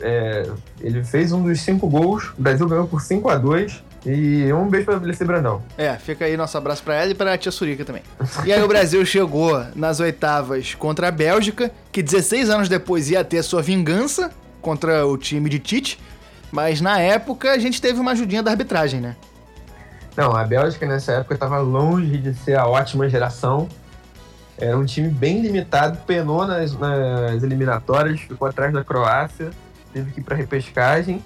é, 0.00 0.48
ele 0.80 1.02
fez 1.02 1.32
um 1.32 1.42
dos 1.42 1.60
cinco 1.60 1.88
gols, 1.88 2.32
o 2.38 2.42
Brasil 2.42 2.68
ganhou 2.68 2.86
por 2.86 3.00
5 3.00 3.28
a 3.28 3.36
2 3.36 3.82
e 4.06 4.52
um 4.52 4.68
beijo 4.68 4.86
pra 4.86 4.96
Leci 4.96 5.24
Brandão. 5.24 5.62
É, 5.78 5.94
fica 5.96 6.26
aí 6.26 6.36
nosso 6.36 6.56
abraço 6.58 6.82
pra 6.82 6.94
ela 6.96 7.10
e 7.10 7.14
pra 7.14 7.38
tia 7.38 7.50
Surica 7.50 7.84
também. 7.84 8.02
E 8.44 8.52
aí 8.52 8.62
o 8.62 8.68
Brasil 8.68 9.04
chegou 9.06 9.64
nas 9.74 9.98
oitavas 10.00 10.74
contra 10.74 11.08
a 11.08 11.10
Bélgica, 11.10 11.70
que 11.90 12.02
16 12.02 12.50
anos 12.50 12.68
depois 12.68 13.10
ia 13.10 13.24
ter 13.24 13.42
sua 13.42 13.62
vingança 13.62 14.30
contra 14.60 15.06
o 15.06 15.16
time 15.16 15.48
de 15.48 15.58
Tite, 15.58 15.98
mas 16.52 16.80
na 16.80 17.00
época 17.00 17.52
a 17.52 17.58
gente 17.58 17.80
teve 17.80 17.98
uma 17.98 18.12
ajudinha 18.12 18.42
da 18.42 18.50
arbitragem, 18.50 19.00
né? 19.00 19.16
Não, 20.16 20.36
a 20.36 20.44
Bélgica 20.44 20.86
nessa 20.86 21.12
época 21.12 21.34
estava 21.34 21.58
longe 21.58 22.18
de 22.18 22.34
ser 22.34 22.56
a 22.56 22.66
ótima 22.66 23.08
geração. 23.08 23.68
Era 24.56 24.78
um 24.78 24.84
time 24.84 25.08
bem 25.08 25.40
limitado, 25.40 25.98
penou 26.06 26.46
nas, 26.46 26.72
nas 26.78 27.42
eliminatórias, 27.42 28.20
ficou 28.20 28.46
atrás 28.46 28.72
da 28.72 28.84
Croácia, 28.84 29.50
teve 29.92 30.12
que 30.12 30.20
ir 30.20 30.22
para 30.22 30.36
repescagem. 30.36 31.24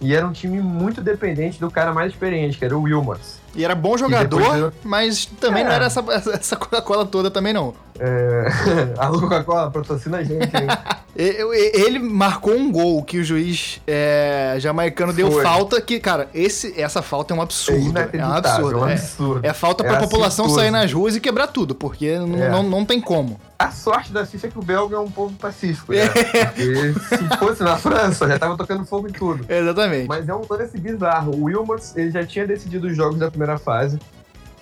E 0.00 0.14
era 0.14 0.26
um 0.26 0.32
time 0.32 0.60
muito 0.60 1.02
dependente 1.02 1.60
do 1.60 1.70
cara 1.70 1.92
mais 1.92 2.12
experiente, 2.12 2.56
que 2.56 2.64
era 2.64 2.76
o 2.76 2.82
Wilmots. 2.82 3.39
E 3.54 3.64
era 3.64 3.74
bom 3.74 3.96
jogador, 3.98 4.72
mas 4.84 5.26
também 5.26 5.62
é. 5.62 5.64
não 5.66 5.72
era 5.72 5.86
essa, 5.86 6.04
essa 6.32 6.56
Coca-Cola 6.56 7.04
toda 7.04 7.30
também 7.30 7.52
não. 7.52 7.74
É... 7.98 8.46
Alô 8.96 9.20
Coca-Cola, 9.20 9.70
patrocina 9.70 10.18
a 10.18 10.24
gente, 10.24 10.44
hein? 10.44 10.68
Ele 11.16 11.98
marcou 11.98 12.54
um 12.54 12.70
gol 12.70 13.02
que 13.02 13.18
o 13.18 13.24
juiz 13.24 13.80
é, 13.86 14.56
jamaicano 14.58 15.12
Foi. 15.12 15.22
deu 15.22 15.42
falta, 15.42 15.80
que, 15.80 15.98
cara, 15.98 16.28
esse, 16.32 16.80
essa 16.80 17.02
falta 17.02 17.34
é 17.34 17.36
um 17.36 17.42
absurdo. 17.42 17.98
É, 17.98 18.08
é 18.12 18.24
um 18.24 18.32
absurdo. 18.32 18.78
É, 18.78 18.80
um 18.80 18.84
absurdo. 18.84 19.46
é, 19.46 19.50
é 19.50 19.52
falta 19.52 19.84
pra 19.84 19.96
é 19.96 20.00
população 20.00 20.48
sair 20.48 20.70
nas 20.70 20.92
ruas 20.92 21.16
e 21.16 21.20
quebrar 21.20 21.48
tudo, 21.48 21.74
porque 21.74 22.06
é. 22.06 22.18
não, 22.20 22.62
não 22.62 22.84
tem 22.84 23.00
como. 23.00 23.38
A 23.60 23.70
sorte 23.70 24.10
da 24.10 24.24
FIFA 24.24 24.46
é 24.46 24.50
que 24.50 24.58
o 24.58 24.62
belga 24.62 24.96
é 24.96 24.98
um 24.98 25.10
povo 25.10 25.34
pacífico, 25.36 25.92
né? 25.92 26.08
Porque 26.08 26.94
se 26.94 27.38
fosse 27.38 27.62
na 27.62 27.76
França, 27.76 28.26
já 28.26 28.38
tava 28.38 28.56
tocando 28.56 28.86
fogo 28.86 29.06
em 29.06 29.12
tudo. 29.12 29.44
Exatamente. 29.46 30.08
Mas 30.08 30.26
é 30.26 30.34
um 30.34 30.40
lance 30.48 30.78
bizarro. 30.78 31.34
O 31.34 31.44
Wilmots, 31.44 31.94
ele 31.94 32.10
já 32.10 32.24
tinha 32.24 32.46
decidido 32.46 32.86
os 32.86 32.96
jogos 32.96 33.18
da 33.18 33.28
primeira 33.28 33.58
fase. 33.58 33.98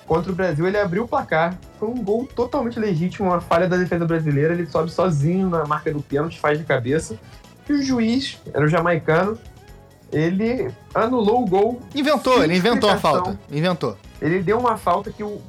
Contra 0.05 0.33
o 0.33 0.35
Brasil, 0.35 0.67
ele 0.67 0.79
abriu 0.79 1.05
o 1.05 1.09
placar. 1.09 1.57
Foi 1.79 1.89
um 1.89 2.03
gol 2.03 2.27
totalmente 2.35 2.81
legítimo, 2.81 3.29
uma 3.29 3.41
falha 3.41 3.69
da 3.69 3.77
defesa 3.77 4.05
brasileira. 4.05 4.53
Ele 4.53 4.67
sobe 4.67 4.91
sozinho 4.91 5.49
na 5.49 5.65
marca 5.65 5.93
do 5.93 6.03
pênalti, 6.03 6.41
faz 6.41 6.59
de 6.59 6.65
cabeça. 6.65 7.17
E 7.69 7.73
o 7.73 7.81
juiz, 7.81 8.37
era 8.53 8.65
o 8.65 8.69
jamaicano, 8.69 9.39
ele 10.11 10.73
anulou 10.93 11.45
o 11.45 11.47
gol. 11.47 11.81
Inventou, 11.95 12.43
ele 12.43 12.57
inventou 12.57 12.91
a 12.91 12.97
falta. 12.99 13.39
Inventou. 13.49 13.97
Ele 14.21 14.43
deu 14.43 14.59
uma 14.59 14.77
falta 14.77 15.13
que, 15.13 15.23
o, 15.23 15.41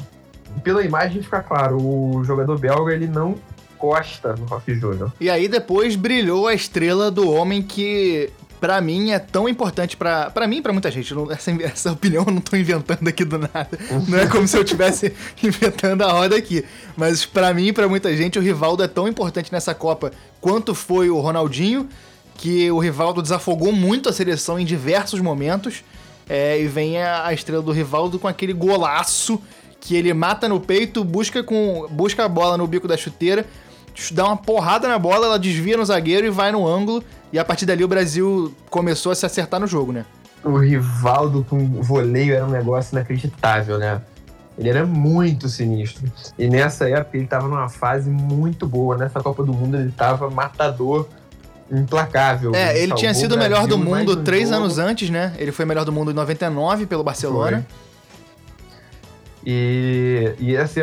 pela 0.70 0.86
imagem, 0.86 1.24
fica 1.24 1.42
claro: 1.42 1.78
o 1.78 2.24
jogador 2.24 2.60
belga 2.60 2.94
ele 2.94 3.08
não 3.08 3.36
Costa 3.76 4.36
no 4.36 4.46
Rock 4.46 4.76
Júnior. 4.76 5.12
E 5.20 5.30
aí 5.30 5.48
depois 5.48 5.96
brilhou 5.96 6.48
a 6.48 6.54
estrela 6.54 7.10
do 7.10 7.32
homem 7.32 7.62
que 7.62 8.30
para 8.60 8.82
mim 8.82 9.12
é 9.12 9.20
tão 9.20 9.48
importante 9.48 9.96
para 9.96 10.30
para 10.30 10.46
mim 10.46 10.62
para 10.62 10.72
muita 10.72 10.92
gente. 10.92 11.12
Essa, 11.32 11.52
essa 11.64 11.92
opinião 11.94 12.26
eu 12.28 12.34
não 12.34 12.42
tô 12.42 12.56
inventando 12.56 13.08
aqui 13.08 13.26
do 13.26 13.40
nada. 13.40 13.70
Não 14.08 14.20
é 14.20 14.28
como 14.28 14.48
se 14.48 14.58
eu 14.58 14.62
estivesse 14.62 15.14
inventando 15.42 16.04
a 16.04 16.12
roda 16.12 16.36
aqui. 16.36 16.64
Mas 16.96 17.26
para 17.26 17.52
mim 17.54 17.68
e 17.68 17.74
para 17.74 17.88
muita 17.88 18.16
gente 18.16 18.38
o 18.38 18.42
Rivaldo 18.42 18.84
é 18.84 18.88
tão 18.88 19.08
importante 19.08 19.52
nessa 19.52 19.74
Copa 19.74 20.12
quanto 20.42 20.76
foi 20.76 21.10
o 21.10 21.20
Ronaldinho, 21.20 21.90
que 22.36 22.70
o 22.70 22.80
Rivaldo 22.80 23.22
desafogou 23.24 23.72
muito 23.72 24.10
a 24.10 24.14
seleção 24.14 24.60
em 24.60 24.66
diversos 24.66 25.20
momentos. 25.22 25.84
É, 26.32 26.62
e 26.62 26.68
vem 26.68 27.02
a, 27.02 27.26
a 27.26 27.34
estrela 27.34 27.64
do 27.64 27.72
Rivaldo 27.72 28.20
com 28.20 28.28
aquele 28.28 28.54
golaço 28.54 29.42
que 29.80 29.96
ele 29.96 30.14
mata 30.14 30.48
no 30.48 30.60
peito, 30.60 31.04
busca 31.04 31.44
com 31.44 31.88
busca 31.90 32.26
a 32.26 32.30
bola 32.30 32.58
no 32.58 32.68
bico 32.68 32.88
da 32.88 32.98
chuteira, 32.98 33.46
dá 34.12 34.26
uma 34.26 34.38
porrada 34.38 34.88
na 34.88 35.00
bola, 35.00 35.28
ela 35.28 35.40
desvia 35.40 35.78
no 35.78 35.86
zagueiro 35.86 36.28
e 36.28 36.30
vai 36.30 36.52
no 36.52 36.68
ângulo. 36.68 37.04
E 37.32 37.40
a 37.40 37.46
partir 37.46 37.66
dali 37.66 37.84
o 37.84 37.88
Brasil 37.88 38.54
começou 38.70 39.12
a 39.12 39.16
se 39.16 39.26
acertar 39.26 39.60
no 39.60 39.68
jogo, 39.68 39.92
né? 39.92 40.06
O 40.44 40.58
Rivaldo 40.58 41.46
com 41.50 41.82
voleio 41.82 42.34
era 42.34 42.46
um 42.46 42.50
negócio 42.50 42.96
inacreditável, 42.96 43.78
né? 43.78 44.02
Ele 44.58 44.70
era 44.70 44.86
muito 44.86 45.48
sinistro. 45.48 46.12
E 46.38 46.50
nessa 46.50 46.90
época 46.90 47.16
ele 47.16 47.24
estava 47.24 47.48
numa 47.48 47.70
fase 47.70 48.10
muito 48.10 48.68
boa. 48.68 48.98
Nessa 48.98 49.22
Copa 49.22 49.44
do 49.44 49.54
Mundo 49.54 49.78
ele 49.78 49.90
estava 49.90 50.30
matador, 50.30 51.08
implacável. 51.72 52.54
É, 52.54 52.72
ele, 52.76 52.84
ele 52.84 52.96
tinha 52.96 53.14
sido 53.14 53.36
o 53.36 53.38
melhor 53.38 53.68
do 53.68 53.78
mundo 53.78 54.18
três 54.18 54.50
jogo. 54.50 54.62
anos 54.62 54.78
antes, 54.78 55.10
né? 55.10 55.34
Ele 55.38 55.52
foi 55.52 55.66
melhor 55.66 55.86
do 55.86 55.92
mundo 55.92 56.12
em 56.12 56.14
99 56.14 56.86
pelo 56.86 57.04
Barcelona. 57.04 57.66
Foi. 57.70 57.89
E, 59.46 60.36
e 60.40 60.56
esse, 60.56 60.82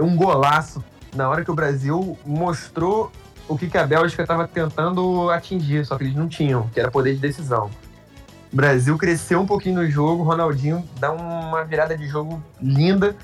um 0.00 0.16
golaço 0.16 0.82
na 1.14 1.28
hora 1.28 1.44
que 1.44 1.50
o 1.50 1.54
Brasil 1.54 2.16
mostrou 2.24 3.10
o 3.48 3.58
que, 3.58 3.68
que 3.68 3.76
a 3.76 3.86
Bélgica 3.86 4.22
estava 4.22 4.46
tentando 4.46 5.28
atingir, 5.30 5.84
só 5.84 5.98
que 5.98 6.04
eles 6.04 6.14
não 6.14 6.28
tinham, 6.28 6.68
que 6.68 6.78
era 6.78 6.90
poder 6.90 7.14
de 7.14 7.20
decisão. 7.20 7.68
O 8.52 8.56
Brasil 8.56 8.96
cresceu 8.96 9.40
um 9.40 9.46
pouquinho 9.46 9.82
no 9.82 9.90
jogo, 9.90 10.22
o 10.22 10.26
Ronaldinho 10.26 10.84
dá 10.98 11.10
uma 11.10 11.64
virada 11.64 11.96
de 11.96 12.06
jogo 12.06 12.42
linda, 12.60 13.14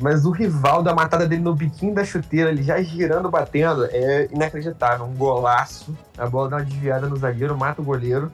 mas 0.00 0.26
o 0.26 0.30
rival 0.30 0.82
da 0.82 0.94
matada 0.94 1.26
dele 1.26 1.40
no 1.40 1.54
biquinho 1.54 1.94
da 1.94 2.04
chuteira, 2.04 2.50
ele 2.50 2.62
já 2.62 2.80
girando, 2.82 3.30
batendo, 3.30 3.86
é 3.86 4.28
inacreditável. 4.30 5.06
Um 5.06 5.14
golaço, 5.14 5.96
a 6.18 6.26
bola 6.26 6.50
dá 6.50 6.56
uma 6.56 6.64
desviada 6.64 7.08
no 7.08 7.16
zagueiro, 7.16 7.56
mata 7.56 7.80
o 7.80 7.84
goleiro. 7.84 8.30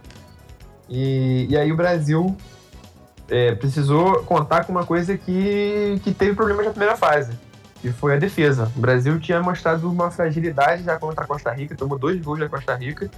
E, 0.89 1.47
e 1.49 1.57
aí 1.57 1.71
o 1.71 1.77
Brasil 1.77 2.37
é, 3.29 3.55
precisou 3.55 4.23
contar 4.25 4.65
com 4.65 4.73
uma 4.73 4.87
coisa 4.87 5.17
que, 5.17 6.01
que 6.03 6.13
teve 6.15 6.35
problemas 6.35 6.67
na 6.67 6.71
primeira 6.71 6.97
fase 6.97 7.33
que 7.81 7.93
foi 7.93 8.15
a 8.15 8.19
defesa. 8.19 8.71
O 8.77 8.81
Brasil 8.81 9.19
tinha 9.21 9.41
mostrado 9.41 9.89
uma 9.91 10.11
fragilidade 10.11 10.83
já 10.83 10.99
contra 10.99 11.25
a 11.25 11.27
Costa 11.27 11.53
Rica, 11.53 11.75
tomou 11.77 11.99
dois 11.99 12.21
gols 12.21 12.41
da 12.41 12.49
Costa 12.49 12.75
Rica, 12.75 13.11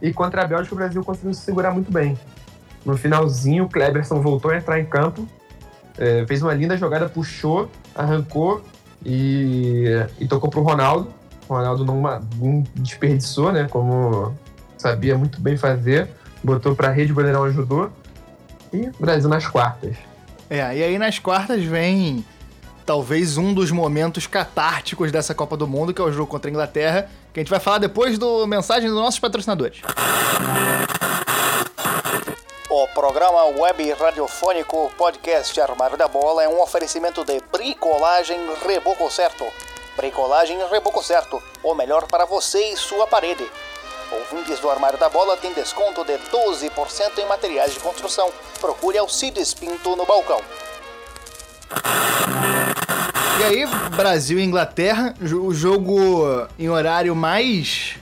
e 0.00 0.12
contra 0.12 0.42
a 0.42 0.46
Bélgica 0.46 0.74
o 0.74 0.78
Brasil 0.78 1.04
conseguiu 1.04 1.34
se 1.34 1.40
segurar 1.40 1.72
muito 1.72 1.92
bem. 1.92 2.16
No 2.84 2.96
finalzinho, 2.96 3.64
o 3.64 3.68
Kleberson 3.68 4.20
voltou 4.20 4.50
a 4.50 4.56
entrar 4.56 4.78
em 4.78 4.84
campo, 4.84 5.28
é, 5.98 6.24
fez 6.26 6.42
uma 6.42 6.54
linda 6.54 6.76
jogada, 6.76 7.08
puxou, 7.08 7.68
arrancou 7.94 8.62
e, 9.04 9.86
e 10.18 10.26
tocou 10.26 10.48
pro 10.48 10.62
Ronaldo. 10.62 11.12
O 11.48 11.54
Ronaldo 11.54 11.84
não, 11.84 12.00
não 12.00 12.64
desperdiçou, 12.76 13.52
né? 13.52 13.66
Como 13.68 14.32
sabia 14.76 15.18
muito 15.18 15.40
bem 15.40 15.56
fazer. 15.56 16.08
Botou 16.42 16.76
pra 16.76 16.90
rede, 16.90 17.10
o 17.10 17.14
goleirão 17.14 17.44
ajudou. 17.44 17.90
E 18.72 18.90
Brasil 18.98 19.28
nas 19.28 19.46
quartas. 19.46 19.96
É, 20.50 20.58
e 20.76 20.82
aí 20.82 20.98
nas 20.98 21.18
quartas 21.18 21.62
vem 21.62 22.24
talvez 22.86 23.36
um 23.36 23.52
dos 23.52 23.70
momentos 23.70 24.26
catárticos 24.26 25.12
dessa 25.12 25.34
Copa 25.34 25.58
do 25.58 25.66
Mundo, 25.66 25.92
que 25.92 26.00
é 26.00 26.04
o 26.04 26.10
jogo 26.10 26.26
contra 26.26 26.50
a 26.50 26.52
Inglaterra, 26.52 27.10
que 27.34 27.38
a 27.38 27.42
gente 27.42 27.50
vai 27.50 27.60
falar 27.60 27.76
depois 27.76 28.16
do 28.16 28.46
mensagem 28.46 28.88
dos 28.88 28.98
nossos 28.98 29.20
patrocinadores. 29.20 29.82
O 32.70 32.86
programa 32.94 33.44
web 33.44 33.92
radiofônico 33.92 34.90
podcast 34.96 35.60
Armário 35.60 35.98
da 35.98 36.08
Bola 36.08 36.42
é 36.42 36.48
um 36.48 36.62
oferecimento 36.62 37.24
de 37.24 37.40
Bricolagem 37.52 38.38
Reboco 38.66 39.10
Certo. 39.10 39.44
Bricolagem 39.96 40.58
Reboco 40.70 41.02
Certo, 41.02 41.42
o 41.62 41.74
melhor 41.74 42.06
para 42.06 42.24
você 42.24 42.72
e 42.72 42.76
sua 42.76 43.06
parede. 43.06 43.46
Ouvintes 44.10 44.58
do 44.60 44.70
Armário 44.70 44.98
da 44.98 45.08
Bola 45.08 45.36
tem 45.36 45.52
desconto 45.52 46.04
de 46.04 46.14
12% 46.14 47.18
em 47.18 47.26
materiais 47.26 47.74
de 47.74 47.80
construção. 47.80 48.30
Procure 48.60 48.96
Alcides 48.96 49.52
Pinto 49.52 49.94
no 49.96 50.06
balcão. 50.06 50.40
E 53.38 53.44
aí, 53.44 53.66
Brasil 53.94 54.38
e 54.38 54.44
Inglaterra, 54.44 55.14
o 55.20 55.52
jogo 55.52 55.98
em 56.58 56.68
horário 56.68 57.14
mais 57.14 57.96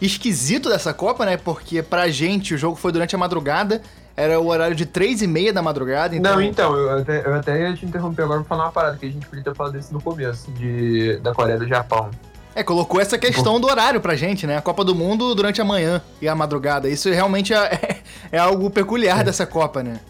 esquisito 0.00 0.68
dessa 0.68 0.94
Copa, 0.94 1.26
né? 1.26 1.36
Porque 1.36 1.82
pra 1.82 2.08
gente 2.08 2.54
o 2.54 2.58
jogo 2.58 2.76
foi 2.76 2.92
durante 2.92 3.14
a 3.14 3.18
madrugada, 3.18 3.82
era 4.16 4.40
o 4.40 4.46
horário 4.46 4.74
de 4.74 4.86
3 4.86 5.22
e 5.22 5.26
meia 5.26 5.52
da 5.52 5.60
madrugada. 5.60 6.14
Então... 6.14 6.34
Não, 6.34 6.42
então, 6.42 6.76
eu 6.76 6.98
até, 6.98 7.26
eu 7.26 7.34
até 7.34 7.60
ia 7.60 7.74
te 7.74 7.84
interromper 7.84 8.22
agora 8.22 8.40
pra 8.40 8.48
falar 8.48 8.64
uma 8.66 8.72
parada 8.72 8.96
que 8.96 9.06
a 9.06 9.10
gente 9.10 9.26
podia 9.26 9.44
ter 9.44 9.54
falado 9.54 9.76
disso 9.76 9.92
no 9.92 10.00
começo, 10.00 10.50
de, 10.52 11.16
da 11.18 11.34
Coreia 11.34 11.58
do 11.58 11.66
Japão. 11.66 12.10
É, 12.54 12.62
colocou 12.62 13.00
essa 13.00 13.16
questão 13.16 13.60
do 13.60 13.66
horário 13.68 14.00
pra 14.00 14.16
gente, 14.16 14.46
né? 14.46 14.56
A 14.56 14.60
Copa 14.60 14.84
do 14.84 14.94
Mundo 14.94 15.34
durante 15.34 15.60
a 15.60 15.64
manhã 15.64 16.02
e 16.20 16.28
a 16.28 16.34
madrugada. 16.34 16.88
Isso 16.88 17.08
realmente 17.10 17.54
é, 17.54 18.00
é 18.32 18.38
algo 18.38 18.68
peculiar 18.70 19.20
é. 19.20 19.24
dessa 19.24 19.46
Copa, 19.46 19.82
né? 19.82 20.00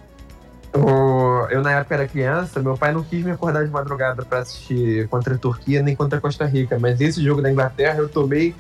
O, 0.73 1.47
eu, 1.51 1.63
na 1.63 1.73
época, 1.73 1.95
era 1.95 2.07
criança, 2.07 2.63
meu 2.63 2.77
pai 2.77 2.93
não 2.93 3.03
quis 3.03 3.25
me 3.25 3.33
acordar 3.33 3.65
de 3.65 3.71
madrugada 3.71 4.25
para 4.25 4.39
assistir 4.39 5.09
contra 5.09 5.35
a 5.35 5.39
Turquia 5.39 5.83
nem 5.83 5.97
contra 5.97 6.19
a 6.19 6.21
Costa 6.21 6.47
Rica, 6.47 6.79
mas 6.79 7.01
esse 7.01 7.23
jogo 7.23 7.43
da 7.43 7.51
Inglaterra 7.51 7.99
eu 7.99 8.09
tomei 8.09 8.55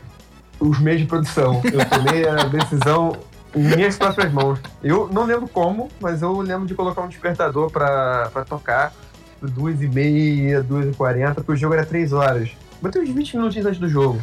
os 0.59 0.79
meios 0.81 1.01
de 1.01 1.07
produção. 1.07 1.62
Eu 1.64 1.88
tomei 1.88 2.29
a 2.29 2.45
decisão 2.51 3.16
em 3.55 3.62
minhas 3.62 3.97
próprias 3.97 4.33
mãos. 4.33 4.59
Eu 4.83 5.09
não 5.12 5.25
lembro 5.25 5.49
como, 5.49 5.88
mas 6.01 6.21
eu 6.21 6.38
lembro 6.40 6.66
de 6.66 6.75
colocar 6.75 7.03
um 7.03 7.09
despertador 7.09 7.71
para 7.71 8.45
tocar, 8.49 8.93
tipo, 9.35 9.49
duas 9.49 9.81
e 9.81 9.88
meia, 9.88 10.62
duas 10.62 10.87
e 10.87 10.93
quarenta, 10.93 11.35
porque 11.35 11.53
o 11.53 11.57
jogo 11.57 11.75
era 11.75 11.87
três 11.87 12.12
horas. 12.12 12.51
Botei 12.81 13.03
uns 13.03 13.11
20 13.11 13.37
minutinhos 13.37 13.66
antes 13.66 13.79
do 13.79 13.88
jogo. 13.88 14.21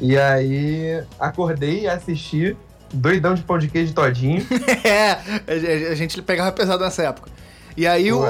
E 0.00 0.18
aí 0.18 1.02
acordei 1.18 1.82
e 1.82 1.88
assisti 1.88 2.56
doidão 2.92 3.34
de 3.34 3.42
pão 3.42 3.58
de 3.58 3.68
queijo 3.68 3.92
todinho. 3.92 4.44
é, 4.84 5.88
a 5.90 5.94
gente 5.94 6.20
pegava 6.22 6.50
pesado 6.52 6.82
nessa 6.82 7.02
época. 7.04 7.30
E 7.76 7.86
aí 7.86 8.08
eu, 8.08 8.22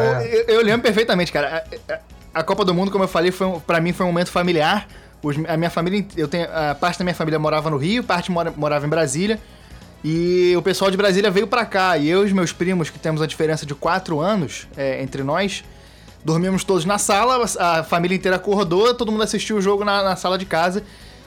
eu, 0.46 0.62
lembro 0.62 0.82
perfeitamente, 0.82 1.32
cara. 1.32 1.64
A, 2.34 2.40
a, 2.40 2.42
Copa 2.42 2.64
do 2.64 2.74
Mundo, 2.74 2.90
como 2.90 3.04
eu 3.04 3.08
falei, 3.08 3.32
foi, 3.32 3.58
para 3.66 3.80
mim 3.80 3.92
foi 3.92 4.06
um 4.06 4.10
momento 4.10 4.30
familiar. 4.30 4.86
Os, 5.22 5.36
a 5.48 5.56
minha 5.56 5.70
família, 5.70 6.04
eu 6.16 6.28
tenho, 6.28 6.46
a 6.52 6.74
parte 6.74 6.98
da 6.98 7.04
minha 7.04 7.14
família 7.14 7.38
morava 7.38 7.70
no 7.70 7.76
Rio, 7.76 8.04
parte 8.04 8.30
mora, 8.30 8.52
morava 8.56 8.86
em 8.86 8.88
Brasília. 8.88 9.40
E 10.04 10.52
o 10.56 10.62
pessoal 10.62 10.90
de 10.90 10.96
Brasília 10.96 11.30
veio 11.30 11.46
para 11.46 11.64
cá. 11.64 11.96
E 11.96 12.08
eu 12.08 12.22
e 12.22 12.26
os 12.26 12.32
meus 12.32 12.52
primos, 12.52 12.90
que 12.90 12.98
temos 12.98 13.22
a 13.22 13.26
diferença 13.26 13.64
de 13.64 13.74
4 13.74 14.20
anos 14.20 14.68
é, 14.76 15.02
entre 15.02 15.22
nós, 15.22 15.64
dormimos 16.24 16.64
todos 16.64 16.84
na 16.84 16.98
sala, 16.98 17.44
a 17.58 17.82
família 17.82 18.14
inteira 18.14 18.36
acordou, 18.36 18.94
todo 18.94 19.10
mundo 19.10 19.22
assistiu 19.22 19.56
o 19.56 19.60
jogo 19.60 19.84
na, 19.84 20.02
na 20.02 20.16
sala 20.16 20.38
de 20.38 20.44
casa. 20.44 20.82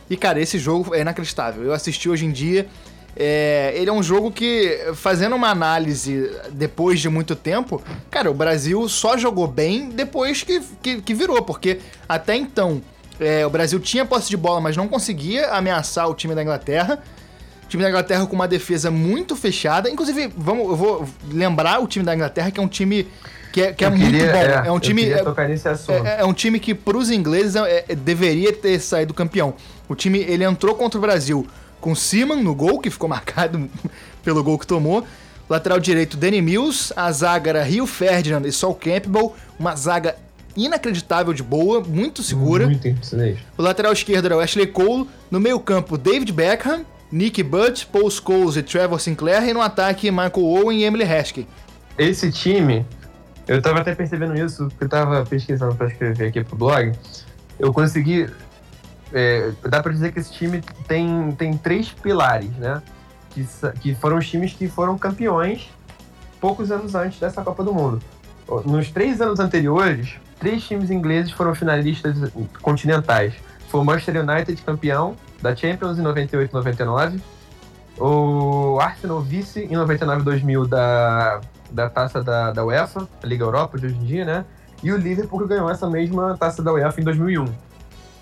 E, 0.09 0.15
cara, 0.15 0.39
esse 0.39 0.57
jogo 0.59 0.93
é 0.93 1.01
inacreditável. 1.01 1.63
Eu 1.63 1.73
assisti 1.73 2.09
hoje 2.09 2.25
em 2.25 2.31
dia. 2.31 2.67
É, 3.17 3.73
ele 3.75 3.89
é 3.89 3.93
um 3.93 4.03
jogo 4.03 4.29
que, 4.29 4.77
fazendo 4.93 5.35
uma 5.35 5.49
análise 5.49 6.29
depois 6.51 6.99
de 6.99 7.07
muito 7.07 7.35
tempo, 7.35 7.81
cara, 8.11 8.29
o 8.29 8.33
Brasil 8.33 8.87
só 8.89 9.17
jogou 9.17 9.47
bem 9.47 9.89
depois 9.89 10.43
que, 10.43 10.61
que, 10.81 11.01
que 11.01 11.13
virou, 11.13 11.41
porque 11.41 11.79
até 12.09 12.35
então 12.35 12.81
é, 13.19 13.45
o 13.45 13.49
Brasil 13.49 13.79
tinha 13.79 14.05
posse 14.05 14.29
de 14.29 14.35
bola, 14.35 14.59
mas 14.59 14.75
não 14.75 14.87
conseguia 14.87 15.49
ameaçar 15.51 16.09
o 16.09 16.13
time 16.13 16.35
da 16.35 16.41
Inglaterra. 16.41 17.01
O 17.63 17.67
time 17.67 17.81
da 17.81 17.89
Inglaterra 17.89 18.25
com 18.27 18.35
uma 18.35 18.47
defesa 18.47 18.91
muito 18.91 19.35
fechada. 19.35 19.89
Inclusive, 19.89 20.31
vamos, 20.37 20.67
eu 20.67 20.75
vou 20.75 21.09
lembrar 21.31 21.81
o 21.81 21.87
time 21.87 22.05
da 22.05 22.13
Inglaterra, 22.13 22.51
que 22.51 22.59
é 22.59 22.63
um 22.63 22.67
time 22.67 23.07
que 23.55 23.61
é, 23.61 23.71
que 23.71 23.85
é 23.85 23.89
muito 23.89 24.11
bom. 24.11 24.17
É, 24.17 24.67
é 24.67 24.71
um 24.71 24.79
time. 24.81 25.03
É, 25.05 25.13
é, 25.13 26.19
é, 26.19 26.25
um 26.25 26.33
time 26.33 26.59
que, 26.59 26.75
para 26.75 26.97
os 26.97 27.09
ingleses, 27.09 27.55
é, 27.55 27.85
é, 27.87 27.95
deveria 27.95 28.51
ter 28.51 28.77
saído 28.81 29.13
campeão. 29.13 29.53
O 29.87 29.95
time 29.95 30.19
ele 30.19 30.43
entrou 30.43 30.75
contra 30.75 30.97
o 30.97 31.01
Brasil 31.01 31.47
com 31.79 31.95
Seaman 31.95 32.43
no 32.43 32.53
gol, 32.53 32.81
que 32.81 32.89
ficou 32.89 33.07
marcado 33.07 33.69
pelo 34.25 34.43
gol 34.43 34.59
que 34.59 34.67
tomou. 34.67 35.07
Lateral 35.49 35.79
direito, 35.79 36.17
Danny 36.17 36.41
Mills. 36.41 36.91
A 36.97 37.09
zaga 37.13 37.51
era 37.51 37.63
Rio 37.63 37.87
Ferdinand 37.87 38.45
e 38.45 38.51
Sol 38.51 38.75
Campbell. 38.75 39.33
Uma 39.57 39.73
zaga 39.73 40.17
inacreditável 40.57 41.31
de 41.31 41.41
boa, 41.41 41.79
muito 41.79 42.21
segura. 42.23 42.65
Muito 42.65 42.85
impressionante. 42.85 43.39
O 43.57 43.61
lateral 43.61 43.93
esquerdo 43.93 44.25
era 44.25 44.35
o 44.35 44.41
Ashley 44.41 44.67
Cole. 44.67 45.07
No 45.31 45.39
meio 45.39 45.61
campo, 45.61 45.97
David 45.97 46.33
Beckham, 46.33 46.85
Nick 47.09 47.41
Butt, 47.41 47.85
Paul 47.85 48.11
Scholes 48.11 48.57
e 48.57 48.63
Trevor 48.63 48.99
Sinclair. 48.99 49.47
E 49.47 49.53
no 49.53 49.61
ataque, 49.61 50.11
Michael 50.11 50.45
Owen 50.45 50.79
e 50.79 50.83
Emily 50.83 51.05
Haskell. 51.05 51.45
Esse 51.97 52.29
time, 52.29 52.85
eu 53.47 53.61
tava 53.61 53.79
até 53.79 53.93
percebendo 53.93 54.35
isso, 54.35 54.67
porque 54.69 54.85
eu 54.85 54.89
tava 54.89 55.25
pesquisando 55.25 55.75
para 55.75 55.87
escrever 55.87 56.27
aqui 56.29 56.43
pro 56.43 56.55
blog. 56.55 56.91
Eu 57.59 57.71
consegui 57.73 58.29
é, 59.13 59.51
dá 59.63 59.81
para 59.81 59.91
dizer 59.91 60.11
que 60.11 60.19
esse 60.19 60.31
time 60.31 60.61
tem, 60.87 61.31
tem 61.33 61.57
três 61.57 61.89
pilares, 61.89 62.51
né? 62.57 62.81
Que, 63.29 63.47
que 63.79 63.95
foram 63.95 64.17
os 64.17 64.29
times 64.29 64.53
que 64.53 64.67
foram 64.67 64.97
campeões 64.97 65.69
poucos 66.39 66.71
anos 66.71 66.95
antes 66.95 67.19
dessa 67.19 67.41
Copa 67.41 67.63
do 67.63 67.73
Mundo. 67.73 68.01
Nos 68.65 68.91
três 68.91 69.21
anos 69.21 69.39
anteriores, 69.39 70.15
três 70.39 70.63
times 70.63 70.91
ingleses 70.91 71.31
foram 71.31 71.55
finalistas 71.55 72.17
continentais. 72.61 73.33
Foi 73.69 73.79
o 73.79 73.85
Manchester 73.85 74.21
United 74.21 74.61
campeão 74.61 75.15
da 75.41 75.55
Champions 75.55 75.97
em 75.97 76.01
98 76.01 76.53
99, 76.53 77.21
o 77.97 78.77
Arsenal 78.81 79.21
vice 79.21 79.61
em 79.61 79.75
99 79.75 80.23
2000 80.23 80.67
da, 80.67 81.41
da 81.71 81.89
taça 81.89 82.23
da, 82.23 82.51
da 82.51 82.65
UEFA, 82.65 83.07
a 83.21 83.27
Liga 83.27 83.43
Europa 83.43 83.77
de 83.77 83.87
hoje 83.87 83.95
em 83.95 84.03
dia, 84.03 84.25
né? 84.25 84.45
E 84.83 84.91
o 84.91 84.97
Liverpool 84.97 85.47
ganhou 85.47 85.69
essa 85.69 85.89
mesma 85.89 86.37
taça 86.37 86.61
da 86.61 86.73
UEFA 86.73 87.01
em 87.01 87.03
2001. 87.03 87.45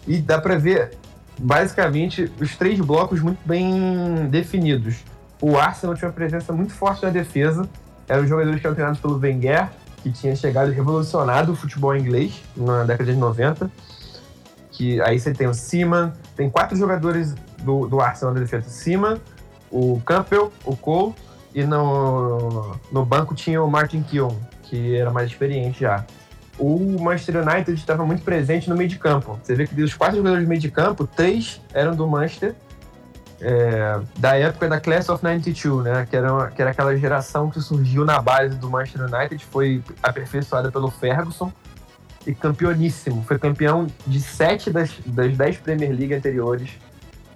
E 0.08 0.18
dá 0.18 0.40
para 0.40 0.58
ver, 0.58 0.98
basicamente, 1.40 2.32
os 2.40 2.56
três 2.56 2.80
blocos 2.80 3.22
muito 3.22 3.40
bem 3.46 4.28
definidos. 4.30 5.04
O 5.42 5.58
Arsenal 5.58 5.96
tinha 5.96 6.08
uma 6.08 6.14
presença 6.14 6.54
muito 6.54 6.74
forte 6.74 7.04
na 7.04 7.10
defesa. 7.10 7.68
Eram 8.08 8.24
os 8.24 8.30
jogadores 8.30 8.60
que 8.60 8.66
eram 8.66 8.76
treinados 8.76 9.02
pelo 9.02 9.18
Wenger, 9.18 9.70
que 10.02 10.12
tinha 10.12 10.36
chegado 10.36 10.72
e 10.72 10.74
revolucionado 10.74 11.52
o 11.52 11.56
futebol 11.56 11.96
inglês 11.96 12.42
na 12.56 12.84
década 12.84 13.12
de 13.12 13.18
90. 13.18 13.72
Que 14.72 15.02
aí 15.02 15.20
você 15.20 15.34
tem 15.34 15.48
o 15.48 15.54
Seaman, 15.54 16.14
tem 16.36 16.50
quatro 16.50 16.76
jogadores 16.76 17.36
do, 17.62 17.88
do 17.88 18.00
Arsenal 18.02 18.34
na 18.34 18.40
defesa. 18.40 18.70
Seaman, 18.70 19.20
o 19.70 20.02
Campbell, 20.06 20.52
o 20.66 20.76
Cole 20.76 21.14
e 21.54 21.64
no, 21.64 22.76
no 22.92 23.06
banco 23.06 23.36
tinha 23.36 23.62
o 23.62 23.70
Martin 23.70 24.04
Keown, 24.04 24.36
que 24.64 24.96
era 24.96 25.12
mais 25.12 25.30
experiente 25.30 25.82
já 25.82 26.06
o 26.58 27.00
Manchester 27.00 27.48
United 27.48 27.74
estava 27.74 28.06
muito 28.06 28.24
presente 28.24 28.70
no 28.70 28.76
meio 28.76 28.90
de 28.90 29.00
campo. 29.00 29.40
Você 29.42 29.56
vê 29.56 29.66
que 29.66 29.74
dos 29.74 29.94
quatro 29.94 30.18
jogadores 30.18 30.46
do 30.46 30.50
meio 30.50 30.62
de 30.62 30.70
campo, 30.70 31.08
três 31.08 31.62
eram 31.74 31.96
do 31.96 32.08
Manchester, 32.08 32.56
é, 33.42 34.00
da 34.18 34.38
época 34.38 34.70
da 34.70 34.80
Class 34.80 35.10
of 35.10 35.24
92, 35.24 35.84
né? 35.84 36.08
Que 36.10 36.16
era, 36.16 36.52
que 36.52 36.62
era 36.62 36.72
aquela 36.72 36.96
geração 36.96 37.50
que 37.50 37.60
surgiu 37.60 38.06
na 38.06 38.22
base 38.22 38.56
do 38.56 38.70
Manchester 38.70 39.14
United, 39.14 39.44
foi 39.46 39.84
aperfeiçoada 40.02 40.72
pelo 40.72 40.90
Ferguson 40.90 41.52
e 42.26 42.34
campeoníssimo. 42.34 43.24
Foi 43.24 43.38
campeão 43.38 43.88
de 44.06 44.22
sete 44.22 44.70
das, 44.70 44.92
das 45.06 45.36
dez 45.36 45.58
Premier 45.58 45.92
League 45.92 46.14
anteriores 46.14 46.70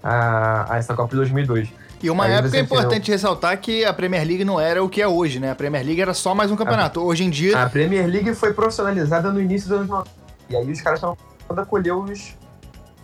a, 0.02 0.74
a 0.74 0.78
essa 0.78 0.94
Copa 0.94 1.10
de 1.10 1.16
2002. 1.18 1.70
E 2.02 2.10
uma 2.10 2.26
Aí 2.26 2.34
época 2.34 2.58
é 2.58 2.60
importante 2.60 3.10
ressaltar 3.12 3.58
que 3.60 3.84
a 3.84 3.92
Premier 3.92 4.26
League 4.26 4.46
não 4.46 4.60
era 4.60 4.84
o 4.84 4.90
que 4.90 5.02
é 5.02 5.08
hoje, 5.08 5.40
né? 5.40 5.52
A 5.52 5.56
Premier 5.56 5.84
League 5.84 6.02
era 6.02 6.14
só 6.14 6.36
mais 6.36 6.52
um 6.52 6.56
campeonato. 6.56 7.00
A, 7.00 7.04
hoje 7.04 7.24
em 7.24 7.30
dia. 7.30 7.64
A 7.64 7.70
Premier 7.70 8.06
League 8.06 8.36
foi 8.36 8.54
profissionalizada 8.54 9.32
no 9.32 9.42
início 9.42 9.68
dos 9.70 9.78
anos 9.80 9.90
90. 9.90 10.10
E 10.50 10.56
aí 10.56 10.72
os 10.72 10.82
caras 10.82 11.00
estão 11.00 11.18
a 11.50 11.66
colher 11.66 11.94
os, 11.94 12.36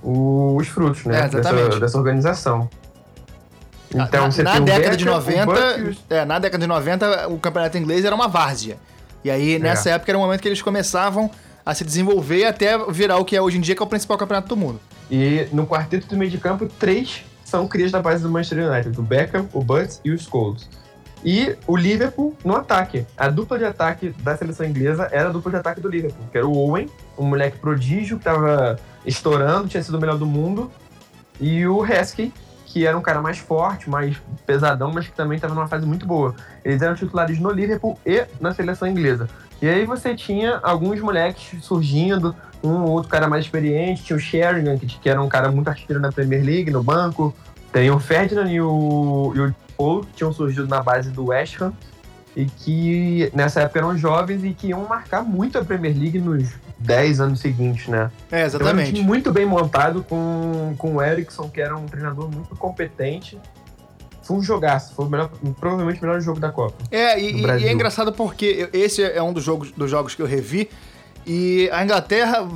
os 0.03 0.67
frutos, 0.67 1.05
né? 1.05 1.21
É, 1.21 1.27
dessa, 1.27 1.79
dessa 1.79 1.97
organização. 1.97 2.69
Então, 3.89 4.29
na, 4.43 4.53
na 4.53 4.59
década 4.59 4.97
de 4.97 5.05
90, 5.05 5.95
é, 6.09 6.25
na 6.25 6.39
década 6.39 6.61
de 6.61 6.67
90, 6.67 7.27
o 7.29 7.39
campeonato 7.39 7.77
inglês 7.77 8.05
era 8.05 8.15
uma 8.15 8.27
várzea. 8.27 8.77
E 9.23 9.29
aí, 9.29 9.55
é. 9.55 9.59
nessa 9.59 9.91
época, 9.91 10.11
era 10.11 10.17
o 10.17 10.21
momento 10.21 10.41
que 10.41 10.47
eles 10.47 10.61
começavam 10.61 11.29
a 11.65 11.73
se 11.73 11.83
desenvolver 11.83 12.45
até 12.45 12.77
virar 12.91 13.17
o 13.17 13.25
que 13.25 13.35
é 13.35 13.41
hoje 13.41 13.57
em 13.57 13.61
dia, 13.61 13.75
que 13.75 13.81
é 13.81 13.85
o 13.85 13.87
principal 13.87 14.17
campeonato 14.17 14.49
do 14.49 14.57
mundo. 14.57 14.79
E 15.09 15.47
no 15.51 15.65
quarteto 15.65 16.07
do 16.07 16.17
meio 16.17 16.29
de 16.29 16.37
campo, 16.37 16.67
três 16.79 17.23
são 17.53 17.67
crias 17.67 17.91
da 17.91 18.01
base 18.01 18.23
do 18.23 18.31
Manchester 18.31 18.67
United: 18.67 18.99
o 18.99 19.03
Beckham, 19.03 19.47
o 19.53 19.63
Butts 19.63 20.01
e 20.03 20.09
o 20.09 20.17
Scholes. 20.17 20.67
E 21.23 21.55
o 21.67 21.77
Liverpool 21.77 22.35
no 22.43 22.55
ataque. 22.55 23.05
A 23.15 23.29
dupla 23.29 23.59
de 23.59 23.63
ataque 23.63 24.09
da 24.23 24.35
seleção 24.35 24.65
inglesa 24.65 25.07
era 25.11 25.29
a 25.29 25.31
dupla 25.31 25.51
de 25.51 25.57
ataque 25.57 25.79
do 25.79 25.87
Liverpool, 25.87 26.25
que 26.31 26.37
era 26.37 26.47
o 26.47 26.57
Owen, 26.57 26.89
um 27.15 27.25
moleque 27.25 27.59
prodígio 27.59 28.17
que 28.17 28.23
tava 28.23 28.79
estourando, 29.05 29.67
tinha 29.67 29.83
sido 29.83 29.95
o 29.97 30.01
melhor 30.01 30.17
do 30.17 30.25
mundo, 30.25 30.71
e 31.39 31.65
o 31.67 31.85
Heskey, 31.85 32.33
que 32.65 32.87
era 32.87 32.97
um 32.97 33.01
cara 33.01 33.21
mais 33.21 33.37
forte, 33.37 33.87
mais 33.87 34.17
pesadão, 34.47 34.91
mas 34.91 35.07
que 35.07 35.13
também 35.13 35.35
estava 35.35 35.53
numa 35.53 35.67
fase 35.67 35.85
muito 35.85 36.07
boa. 36.07 36.35
Eles 36.65 36.81
eram 36.81 36.95
titulares 36.95 37.39
no 37.39 37.51
Liverpool 37.51 37.99
e 38.03 38.25
na 38.41 38.51
seleção 38.51 38.87
inglesa. 38.87 39.29
E 39.61 39.69
aí 39.69 39.85
você 39.85 40.15
tinha 40.15 40.59
alguns 40.63 40.99
moleques 40.99 41.63
surgindo, 41.63 42.35
um 42.63 42.83
ou 42.83 42.91
outro 42.91 43.09
cara 43.09 43.27
mais 43.27 43.45
experiente, 43.45 44.03
tinha 44.03 44.15
o 44.15 44.19
Sheringham, 44.19 44.77
que, 44.77 44.85
que 44.87 45.09
era 45.09 45.21
um 45.21 45.27
cara 45.29 45.51
muito 45.51 45.67
artilheiro 45.67 45.99
na 46.01 46.11
Premier 46.11 46.43
League, 46.43 46.71
no 46.71 46.81
banco, 46.81 47.33
tem 47.71 47.89
o 47.91 47.99
Ferdinand 47.99 48.49
e 48.49 48.61
o, 48.61 49.33
e 49.35 49.39
o 49.41 49.55
Paul, 49.77 50.01
que 50.01 50.13
tinham 50.13 50.31
surgido 50.31 50.67
na 50.67 50.81
base 50.81 51.09
do 51.09 51.25
West 51.25 51.59
Ham, 51.61 51.73
e 52.35 52.45
que 52.45 53.29
nessa 53.33 53.61
época 53.61 53.79
eram 53.79 53.97
jovens 53.97 54.43
e 54.43 54.53
que 54.53 54.67
iam 54.67 54.87
marcar 54.87 55.23
muito 55.23 55.57
a 55.57 55.63
Premier 55.65 55.95
League 55.95 56.19
nos 56.19 56.49
10 56.79 57.19
anos 57.19 57.39
seguintes, 57.39 57.87
né? 57.87 58.09
É, 58.31 58.45
Então, 58.47 58.59
um 58.59 58.63
exatamente. 58.63 58.93
time 58.93 59.05
muito 59.05 59.31
bem 59.31 59.45
montado 59.45 60.03
com, 60.03 60.73
com 60.77 60.95
o 60.95 61.01
Erickson, 61.01 61.47
que 61.49 61.61
era 61.61 61.75
um 61.77 61.85
treinador 61.85 62.29
muito 62.31 62.55
competente. 62.55 63.37
Foi 64.23 64.37
um 64.37 64.41
jogaço, 64.41 64.95
foi 64.95 65.05
o 65.05 65.09
melhor, 65.09 65.29
provavelmente 65.59 65.99
o 66.01 66.05
melhor 66.05 66.21
jogo 66.21 66.39
da 66.39 66.49
Copa. 66.49 66.75
É, 66.89 67.19
e, 67.19 67.41
e- 67.41 67.67
é 67.67 67.71
engraçado 67.71 68.11
porque 68.13 68.69
esse 68.73 69.03
é 69.03 69.21
um 69.21 69.33
dos 69.33 69.43
jogos, 69.43 69.71
dos 69.71 69.91
jogos 69.91 70.15
que 70.15 70.21
eu 70.21 70.25
revi. 70.25 70.69
E 71.25 71.69
a 71.71 71.83
Inglaterra 71.83 72.47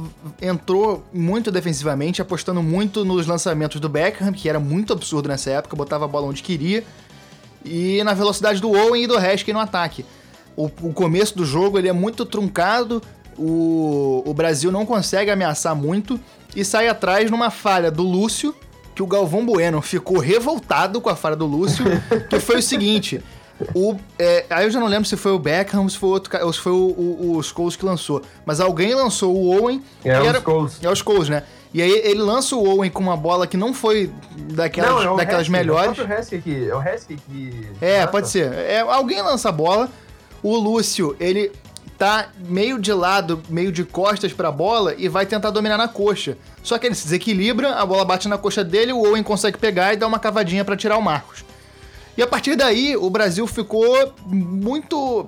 entrou 0.41 1.03
muito 1.13 1.51
defensivamente, 1.51 2.21
apostando 2.21 2.61
muito 2.61 3.05
nos 3.05 3.25
lançamentos 3.25 3.79
do 3.79 3.87
Beckham, 3.87 4.33
que 4.33 4.49
era 4.49 4.59
muito 4.59 4.91
absurdo 4.91 5.29
nessa 5.29 5.51
época, 5.51 5.75
botava 5.75 6.05
a 6.05 6.07
bola 6.07 6.27
onde 6.27 6.43
queria. 6.43 6.83
E 7.63 8.03
na 8.03 8.13
velocidade 8.13 8.59
do 8.61 8.71
Owen 8.71 9.03
e 9.03 9.07
do 9.07 9.17
Heskey 9.17 9.53
no 9.53 9.59
ataque. 9.59 10.05
O, 10.55 10.65
o 10.65 10.93
começo 10.93 11.37
do 11.37 11.45
jogo 11.45 11.77
ele 11.77 11.87
é 11.87 11.93
muito 11.93 12.25
truncado, 12.25 13.01
o, 13.37 14.23
o 14.25 14.33
Brasil 14.33 14.71
não 14.71 14.85
consegue 14.85 15.29
ameaçar 15.29 15.75
muito 15.75 16.19
e 16.55 16.65
sai 16.65 16.87
atrás 16.87 17.29
numa 17.29 17.51
falha 17.51 17.91
do 17.91 18.03
Lúcio, 18.03 18.53
que 18.95 19.03
o 19.03 19.07
Galvão 19.07 19.45
Bueno 19.45 19.81
ficou 19.81 20.17
revoltado 20.17 20.99
com 20.99 21.09
a 21.09 21.15
falha 21.15 21.35
do 21.35 21.45
Lúcio, 21.45 21.85
que 22.29 22.39
foi 22.39 22.57
o 22.57 22.63
seguinte. 22.63 23.21
O, 23.73 23.95
é, 24.19 24.45
aí 24.49 24.65
eu 24.65 24.71
já 24.71 24.79
não 24.79 24.87
lembro 24.87 25.07
se 25.07 25.17
foi 25.17 25.31
o 25.31 25.39
Beckham, 25.39 25.87
se 25.89 25.97
foi 25.97 26.09
outro, 26.09 26.45
ou 26.45 26.53
se 26.53 26.59
foi 26.59 26.71
o, 26.71 26.75
o, 26.75 27.37
o 27.37 27.43
Scholes 27.43 27.75
que 27.75 27.83
lançou. 27.83 28.21
Mas 28.45 28.59
alguém 28.59 28.93
lançou 28.93 29.35
o 29.35 29.61
Owen. 29.61 29.83
É, 30.03 30.19
que 30.19 30.27
o 30.27 30.41
Scholes. 30.41 30.79
É 30.83 30.89
o 30.89 30.95
Scholes, 30.95 31.29
né? 31.29 31.43
E 31.73 31.81
aí 31.81 31.91
ele 31.91 32.21
lança 32.21 32.55
o 32.55 32.67
Owen 32.67 32.89
com 32.89 33.03
uma 33.03 33.17
bola 33.17 33.45
que 33.45 33.57
não 33.57 33.73
foi 33.73 34.11
daquelas, 34.53 35.05
é 35.05 35.09
o 35.09 35.15
daquelas 35.15 35.41
Heskey, 35.41 35.51
melhores. 35.51 35.97
É 35.97 36.03
o 36.03 36.13
Heskey 36.13 36.41
que. 36.41 36.69
É 36.69 36.75
o 36.75 36.81
Heskey 36.81 37.17
que. 37.17 37.67
É, 37.81 38.07
pode 38.07 38.29
ser. 38.29 38.51
É, 38.53 38.79
alguém 38.79 39.21
lança 39.21 39.49
a 39.49 39.51
bola. 39.51 39.89
O 40.43 40.55
Lúcio, 40.55 41.15
ele 41.19 41.51
tá 41.97 42.29
meio 42.47 42.79
de 42.79 42.93
lado, 42.93 43.41
meio 43.49 43.71
de 43.71 43.83
costas 43.83 44.31
pra 44.31 44.51
bola 44.51 44.93
e 44.97 45.09
vai 45.09 45.25
tentar 45.25 45.49
dominar 45.49 45.77
na 45.77 45.87
coxa. 45.87 46.37
Só 46.61 46.77
que 46.77 46.85
ele 46.85 46.93
se 46.93 47.05
desequilibra, 47.05 47.73
a 47.73 47.85
bola 47.85 48.05
bate 48.05 48.27
na 48.27 48.37
coxa 48.37 48.63
dele, 48.63 48.93
o 48.93 49.01
Owen 49.01 49.23
consegue 49.23 49.57
pegar 49.57 49.93
e 49.93 49.97
dar 49.97 50.05
uma 50.05 50.19
cavadinha 50.19 50.63
pra 50.63 50.77
tirar 50.77 50.97
o 50.97 51.01
Marcos. 51.01 51.43
E 52.17 52.21
a 52.21 52.27
partir 52.27 52.55
daí, 52.55 52.97
o 52.97 53.09
Brasil 53.09 53.45
ficou 53.45 54.13
muito 54.25 55.27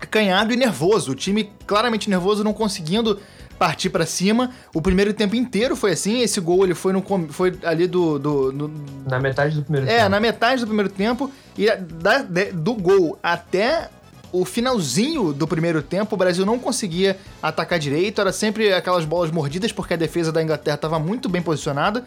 acanhado 0.00 0.52
e 0.52 0.56
nervoso. 0.56 1.12
O 1.12 1.14
time 1.14 1.50
claramente 1.66 2.08
nervoso, 2.08 2.44
não 2.44 2.52
conseguindo 2.52 3.18
partir 3.58 3.90
pra 3.90 4.06
cima. 4.06 4.50
O 4.74 4.80
primeiro 4.80 5.12
tempo 5.12 5.34
inteiro 5.34 5.74
foi 5.74 5.92
assim. 5.92 6.20
Esse 6.20 6.40
gol 6.40 6.64
ele 6.64 6.74
foi, 6.74 6.92
no, 6.92 7.02
foi 7.30 7.58
ali 7.64 7.86
do, 7.86 8.18
do- 8.18 8.52
do, 8.52 8.70
Na 9.06 9.18
metade 9.18 9.56
do 9.56 9.62
primeiro 9.62 9.88
é, 9.88 9.98
tempo. 9.98 10.08
na 10.10 10.20
metade 10.20 10.60
do 10.60 10.66
primeiro 10.66 10.90
tempo. 10.90 11.30
E 11.58 11.66
da- 11.76 12.22
de- 12.22 12.52
do 12.52 12.74
gol 12.74 13.18
até 13.22 13.90
o 14.32 14.44
finalzinho 14.44 15.32
do 15.32 15.46
primeiro 15.46 15.80
tempo, 15.80 16.14
o 16.16 16.18
Brasil 16.18 16.44
não 16.44 16.58
conseguia 16.58 17.16
atacar 17.42 17.78
direito. 17.78 18.20
Era 18.20 18.32
sempre 18.32 18.72
aquelas 18.72 19.04
bolas 19.04 19.30
mordidas, 19.30 19.70
porque 19.72 19.94
a 19.94 19.96
defesa 19.96 20.32
da 20.32 20.42
Inglaterra 20.42 20.74
estava 20.74 20.98
muito 20.98 21.28
bem 21.28 21.40
posicionada. 21.40 22.04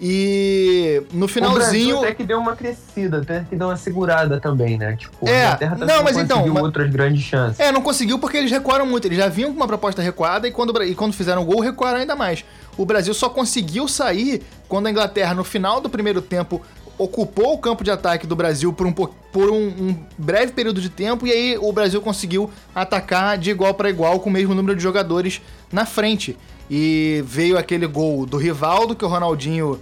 E 0.00 1.02
no 1.12 1.24
O 1.24 1.28
Brasil 1.28 1.28
finalzinho. 1.28 1.98
até 1.98 2.14
que 2.14 2.24
deu 2.24 2.38
uma 2.38 2.54
crescida, 2.54 3.18
até 3.18 3.40
que 3.48 3.56
deu 3.56 3.68
uma 3.68 3.76
segurada 3.76 4.38
também, 4.40 4.76
né? 4.78 4.96
Tipo, 4.96 5.26
É, 5.28 5.42
a 5.42 5.46
Inglaterra 5.46 5.76
não, 5.78 6.04
mas 6.04 6.16
então, 6.16 6.46
mas- 6.46 6.62
outras 6.62 6.90
grandes 6.90 7.22
chances. 7.22 7.58
É, 7.60 7.72
não 7.72 7.80
conseguiu 7.82 8.18
porque 8.18 8.36
eles 8.36 8.50
recuaram 8.50 8.86
muito. 8.86 9.06
Eles 9.06 9.18
já 9.18 9.28
vinham 9.28 9.50
com 9.50 9.56
uma 9.56 9.66
proposta 9.66 10.02
recuada 10.02 10.46
e 10.46 10.50
quando, 10.50 10.76
o 10.76 10.82
e 10.82 10.94
quando 10.94 11.12
fizeram 11.12 11.42
o 11.42 11.44
gol, 11.44 11.60
recuaram 11.60 11.98
ainda 11.98 12.14
mais. 12.14 12.44
O 12.76 12.84
Brasil 12.84 13.14
só 13.14 13.28
conseguiu 13.28 13.88
sair 13.88 14.42
quando 14.68 14.86
a 14.86 14.90
Inglaterra, 14.90 15.34
no 15.34 15.44
final 15.44 15.80
do 15.80 15.88
primeiro 15.88 16.20
tempo, 16.20 16.60
ocupou 16.98 17.54
o 17.54 17.58
campo 17.58 17.84
de 17.84 17.90
ataque 17.90 18.26
do 18.26 18.34
Brasil 18.34 18.72
por 18.72 18.86
um, 18.86 18.92
po- 18.92 19.14
por 19.32 19.50
um, 19.50 19.66
um 19.66 19.96
breve 20.16 20.52
período 20.52 20.80
de 20.80 20.88
tempo 20.88 21.26
e 21.26 21.30
aí 21.32 21.58
o 21.60 21.70
Brasil 21.72 22.00
conseguiu 22.00 22.50
atacar 22.74 23.36
de 23.36 23.50
igual 23.50 23.74
para 23.74 23.90
igual 23.90 24.18
com 24.20 24.30
o 24.30 24.32
mesmo 24.32 24.54
número 24.54 24.74
de 24.76 24.82
jogadores 24.82 25.42
na 25.70 25.84
frente. 25.84 26.36
E 26.70 27.22
veio 27.26 27.56
aquele 27.58 27.86
gol 27.86 28.26
do 28.26 28.36
Rivaldo 28.36 28.94
que 28.94 29.04
o 29.04 29.08
Ronaldinho. 29.08 29.78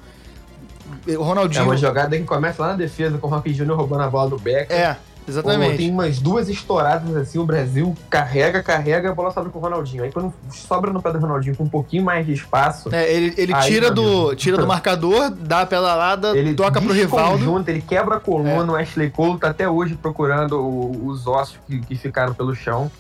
O 1.07 1.11
É 1.11 1.15
Ronaldinho. 1.15 1.65
uma 1.65 1.77
jogada 1.77 2.17
que 2.17 2.25
começa 2.25 2.63
lá 2.63 2.69
na 2.69 2.75
defesa 2.77 3.19
com 3.19 3.27
o 3.27 3.31
Rock 3.31 3.53
Júnior 3.53 3.77
roubando 3.77 4.03
a 4.03 4.11
bola 4.11 4.29
do 4.31 4.39
Becker. 4.39 4.75
É, 4.77 4.97
exatamente. 5.27 5.79
Tem 5.79 5.91
umas 5.91 6.19
duas 6.19 6.49
estouradas 6.49 7.15
assim, 7.17 7.39
o 7.39 7.45
Brasil 7.45 7.95
carrega, 8.11 8.63
carrega, 8.63 9.11
a 9.11 9.15
bola 9.15 9.31
sobra 9.31 9.51
com 9.51 9.59
o 9.59 9.63
Ronaldinho. 9.63 10.05
Aí 10.05 10.13
quando 10.13 10.33
sobra 10.51 10.93
no 10.93 11.01
pé 11.03 11.11
do 11.13 11.19
Ronaldinho 11.19 11.57
com 11.57 11.65
um 11.65 11.69
pouquinho 11.69 12.05
mais 12.05 12.25
de 12.27 12.33
espaço, 12.35 12.95
É, 12.95 13.11
ele 13.13 13.35
ele 13.37 13.55
tira, 13.63 13.91
do, 13.91 14.35
tira 14.35 14.57
do 14.59 14.67
marcador, 14.67 15.31
dá 15.31 15.63
a 15.63 15.67
pedalada, 15.67 16.37
ele 16.37 16.55
toca 16.55 16.81
pro 16.81 16.93
Rivaldo. 16.93 17.39
desconjunta, 17.39 17.71
ele 17.71 17.81
quebra 17.83 18.17
a 18.17 18.21
coluna, 18.21 18.73
o 18.73 18.77
Ashley 18.77 19.11
Cole 19.11 19.39
tá 19.39 19.49
até 19.51 19.69
hoje 19.69 19.95
procurando 19.97 20.59
o- 20.61 21.07
os 21.07 21.27
ossos 21.27 21.59
que, 21.67 21.81
que 21.81 21.97
ficaram 21.97 22.35
pelo 22.35 22.55
chão. 22.55 22.91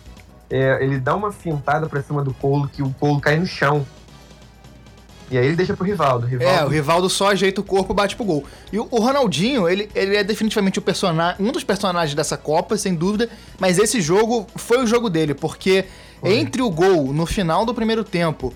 É, 0.50 0.82
ele 0.82 0.98
dá 0.98 1.14
uma 1.14 1.32
fintada 1.32 1.88
pra 1.88 2.02
cima 2.02 2.22
do 2.22 2.32
Cole, 2.34 2.68
que 2.68 2.82
o 2.82 2.90
Cole 3.00 3.20
cai 3.20 3.38
no 3.38 3.46
chão. 3.46 3.86
E 5.30 5.38
aí 5.38 5.46
ele 5.46 5.56
deixa 5.56 5.74
pro 5.74 5.84
Rivaldo. 5.84 6.26
Rivaldo 6.26 6.52
É, 6.52 6.64
o 6.64 6.68
Rivaldo 6.68 7.08
só 7.08 7.30
ajeita 7.30 7.60
o 7.60 7.64
corpo 7.64 7.92
e 7.92 7.96
bate 7.96 8.14
pro 8.14 8.24
gol. 8.24 8.44
E 8.72 8.78
o, 8.78 8.86
o 8.90 9.00
Ronaldinho, 9.00 9.68
ele, 9.68 9.88
ele 9.94 10.16
é 10.16 10.22
definitivamente 10.22 10.80
um 11.40 11.50
dos 11.50 11.64
personagens 11.64 12.14
dessa 12.14 12.36
Copa, 12.36 12.76
sem 12.76 12.94
dúvida, 12.94 13.28
mas 13.58 13.78
esse 13.78 14.00
jogo 14.00 14.46
foi 14.54 14.82
o 14.82 14.86
jogo 14.86 15.08
dele, 15.08 15.34
porque 15.34 15.86
Foi. 16.20 16.34
entre 16.34 16.62
o 16.62 16.70
gol 16.70 17.12
no 17.12 17.24
final 17.24 17.64
do 17.64 17.74
primeiro 17.74 18.04
tempo 18.04 18.52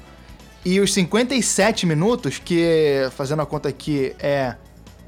e 0.64 0.80
os 0.80 0.92
57 0.92 1.86
minutos, 1.86 2.38
que, 2.38 3.08
fazendo 3.12 3.40
a 3.40 3.46
conta 3.46 3.68
aqui, 3.68 4.14
é 4.18 4.54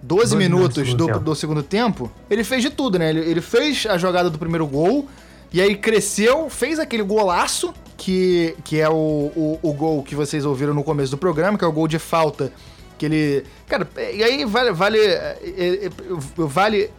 12, 0.03 0.31
12 0.31 0.37
minutos 0.37 0.77
minutos 0.79 0.95
do 0.95 0.97
do, 0.97 1.05
segundo 1.05 1.25
do 1.25 1.35
segundo 1.35 1.63
tempo, 1.63 2.11
ele 2.31 2.43
fez 2.45 2.63
de 2.63 2.71
tudo, 2.71 2.99
né? 2.99 3.11
Ele, 3.11 3.21
ele 3.21 3.41
fez 3.41 3.87
a 3.87 3.99
jogada 3.99 4.31
do 4.31 4.39
primeiro 4.39 4.67
gol, 4.67 5.07
e 5.53 5.61
aí 5.61 5.77
cresceu, 5.77 6.49
fez 6.49 6.79
aquele 6.79 7.03
golaço, 7.03 7.75
que, 7.97 8.57
que 8.65 8.81
é 8.81 8.89
o, 8.89 8.93
o, 9.37 9.59
o 9.63 9.73
gol 9.73 10.03
que 10.03 10.15
vocês 10.15 10.47
ouviram 10.47 10.73
no 10.73 10.83
começo 10.83 11.11
do 11.11 11.19
programa, 11.19 11.59
que 11.59 11.65
é 11.65 11.69
o 11.69 11.73
gol 11.73 11.87
de 11.87 11.99
falta. 11.99 12.51
Que 12.97 13.07
ele. 13.07 13.45
Cara, 13.67 13.87
e 14.13 14.23
aí 14.23 14.45
vale. 14.45 14.73
Vale, 14.73 14.99
é, 14.99 15.39
é, 15.43 15.87
é, 15.87 15.91
vale 16.37 16.91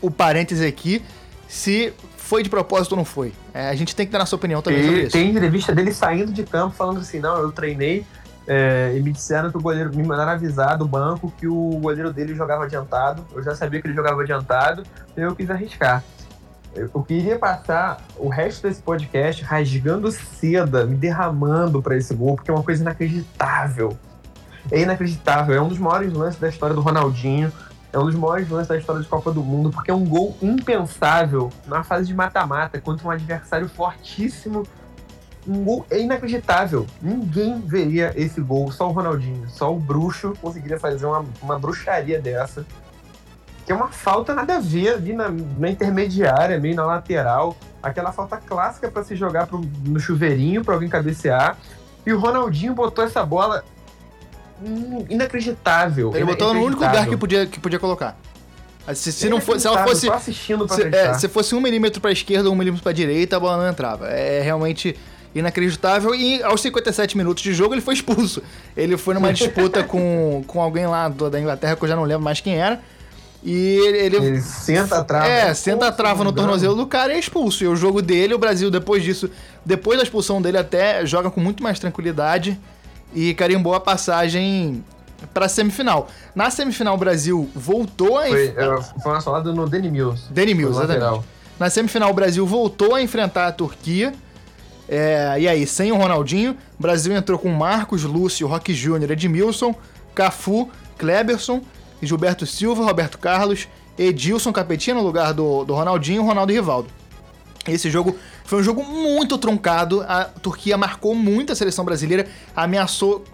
o 0.00 0.10
parêntese 0.10 0.66
aqui 0.66 1.02
se 1.46 1.92
foi 2.16 2.42
de 2.42 2.48
propósito 2.48 2.92
ou 2.92 2.98
não 2.98 3.04
foi. 3.04 3.32
É, 3.52 3.68
a 3.68 3.74
gente 3.74 3.94
tem 3.94 4.06
que 4.06 4.12
dar 4.12 4.20
nossa 4.20 4.36
opinião 4.36 4.62
também 4.62 4.82
sobre 4.82 4.96
Tem, 4.96 5.06
isso. 5.06 5.12
tem 5.12 5.30
entrevista 5.30 5.74
dele 5.74 5.92
saindo 5.92 6.32
de 6.32 6.44
campo 6.44 6.74
falando 6.76 7.00
assim, 7.00 7.18
não, 7.18 7.36
eu 7.38 7.50
treinei 7.50 8.06
é, 8.46 8.94
e 8.96 9.00
me 9.00 9.12
disseram 9.12 9.50
que 9.50 9.56
o 9.56 9.60
goleiro, 9.60 9.94
me 9.94 10.02
mandaram 10.02 10.32
avisar 10.32 10.78
do 10.78 10.86
banco 10.86 11.32
que 11.38 11.48
o 11.48 11.78
goleiro 11.80 12.12
dele 12.12 12.34
jogava 12.34 12.64
adiantado, 12.64 13.26
eu 13.34 13.42
já 13.42 13.54
sabia 13.54 13.80
que 13.80 13.86
ele 13.88 13.94
jogava 13.94 14.22
adiantado, 14.22 14.84
e 15.16 15.20
eu 15.20 15.34
quis 15.34 15.50
arriscar. 15.50 16.04
Eu 16.74 17.02
queria 17.02 17.38
passar 17.38 18.00
o 18.16 18.28
resto 18.28 18.62
desse 18.62 18.80
podcast 18.80 19.42
rasgando 19.42 20.10
seda, 20.12 20.86
me 20.86 20.94
derramando 20.94 21.82
pra 21.82 21.96
esse 21.96 22.14
gol, 22.14 22.36
porque 22.36 22.50
é 22.50 22.54
uma 22.54 22.62
coisa 22.62 22.82
inacreditável. 22.82 23.98
É 24.70 24.80
inacreditável, 24.80 25.54
é 25.54 25.60
um 25.60 25.68
dos 25.68 25.78
maiores 25.78 26.12
lances 26.12 26.38
da 26.38 26.48
história 26.48 26.74
do 26.74 26.80
Ronaldinho, 26.80 27.52
é 27.92 27.98
um 27.98 28.04
dos 28.04 28.14
maiores 28.14 28.48
lances 28.48 28.68
da 28.68 28.78
história 28.78 29.02
de 29.02 29.08
Copa 29.08 29.32
do 29.32 29.42
Mundo, 29.42 29.70
porque 29.70 29.90
é 29.90 29.94
um 29.94 30.04
gol 30.04 30.36
impensável 30.40 31.50
na 31.66 31.82
fase 31.82 32.06
de 32.06 32.14
mata-mata 32.14 32.80
contra 32.80 33.06
um 33.08 33.10
adversário 33.10 33.68
fortíssimo. 33.68 34.64
Um 35.48 35.64
gol 35.64 35.86
é 35.90 35.98
inacreditável. 35.98 36.86
Ninguém 37.02 37.60
veria 37.60 38.12
esse 38.14 38.40
gol, 38.40 38.70
só 38.70 38.88
o 38.88 38.92
Ronaldinho. 38.92 39.48
Só 39.48 39.74
o 39.74 39.80
bruxo 39.80 40.36
conseguiria 40.40 40.78
fazer 40.78 41.04
uma, 41.06 41.24
uma 41.42 41.58
bruxaria 41.58 42.20
dessa. 42.20 42.64
Que 43.70 43.72
é 43.72 43.76
uma 43.76 43.86
falta 43.86 44.34
nada 44.34 44.56
a 44.56 44.58
ver 44.58 44.94
ali 44.94 45.12
na, 45.12 45.28
na 45.56 45.70
intermediária, 45.70 46.58
meio 46.58 46.74
na 46.74 46.84
lateral. 46.84 47.56
Aquela 47.80 48.10
falta 48.10 48.36
clássica 48.36 48.90
para 48.90 49.04
se 49.04 49.14
jogar 49.14 49.46
pro- 49.46 49.64
no 49.86 50.00
chuveirinho 50.00 50.64
para 50.64 50.74
alguém 50.74 50.88
cabecear. 50.88 51.56
E 52.04 52.12
o 52.12 52.18
Ronaldinho 52.18 52.74
botou 52.74 53.04
essa 53.04 53.24
bola 53.24 53.62
inacreditável. 55.08 56.10
Ele 56.16 56.24
botou 56.24 56.52
no 56.52 56.64
único 56.64 56.82
lugar 56.84 57.06
que 57.06 57.16
podia, 57.16 57.46
que 57.46 57.60
podia 57.60 57.78
colocar. 57.78 58.16
Se, 58.92 59.12
se 59.12 59.28
não 59.28 59.40
fosse, 59.40 59.60
se 59.60 59.66
ela 59.68 59.84
fosse. 59.86 60.06
Tô 60.08 60.12
assistindo 60.14 60.66
pra 60.66 60.74
Se, 60.74 60.82
é, 60.88 61.14
se 61.14 61.28
fosse 61.28 61.54
um 61.54 61.60
milímetro 61.60 62.00
pra 62.00 62.10
esquerda 62.10 62.48
ou 62.48 62.54
um 62.56 62.58
milímetro 62.58 62.82
pra 62.82 62.90
direita, 62.90 63.36
a 63.36 63.40
bola 63.40 63.56
não 63.56 63.68
entrava. 63.70 64.08
É 64.08 64.42
realmente. 64.42 64.96
inacreditável. 65.32 66.12
E 66.12 66.42
aos 66.42 66.60
57 66.60 67.16
minutos 67.16 67.40
de 67.44 67.52
jogo 67.54 67.72
ele 67.72 67.80
foi 67.80 67.94
expulso. 67.94 68.42
Ele 68.76 68.96
foi 68.96 69.14
numa 69.14 69.30
disputa 69.32 69.84
com, 69.84 70.42
com 70.44 70.60
alguém 70.60 70.88
lá 70.88 71.08
do- 71.08 71.30
da 71.30 71.38
Inglaterra, 71.38 71.76
que 71.76 71.84
eu 71.84 71.88
já 71.88 71.94
não 71.94 72.02
lembro 72.02 72.24
mais 72.24 72.40
quem 72.40 72.56
era. 72.56 72.80
E 73.42 73.76
ele, 73.86 74.16
Ele 74.16 74.40
senta 74.42 74.98
a 74.98 75.04
trava. 75.04 75.26
é, 75.26 75.54
senta 75.54 75.86
a 75.88 75.92
trava 75.92 76.22
no 76.24 76.30
tornozelo 76.32 76.74
do 76.74 76.86
cara 76.86 77.12
e 77.12 77.16
é 77.16 77.18
expulso. 77.18 77.64
E 77.64 77.66
o 77.68 77.74
jogo 77.74 78.02
dele, 78.02 78.34
o 78.34 78.38
Brasil, 78.38 78.70
depois 78.70 79.02
disso, 79.02 79.30
depois 79.64 79.96
da 79.98 80.02
expulsão 80.04 80.42
dele, 80.42 80.58
até 80.58 81.06
joga 81.06 81.30
com 81.30 81.40
muito 81.40 81.62
mais 81.62 81.78
tranquilidade 81.78 82.58
e 83.14 83.32
carimbou 83.34 83.74
a 83.74 83.80
passagem 83.80 84.84
pra 85.32 85.48
semifinal. 85.48 86.08
Na 86.34 86.50
semifinal, 86.50 86.94
o 86.94 86.98
Brasil 86.98 87.48
voltou 87.54 88.18
a. 88.18 88.26
Foi, 88.26 88.46
enf- 88.48 88.58
é, 88.58 89.00
foi 89.02 89.12
uma 89.12 89.40
no 89.52 89.66
Danny 89.68 89.90
Mills. 89.90 90.24
Danny 90.30 90.52
Mills, 90.54 90.74
Foi 90.76 90.86
lateral. 90.86 91.08
exatamente. 91.14 91.40
Na 91.58 91.70
semifinal, 91.70 92.10
o 92.10 92.14
Brasil 92.14 92.46
voltou 92.46 92.94
a 92.94 93.00
enfrentar 93.02 93.46
a 93.46 93.52
Turquia. 93.52 94.12
É, 94.88 95.36
e 95.38 95.48
aí, 95.48 95.66
sem 95.66 95.92
o 95.92 95.96
Ronaldinho, 95.96 96.56
o 96.78 96.82
Brasil 96.82 97.14
entrou 97.14 97.38
com 97.38 97.48
Marcos, 97.50 98.02
Lúcio, 98.02 98.46
Roque 98.46 98.74
Júnior, 98.74 99.10
Edmilson, 99.12 99.74
Cafu, 100.14 100.68
Kleberson, 100.98 101.62
Gilberto 102.06 102.46
Silva, 102.46 102.84
Roberto 102.84 103.18
Carlos, 103.18 103.68
Edilson 103.98 104.52
Capetinha 104.52 104.94
no 104.94 105.02
lugar 105.02 105.32
do, 105.34 105.64
do 105.64 105.74
Ronaldinho, 105.74 106.24
Ronaldo 106.24 106.52
e 106.52 106.54
Rivaldo. 106.54 106.88
Esse 107.68 107.90
jogo 107.90 108.16
foi 108.44 108.60
um 108.60 108.62
jogo 108.62 108.82
muito 108.82 109.36
truncado. 109.36 110.02
A 110.08 110.24
Turquia 110.24 110.76
marcou 110.76 111.14
muito 111.14 111.52
a 111.52 111.54
seleção 111.54 111.84
brasileira, 111.84 112.26
ameaçou 112.56 113.24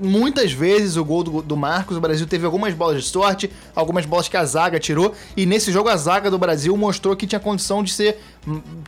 muitas 0.00 0.52
vezes 0.52 0.96
o 0.96 1.04
gol 1.04 1.22
do, 1.22 1.42
do 1.42 1.56
Marcos. 1.56 1.96
O 1.96 2.00
Brasil 2.00 2.26
teve 2.26 2.44
algumas 2.44 2.72
bolas 2.74 3.02
de 3.02 3.08
sorte, 3.08 3.50
algumas 3.74 4.06
bolas 4.06 4.28
que 4.28 4.36
a 4.36 4.44
zaga 4.44 4.78
tirou. 4.78 5.14
E 5.36 5.44
nesse 5.44 5.72
jogo 5.72 5.88
a 5.88 5.96
zaga 5.96 6.30
do 6.30 6.38
Brasil 6.38 6.76
mostrou 6.76 7.16
que 7.16 7.26
tinha 7.26 7.40
condição 7.40 7.82
de 7.82 7.92
ser. 7.92 8.18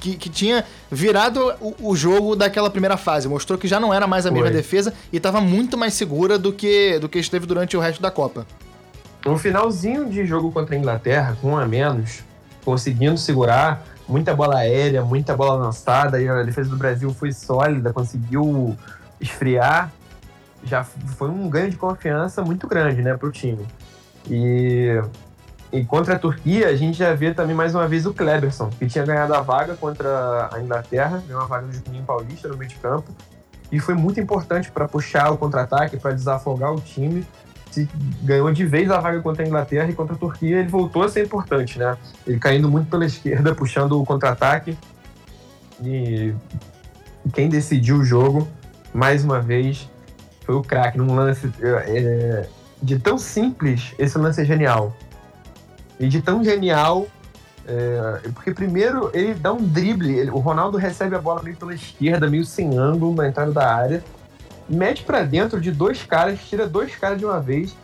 que, 0.01 0.17
que 0.17 0.29
tinha 0.29 0.65
virado 0.91 1.55
o, 1.61 1.91
o 1.91 1.97
jogo 1.97 2.37
daquela 2.37 2.71
primeira 2.71 2.97
fase. 2.97 3.29
Mostrou 3.29 3.59
que 3.59 3.69
já 3.69 3.79
não 3.79 3.93
era 3.93 4.07
mais 4.07 4.27
a 4.27 4.31
mesma 4.31 4.49
Foi. 4.49 4.57
defesa 4.57 4.95
e 5.13 5.17
estava 5.17 5.41
muito 5.41 5.77
mais 5.77 5.95
segura 5.95 6.39
do 6.39 6.53
que, 6.53 6.99
do 6.99 7.09
que 7.09 7.19
esteve 7.19 7.47
durante 7.47 7.77
o 7.77 7.81
resto 7.81 8.01
da 8.01 8.11
Copa. 8.11 8.47
No 9.25 9.39
finalzinho 9.39 10.09
de 10.09 10.27
jogo 10.27 10.53
contra 10.53 10.75
a 10.75 10.79
Inglaterra, 10.79 11.35
com 11.41 11.53
um 11.53 11.57
a 11.57 11.67
menos, 11.67 12.23
conseguindo 12.63 13.17
segurar, 13.17 13.83
muita 14.07 14.35
bola 14.35 14.59
aérea, 14.59 15.03
muita 15.03 15.35
bola 15.35 15.55
lançada, 15.55 16.21
e 16.21 16.29
a 16.29 16.43
defesa 16.43 16.69
do 16.69 16.77
Brasil 16.77 17.13
foi 17.15 17.33
sólida, 17.33 17.91
conseguiu 17.91 18.77
esfriar. 19.19 19.91
Já 20.63 20.85
foi 20.85 21.31
um 21.31 21.49
ganho 21.49 21.71
de 21.71 21.77
confiança 21.77 22.43
muito 22.43 22.67
grande, 22.67 23.01
né, 23.01 23.17
pro 23.17 23.33
time. 23.33 23.67
E, 24.29 25.01
e 25.73 25.85
contra 25.85 26.17
a 26.17 26.19
Turquia, 26.19 26.69
a 26.69 26.77
gente 26.77 26.99
já 26.99 27.15
vê 27.15 27.33
também 27.33 27.57
mais 27.57 27.75
uma 27.75 27.89
vez 27.89 28.05
o 28.05 28.13
Kleberson, 28.13 28.69
que 28.79 28.87
tinha 28.87 29.07
ganhado 29.07 29.35
a 29.35 29.41
vaga 29.41 29.75
contra 29.75 30.51
a 30.53 30.61
Inglaterra, 30.61 31.23
ganhou 31.27 31.41
uma 31.41 31.49
vaga 31.49 31.67
no 31.67 31.73
Juninho 31.73 32.05
Paulista 32.05 32.47
no 32.47 32.59
meio 32.59 32.69
de 32.69 32.77
campo, 32.77 33.11
e 33.73 33.81
foi 33.81 33.95
muito 33.95 34.21
importante 34.21 34.71
para 34.71 34.87
puxar 34.87 35.31
o 35.31 35.39
contra-ataque, 35.39 35.97
para 35.97 36.13
desafogar 36.13 36.75
o 36.75 36.81
time 36.81 37.27
se 37.75 37.89
ganhou 38.23 38.53
de 38.53 38.65
vez 38.65 38.91
a 38.91 39.01
vaga 39.01 39.21
contra 39.21 39.43
a 39.43 39.47
Inglaterra 39.47 39.91
e 39.91 39.95
contra 39.95 40.15
a 40.15 40.19
Turquia, 40.19 40.59
ele 40.59 40.69
voltou 40.69 41.03
a 41.03 41.09
ser 41.09 41.25
importante, 41.25 41.79
né? 41.79 41.97
Ele 42.27 42.39
caindo 42.39 42.71
muito 42.71 42.89
pela 42.89 43.05
esquerda, 43.05 43.55
puxando 43.55 44.01
o 44.01 44.05
contra-ataque. 44.07 44.79
E 45.83 46.33
quem 47.33 47.49
decidiu 47.49 47.97
o 47.97 48.05
jogo, 48.05 48.47
mais 48.93 49.25
uma 49.25 49.41
vez, 49.41 49.91
foi 50.45 50.55
o 50.55 50.63
craque, 50.63 50.99
num 50.99 51.15
lance 51.15 51.51
é, 51.61 52.47
de 52.83 52.99
tão 52.99 53.19
simples, 53.19 53.93
esse 53.99 54.17
lance 54.17 54.41
é 54.41 54.45
genial. 54.45 54.97
E 55.99 56.07
de 56.07 56.23
tão 56.23 56.45
genial, 56.45 57.07
é, 57.67 58.29
porque 58.35 58.53
primeiro 58.53 59.11
ele 59.13 59.35
dá 59.35 59.53
um 59.53 59.63
drible, 59.63 60.13
ele- 60.17 60.31
o 60.31 60.39
Ronaldo 60.39 60.77
recebe 60.79 61.17
a 61.17 61.19
bola 61.21 61.43
meio 61.43 61.57
pela 61.57 61.75
esquerda, 61.75 62.29
meio 62.31 62.45
sem 62.45 62.79
ângulo 62.79 63.15
na 63.15 63.27
entrada 63.27 63.51
da 63.51 63.75
área, 63.75 64.05
mete 64.69 65.03
pra 65.03 65.23
dentro 65.23 65.61
de 65.61 65.71
dois 65.71 66.03
caras, 66.03 66.41
tira 66.41 66.67
dois 66.67 66.95
caras 66.97 67.19
de 67.19 67.25
uma 67.25 67.41
vez. 67.41 67.77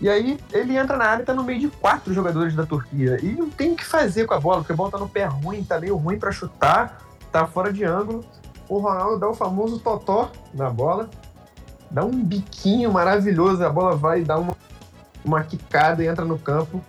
E 0.00 0.08
aí 0.08 0.38
ele 0.52 0.76
entra 0.76 0.96
na 0.96 1.04
área 1.04 1.22
e 1.22 1.26
tá 1.26 1.32
no 1.32 1.42
meio 1.42 1.58
de 1.58 1.68
quatro 1.68 2.12
jogadores 2.12 2.54
da 2.54 2.66
Turquia. 2.66 3.18
E 3.22 3.28
não 3.32 3.48
tem 3.48 3.72
o 3.72 3.76
que 3.76 3.84
fazer 3.84 4.26
com 4.26 4.34
a 4.34 4.40
bola, 4.40 4.58
porque 4.58 4.72
a 4.72 4.76
bola 4.76 4.90
tá 4.90 4.98
no 4.98 5.08
pé 5.08 5.24
ruim, 5.24 5.64
tá 5.64 5.80
meio 5.80 5.96
ruim 5.96 6.18
pra 6.18 6.30
chutar, 6.32 7.02
tá 7.32 7.46
fora 7.46 7.72
de 7.72 7.84
ângulo. 7.84 8.24
O 8.68 8.78
Ronaldo 8.78 9.18
dá 9.18 9.28
o 9.28 9.34
famoso 9.34 9.78
totó 9.78 10.30
na 10.52 10.68
bola, 10.68 11.08
dá 11.90 12.04
um 12.04 12.22
biquinho 12.22 12.92
maravilhoso, 12.92 13.64
a 13.64 13.70
bola 13.70 13.96
vai 13.96 14.22
dar 14.22 14.38
uma, 14.38 14.56
uma 15.24 15.42
quicada 15.42 16.02
e 16.02 16.06
entra 16.06 16.24
no 16.24 16.38
campo. 16.38 16.82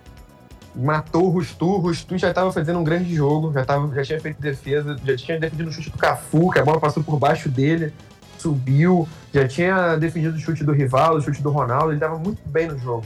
Matou 0.74 1.24
o 1.24 1.30
Rustu, 1.30 1.66
o 1.66 1.78
Rustu 1.78 2.18
já 2.18 2.32
tava 2.32 2.52
fazendo 2.52 2.78
um 2.78 2.84
grande 2.84 3.14
jogo, 3.14 3.52
já, 3.52 3.64
tava, 3.64 3.92
já 3.94 4.02
tinha 4.04 4.20
feito 4.20 4.40
defesa, 4.40 4.96
já 5.02 5.16
tinha 5.16 5.40
defendido 5.40 5.70
o 5.70 5.72
chute 5.72 5.90
do 5.90 5.98
Cafu, 5.98 6.50
que 6.50 6.58
a 6.58 6.64
bola 6.64 6.78
passou 6.78 7.02
por 7.02 7.18
baixo 7.18 7.48
dele 7.48 7.92
subiu, 8.40 9.08
já 9.32 9.46
tinha 9.46 9.96
defendido 9.96 10.36
o 10.36 10.38
chute 10.38 10.64
do 10.64 10.72
rival, 10.72 11.16
o 11.16 11.20
chute 11.20 11.42
do 11.42 11.50
Ronaldo, 11.50 11.88
ele 11.88 11.96
estava 11.96 12.18
muito 12.18 12.40
bem 12.46 12.68
no 12.68 12.78
jogo. 12.78 13.04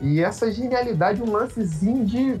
E 0.00 0.20
essa 0.22 0.50
genialidade, 0.50 1.22
um 1.22 1.30
lancezinho 1.30 2.04
de, 2.04 2.36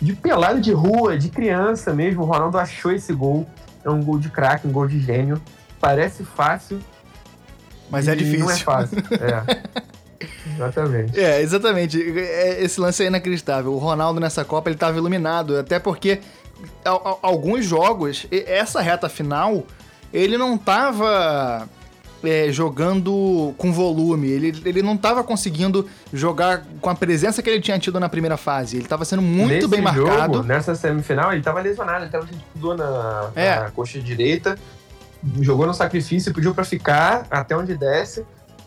de 0.00 0.12
pelada 0.14 0.60
de 0.60 0.72
rua, 0.72 1.16
de 1.16 1.28
criança 1.28 1.92
mesmo, 1.94 2.22
o 2.22 2.26
Ronaldo 2.26 2.58
achou 2.58 2.90
esse 2.92 3.12
gol. 3.12 3.46
É 3.84 3.90
um 3.90 4.02
gol 4.02 4.18
de 4.18 4.28
craque, 4.28 4.66
um 4.66 4.72
gol 4.72 4.88
de 4.88 4.98
gênio. 4.98 5.40
Parece 5.80 6.24
fácil, 6.24 6.80
Mas 7.88 8.08
é 8.08 8.16
difícil. 8.16 8.40
Não 8.40 8.50
é 8.50 8.56
fácil. 8.56 8.98
É. 9.20 9.86
Exatamente. 10.54 11.20
É, 11.20 11.40
exatamente. 11.42 12.18
É, 12.18 12.62
Esse 12.62 12.80
lance 12.80 13.02
é 13.04 13.06
inacreditável. 13.06 13.72
O 13.72 13.78
Ronaldo 13.78 14.18
nessa 14.18 14.44
Copa 14.44 14.70
ele 14.70 14.78
tava 14.78 14.96
iluminado, 14.96 15.56
até 15.58 15.78
porque 15.78 16.20
al- 16.84 17.02
al- 17.06 17.18
alguns 17.22 17.64
jogos, 17.64 18.26
essa 18.30 18.80
reta 18.80 19.08
final, 19.08 19.64
ele 20.16 20.38
não 20.38 20.56
tava 20.56 21.68
é, 22.24 22.50
jogando 22.50 23.54
com 23.58 23.72
volume, 23.72 24.28
ele, 24.28 24.62
ele 24.64 24.82
não 24.82 24.96
tava 24.96 25.22
conseguindo 25.22 25.86
jogar 26.12 26.64
com 26.80 26.88
a 26.90 26.94
presença 26.94 27.42
que 27.42 27.50
ele 27.50 27.60
tinha 27.60 27.78
tido 27.78 28.00
na 28.00 28.08
primeira 28.08 28.36
fase. 28.36 28.78
Ele 28.78 28.86
tava 28.88 29.04
sendo 29.04 29.22
muito 29.22 29.52
Nesse 29.54 29.68
bem 29.68 29.82
jogo, 29.94 30.08
marcado. 30.08 30.42
nessa 30.42 30.74
semifinal, 30.74 31.32
ele 31.32 31.42
tava 31.42 31.60
lesionado, 31.60 32.04
ele 32.04 32.10
tava 32.10 32.26
sentindo 32.26 32.74
na, 32.74 33.30
É. 33.36 33.60
na 33.60 33.70
coxa 33.70 34.00
direita, 34.00 34.58
jogou 35.40 35.66
no 35.66 35.74
sacrifício, 35.74 36.32
pediu 36.32 36.54
pra 36.54 36.64
ficar 36.64 37.26
até 37.30 37.56
onde 37.56 37.76
desce. 37.76 38.20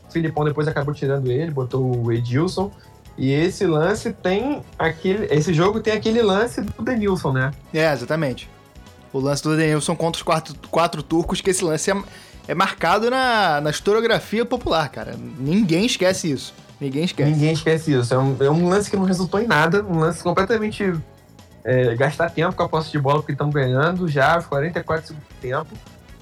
O 0.08 0.12
Filipão 0.12 0.44
depois 0.44 0.68
acabou 0.68 0.94
tirando 0.94 1.32
ele, 1.32 1.52
botou 1.52 2.04
o 2.04 2.12
Edilson. 2.12 2.72
E 3.18 3.34
esse 3.34 3.66
lance 3.68 4.14
tem 4.14 4.62
aquele. 4.78 5.28
Esse 5.30 5.54
jogo 5.54 5.82
tem 5.82 5.92
aquele 5.94 6.22
lance 6.22 6.62
do 6.62 6.82
Denilson, 6.82 7.34
né? 7.34 7.52
É, 7.74 7.92
exatamente. 7.92 8.50
O 9.12 9.20
lance 9.20 9.44
do 9.44 9.56
Denilson 9.56 9.96
contra 9.96 10.18
os 10.18 10.24
quatro, 10.24 10.56
quatro 10.70 11.02
turcos, 11.02 11.42
que 11.42 11.50
esse 11.50 11.64
lance 11.64 11.92
é, 11.92 11.96
é 12.48 12.54
marcado 12.54 13.10
na, 13.10 13.60
na 13.62 13.70
historiografia 13.70 14.46
popular, 14.46 14.90
cara. 14.90 15.16
Ninguém 15.40 15.86
esquece 15.86 16.32
isso. 16.32 16.54
Ninguém 16.80 17.04
esquece. 17.04 17.32
Ninguém 17.32 17.52
esquece 17.54 17.94
isso. 17.94 18.14
É 18.14 18.18
um, 18.18 18.38
é 18.40 18.50
um 18.50 18.70
lance 18.70 18.90
que 18.90 18.96
não 18.96 19.04
resultou 19.04 19.40
em 19.40 19.48
nada, 19.48 19.84
um 19.84 20.00
lance 20.00 20.24
completamente. 20.24 20.94
É, 21.62 21.94
gastar 21.96 22.30
tempo 22.30 22.56
com 22.56 22.64
a 22.64 22.70
posse 22.70 22.90
de 22.90 22.98
bola 22.98 23.20
porque 23.20 23.34
estamos 23.34 23.54
ganhando 23.54 24.08
já 24.08 24.36
aos 24.36 24.46
44 24.46 25.08
segundos 25.08 25.28
do 25.28 25.42
tempo. 25.42 25.68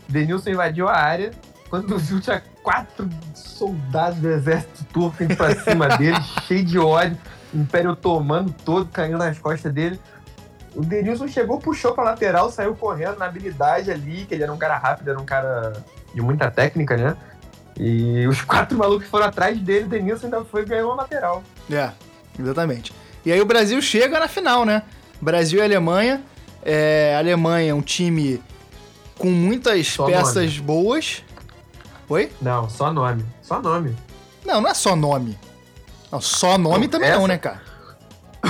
Denilson 0.07 0.49
invadiu 0.49 0.87
a 0.87 0.95
área. 0.95 1.31
Quando 1.69 1.97
viu, 1.99 2.19
tinha 2.19 2.41
quatro 2.63 3.07
soldados 3.35 4.19
do 4.19 4.29
exército 4.29 4.83
turco 4.85 5.23
indo 5.23 5.35
pra 5.35 5.53
cima 5.55 5.89
dele, 5.97 6.17
cheio 6.47 6.65
de 6.65 6.79
ódio. 6.79 7.17
O 7.53 7.57
Império 7.57 7.91
Otomano 7.91 8.53
todo 8.65 8.89
caindo 8.91 9.17
nas 9.17 9.37
costas 9.37 9.71
dele. 9.71 9.99
O 10.77 10.81
Denilson 10.85 11.27
chegou, 11.27 11.57
puxou 11.59 11.93
pra 11.93 12.03
lateral, 12.03 12.51
saiu 12.51 12.75
correndo 12.75 13.17
na 13.17 13.25
habilidade 13.25 13.89
ali, 13.89 14.25
que 14.27 14.35
ele 14.35 14.43
era 14.43 14.53
um 14.53 14.57
cara 14.57 14.77
rápido, 14.77 15.09
era 15.09 15.19
um 15.19 15.25
cara 15.25 15.73
de 16.13 16.21
muita 16.21 16.51
técnica, 16.51 16.95
né? 16.95 17.17
E 17.79 18.27
os 18.27 18.41
quatro 18.45 18.77
malucos 18.77 19.07
foram 19.07 19.25
atrás 19.25 19.59
dele, 19.59 19.85
o 19.85 19.87
Denilson 19.87 20.27
ainda 20.27 20.45
foi 20.45 20.61
e 20.61 20.65
ganhou 20.65 20.89
uma 20.91 20.97
lateral. 21.01 21.43
É, 21.71 21.89
exatamente. 22.39 22.93
E 23.25 23.31
aí 23.31 23.41
o 23.41 23.45
Brasil 23.45 23.81
chega 23.81 24.19
na 24.19 24.27
final, 24.27 24.65
né? 24.65 24.83
Brasil 25.19 25.59
e 25.59 25.63
Alemanha. 25.63 26.21
É, 26.63 27.15
a 27.15 27.19
Alemanha 27.19 27.71
é 27.71 27.73
um 27.73 27.81
time 27.81 28.39
com 29.17 29.31
muitas 29.31 29.87
Só 29.87 30.05
peças 30.05 30.59
boas. 30.59 31.23
Oi? 32.07 32.31
Não, 32.39 32.69
só 32.69 32.93
nome. 32.93 33.25
Só 33.41 33.59
nome. 33.59 33.95
Não, 34.45 34.61
não 34.61 34.69
é 34.69 34.75
só 34.75 34.95
nome. 34.95 35.37
Não, 36.11 36.21
só 36.21 36.55
nome 36.55 36.85
Não, 36.85 36.87
também 36.91 37.09
não, 37.09 37.17
essa- 37.17 37.27
né, 37.27 37.37
cara? 37.39 37.66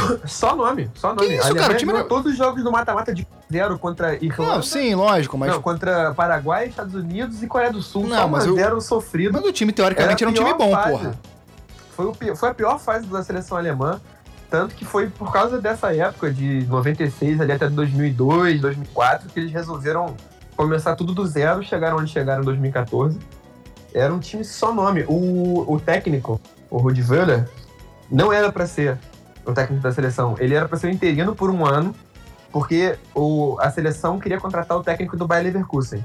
Só 0.25 0.55
nome. 0.55 0.89
Só 0.95 1.13
nome. 1.13 1.27
isso, 1.35 1.41
A 1.43 1.45
Alemanha 1.45 1.61
cara? 1.67 1.73
O 1.73 1.77
time 1.77 1.93
não- 1.93 2.07
todos 2.07 2.31
os 2.31 2.37
jogos 2.37 2.63
do 2.63 2.71
mata-mata 2.71 3.13
de 3.13 3.27
zero 3.51 3.77
contra 3.79 4.15
Irlanda. 4.23 4.55
Não, 4.55 4.61
sim, 4.63 4.93
lógico, 4.95 5.37
mas, 5.37 5.51
Não, 5.51 5.61
contra 5.61 6.13
Paraguai, 6.13 6.67
Estados 6.67 6.93
Unidos 6.95 7.41
e 7.43 7.47
Coreia 7.47 7.71
do 7.71 7.81
Sul. 7.81 8.07
Não, 8.07 8.15
só 8.17 8.27
mas 8.27 8.47
o- 8.47 8.55
zero 8.55 8.81
sofrido. 8.81 9.33
mas 9.33 9.43
o 9.45 9.51
time 9.51 9.71
teoricamente 9.71 10.23
era, 10.23 10.29
a 10.29 10.31
um 10.31 10.35
time 10.35 10.53
bom, 10.53 10.71
fase. 10.71 10.91
porra. 10.91 11.19
Foi, 11.95 12.05
o 12.05 12.11
pi- 12.13 12.35
foi 12.35 12.49
a 12.49 12.53
pior 12.53 12.79
fase 12.79 13.07
da 13.07 13.23
seleção 13.23 13.57
alemã. 13.57 13.99
Tanto 14.49 14.75
que 14.75 14.85
foi 14.85 15.07
por 15.09 15.29
causa 15.33 15.59
dessa 15.59 15.93
época, 15.93 16.31
de 16.31 16.65
96 16.67 17.41
ali 17.41 17.51
até 17.51 17.67
2002, 17.69 18.61
2004, 18.61 19.27
que 19.29 19.39
eles 19.41 19.51
resolveram 19.51 20.15
começar 20.55 20.95
tudo 20.95 21.13
do 21.13 21.27
zero, 21.27 21.61
chegaram 21.63 21.97
onde 21.97 22.09
chegaram 22.11 22.41
em 22.41 22.45
2014. 22.45 23.19
Era 23.93 24.13
um 24.13 24.19
time 24.19 24.45
só 24.45 24.73
nome. 24.73 25.03
O, 25.07 25.65
o 25.73 25.79
técnico, 25.81 26.39
o 26.69 26.77
Rudi 26.77 27.01
Völler, 27.01 27.45
não 28.09 28.31
era 28.31 28.49
para 28.51 28.65
ser 28.65 28.97
o 29.47 29.53
técnico 29.53 29.81
da 29.81 29.91
seleção. 29.91 30.35
Ele 30.39 30.53
era 30.53 30.67
para 30.67 30.77
ser 30.77 30.89
interino 30.91 31.35
por 31.35 31.49
um 31.49 31.65
ano, 31.65 31.95
porque 32.51 32.97
o, 33.15 33.57
a 33.59 33.71
seleção 33.71 34.19
queria 34.19 34.39
contratar 34.39 34.77
o 34.77 34.83
técnico 34.83 35.15
do 35.15 35.27
Bayer 35.27 35.45
Leverkusen. 35.45 36.03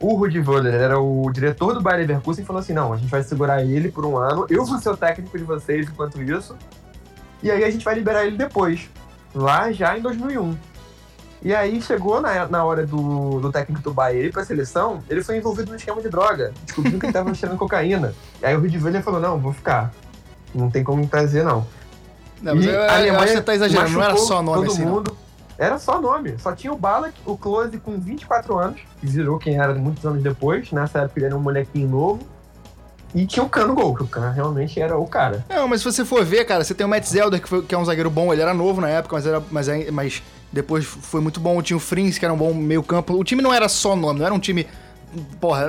o 0.00 0.14
Rudi 0.14 0.40
Völler 0.40 0.74
era 0.74 0.98
o 0.98 1.30
diretor 1.32 1.74
do 1.74 1.80
Bayer 1.80 2.00
Leverkusen 2.00 2.42
e 2.42 2.46
falou 2.46 2.60
assim, 2.60 2.72
não, 2.72 2.92
a 2.92 2.96
gente 2.96 3.10
vai 3.10 3.22
segurar 3.22 3.62
ele 3.62 3.90
por 3.90 4.04
um 4.04 4.16
ano, 4.16 4.46
eu 4.50 4.64
vou 4.64 4.78
ser 4.78 4.90
o 4.90 4.96
técnico 4.96 5.38
de 5.38 5.44
vocês 5.44 5.88
enquanto 5.88 6.20
isso, 6.22 6.56
e 7.42 7.50
aí 7.50 7.64
a 7.64 7.70
gente 7.70 7.84
vai 7.84 7.94
liberar 7.94 8.26
ele 8.26 8.36
depois, 8.36 8.88
lá 9.34 9.70
já 9.72 9.96
em 9.96 10.02
2001. 10.02 10.56
E 11.42 11.54
aí 11.54 11.82
chegou 11.82 12.22
na, 12.22 12.48
na 12.48 12.64
hora 12.64 12.86
do, 12.86 13.38
do 13.38 13.52
técnico 13.52 13.82
do 13.82 13.92
Bayern 13.92 14.28
ir 14.28 14.32
pra 14.32 14.46
seleção, 14.46 15.02
ele 15.10 15.22
foi 15.22 15.36
envolvido 15.36 15.70
no 15.70 15.76
esquema 15.76 16.00
de 16.00 16.08
droga. 16.08 16.54
Descobriu 16.64 16.98
que 16.98 17.04
ele 17.04 17.12
tava 17.12 17.32
cheirando 17.34 17.58
cocaína. 17.58 18.14
E 18.40 18.46
aí 18.46 18.56
o 18.56 18.60
Rudi 18.60 18.78
Völler 18.78 19.02
falou, 19.02 19.20
não, 19.20 19.38
vou 19.38 19.52
ficar. 19.52 19.92
Não 20.54 20.70
tem 20.70 20.82
como 20.82 21.02
me 21.02 21.06
trazer, 21.06 21.44
não. 21.44 21.66
Não, 22.44 22.54
mas 22.56 22.66
eu, 22.66 22.82
a 22.82 22.96
Alemanha 22.96 23.26
você 23.28 23.40
tá 23.42 23.54
exagerando, 23.54 23.90
não 23.90 24.02
era 24.02 24.16
só 24.16 24.42
nome 24.42 24.58
todo 24.58 24.72
assim. 24.72 24.84
não. 24.84 24.92
mundo. 24.92 25.16
Era 25.56 25.78
só 25.78 26.00
nome. 26.00 26.34
Só 26.38 26.52
tinha 26.52 26.72
o 26.72 26.76
Balak, 26.76 27.14
o 27.24 27.36
Close 27.36 27.78
com 27.78 27.98
24 27.98 28.58
anos, 28.58 28.80
que 29.00 29.06
virou 29.06 29.38
quem 29.38 29.56
era 29.56 29.72
muitos 29.74 30.04
anos 30.04 30.22
depois. 30.22 30.70
Nessa 30.72 31.00
época 31.00 31.18
ele 31.20 31.26
era 31.26 31.36
um 31.36 31.40
molequinho 31.40 31.88
novo. 31.88 32.20
E 33.14 33.24
tinha 33.26 33.44
o 33.44 33.48
Cano 33.48 33.74
Gol, 33.74 33.94
que 33.94 34.02
o 34.02 34.06
Cano 34.08 34.32
realmente 34.32 34.80
era 34.80 34.98
o 34.98 35.06
cara. 35.06 35.44
Não, 35.48 35.68
mas 35.68 35.80
se 35.80 35.84
você 35.84 36.04
for 36.04 36.24
ver, 36.24 36.44
cara, 36.44 36.64
você 36.64 36.74
tem 36.74 36.84
o 36.84 36.88
Matt 36.88 37.04
Zelder, 37.06 37.40
que, 37.40 37.48
foi- 37.48 37.62
que 37.62 37.72
é 37.72 37.78
um 37.78 37.84
zagueiro 37.84 38.10
bom, 38.10 38.32
ele 38.32 38.42
era 38.42 38.52
novo 38.52 38.80
na 38.80 38.88
época, 38.88 39.14
mas, 39.14 39.24
era, 39.26 39.40
mas, 39.52 39.68
é- 39.68 39.90
mas 39.92 40.20
depois 40.52 40.84
foi 40.84 41.20
muito 41.20 41.38
bom. 41.38 41.62
Tinha 41.62 41.76
o 41.76 41.80
Frins, 41.80 42.18
que 42.18 42.24
era 42.24 42.34
um 42.34 42.36
bom 42.36 42.52
meio 42.52 42.82
campo. 42.82 43.14
O 43.14 43.22
time 43.22 43.40
não 43.40 43.54
era 43.54 43.68
só 43.68 43.94
nome, 43.94 44.18
não 44.18 44.26
era 44.26 44.34
um 44.34 44.40
time... 44.40 44.66
Porra, 45.40 45.66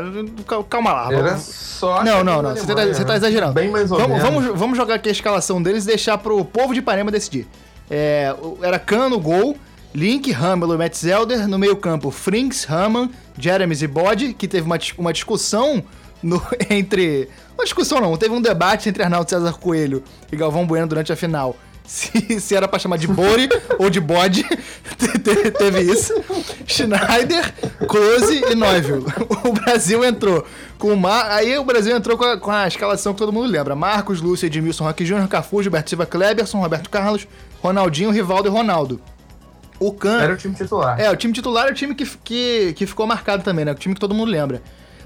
cal- 0.47 0.63
calma 0.63 0.91
lá. 0.93 1.13
Era 1.13 1.23
vamos- 1.29 1.43
só. 1.43 2.03
Não, 2.03 2.23
não, 2.23 2.41
não, 2.41 2.55
você 2.55 2.73
tá, 2.73 2.85
você 2.85 3.03
tá 3.03 3.11
né? 3.11 3.17
exagerando. 3.17 3.53
Bem 3.53 3.69
mais 3.69 3.91
ou 3.91 3.97
Vamos, 3.97 4.17
menos. 4.17 4.31
vamos, 4.43 4.59
vamos 4.59 4.77
jogar 4.77 4.95
aqui 4.95 5.09
a 5.09 5.11
escalação 5.11 5.61
deles 5.61 5.83
e 5.83 5.87
deixar 5.87 6.17
pro 6.17 6.43
povo 6.45 6.73
de 6.73 6.79
Ipanema 6.79 7.11
decidir. 7.11 7.47
É, 7.89 8.33
era 8.61 8.79
Cano, 8.79 9.19
gol, 9.19 9.55
Link, 9.93 10.33
Hamelo 10.33 10.73
e 10.73 10.77
Matt 10.77 10.95
Zelder. 10.95 11.47
No 11.47 11.57
meio 11.59 11.75
campo, 11.75 12.11
Frinks, 12.11 12.69
Haman, 12.69 13.09
Jeremies 13.37 13.81
e 13.81 13.87
Bode, 13.87 14.33
que 14.33 14.47
teve 14.47 14.65
uma, 14.65 14.77
uma 14.97 15.13
discussão 15.13 15.83
no- 16.23 16.41
entre... 16.69 17.29
Uma 17.53 17.63
discussão 17.63 18.01
não, 18.01 18.17
teve 18.17 18.33
um 18.33 18.41
debate 18.41 18.89
entre 18.89 19.01
Arnaldo 19.03 19.29
César 19.29 19.53
Coelho 19.53 20.03
e 20.31 20.35
Galvão 20.35 20.65
Bueno 20.67 20.87
durante 20.87 21.13
a 21.13 21.15
final. 21.15 21.55
Se, 21.87 22.39
se 22.39 22.55
era 22.55 22.67
pra 22.67 22.79
chamar 22.79 22.97
de 22.97 23.07
Bore 23.07 23.47
ou 23.77 23.89
de 23.89 23.99
Bode, 23.99 24.43
Te- 24.97 25.19
te- 25.19 25.51
teve 25.51 25.81
isso. 25.81 26.13
Schneider, 26.67 27.53
Close 27.87 28.43
e 28.51 28.55
Neuville. 28.55 29.05
O 29.43 29.53
Brasil 29.53 30.03
entrou 30.03 30.45
com 30.77 30.93
o 30.93 30.97
Mar... 30.97 31.29
Aí 31.31 31.57
o 31.57 31.63
Brasil 31.63 31.95
entrou 31.95 32.17
com 32.17 32.23
a, 32.25 32.37
com 32.37 32.51
a 32.51 32.67
escalação 32.67 33.13
que 33.13 33.19
todo 33.19 33.31
mundo 33.31 33.47
lembra. 33.47 33.75
Marcos, 33.75 34.21
Lúcio, 34.21 34.45
Edmilson, 34.47 34.83
Roque 34.83 35.05
Júnior, 35.05 35.27
Cafu, 35.27 35.61
Gilberto 35.61 35.89
Silva, 35.89 36.05
Kleberson, 36.05 36.59
Roberto 36.59 36.89
Carlos, 36.89 37.27
Ronaldinho, 37.61 38.09
Rivaldo 38.11 38.47
e 38.47 38.51
Ronaldo. 38.51 38.99
O 39.79 39.91
Can... 39.91 40.21
Era 40.21 40.33
o 40.33 40.37
time 40.37 40.55
titular. 40.55 40.99
É, 40.99 41.09
o 41.11 41.15
time 41.15 41.33
titular 41.33 41.67
é 41.67 41.71
o 41.71 41.73
time 41.75 41.93
que, 41.93 42.05
que, 42.23 42.73
que 42.73 42.85
ficou 42.87 43.05
marcado 43.05 43.43
também, 43.43 43.65
né? 43.65 43.71
O 43.71 43.75
time 43.75 43.93
que 43.93 43.99
todo 43.99 44.15
mundo 44.15 44.31
lembra. 44.31 44.61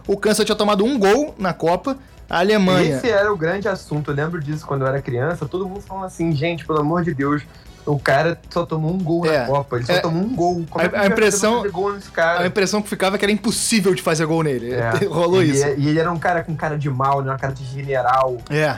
O 0.08 0.16
Kansas 0.18 0.46
tinha 0.46 0.56
tomado 0.56 0.86
um 0.86 0.98
gol 0.98 1.36
na 1.38 1.54
Copa. 1.54 1.98
A 2.30 2.40
Alemanha... 2.40 2.98
Esse 2.98 3.10
era 3.10 3.32
o 3.34 3.36
grande 3.38 3.68
assunto. 3.68 4.12
Eu 4.12 4.16
lembro 4.16 4.40
disso 4.42 4.66
quando 4.66 4.82
eu 4.82 4.88
era 4.88 5.02
criança. 5.02 5.46
Todo 5.48 5.68
mundo 5.68 5.82
falando 5.82 6.06
assim, 6.06 6.32
gente, 6.34 6.66
pelo 6.66 6.80
amor 6.80 7.04
de 7.04 7.14
Deus, 7.14 7.42
o 7.86 7.98
cara 7.98 8.40
só 8.52 8.66
tomou 8.66 8.94
um 8.94 9.00
gol 9.00 9.26
É. 9.26 9.40
na 9.40 9.46
Copa. 9.48 9.78
Ele 9.78 9.86
só 9.86 9.94
É. 9.94 10.00
tomou 10.00 10.22
um 10.24 10.36
gol. 10.36 10.64
Como 10.70 10.84
A- 10.84 10.86
é 10.86 10.90
que 10.90 10.96
a 10.96 11.06
impressão- 11.08 11.58
fazer 11.58 11.72
gol 11.72 11.94
nesse 11.94 12.12
cara? 12.12 12.42
A 12.42 12.46
impressão 12.48 12.82
que 12.82 12.90
ficava 12.90 13.16
é 13.16 13.20
que 13.20 13.26
era 13.26 13.32
impossível 13.32 13.96
de 13.96 14.02
fazer 14.04 14.26
gol 14.28 14.44
nele. 14.44 14.74
É. 14.74 14.92
Rolou 15.10 15.42
e, 15.44 15.50
isso. 15.52 15.66
E 15.78 15.88
ele 15.88 16.00
era 16.00 16.12
um 16.12 16.20
cara 16.20 16.44
com 16.44 16.56
cara 16.56 16.78
de 16.78 16.90
mal, 16.90 17.22
né? 17.24 17.32
uma 17.32 17.38
cara 17.40 17.54
de 17.54 17.64
general, 17.66 18.38
É. 18.52 18.78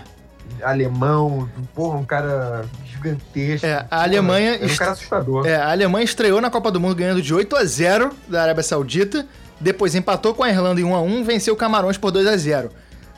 alemão, 0.64 1.49
porra, 1.74 1.97
um 1.97 2.06
cara 2.06 2.64
gigantesco. 2.86 3.66
É, 3.66 3.86
a 3.89 4.04
Alemanha 4.04 4.56
Era 4.56 4.66
um 4.66 4.76
cara 4.76 4.91
assustador. 4.91 5.45
É, 5.47 5.56
a 5.56 5.72
Alemanha 5.72 6.06
estreou 6.06 6.39
na 6.39 6.49
Copa 6.49 6.72
do 6.72 6.80
Mundo 6.80 6.95
ganhando 6.95 7.22
de 7.22 7.34
8 7.34 7.56
a 7.56 7.66
0 7.66 8.12
da 8.28 8.43
Arábia 8.43 8.64
Saudita, 8.64 9.26
depois 9.60 9.95
empatou 9.95 10.34
com 10.34 10.43
a 10.43 10.49
Irlanda 10.49 10.80
em 10.80 10.84
1 10.84 10.95
a 10.95 11.02
1, 11.02 11.24
venceu 11.24 11.54
o 11.54 11.58
Camarões 11.58 11.97
por 11.97 12.12
2 12.12 12.28
a 12.28 12.38
0. 12.38 12.72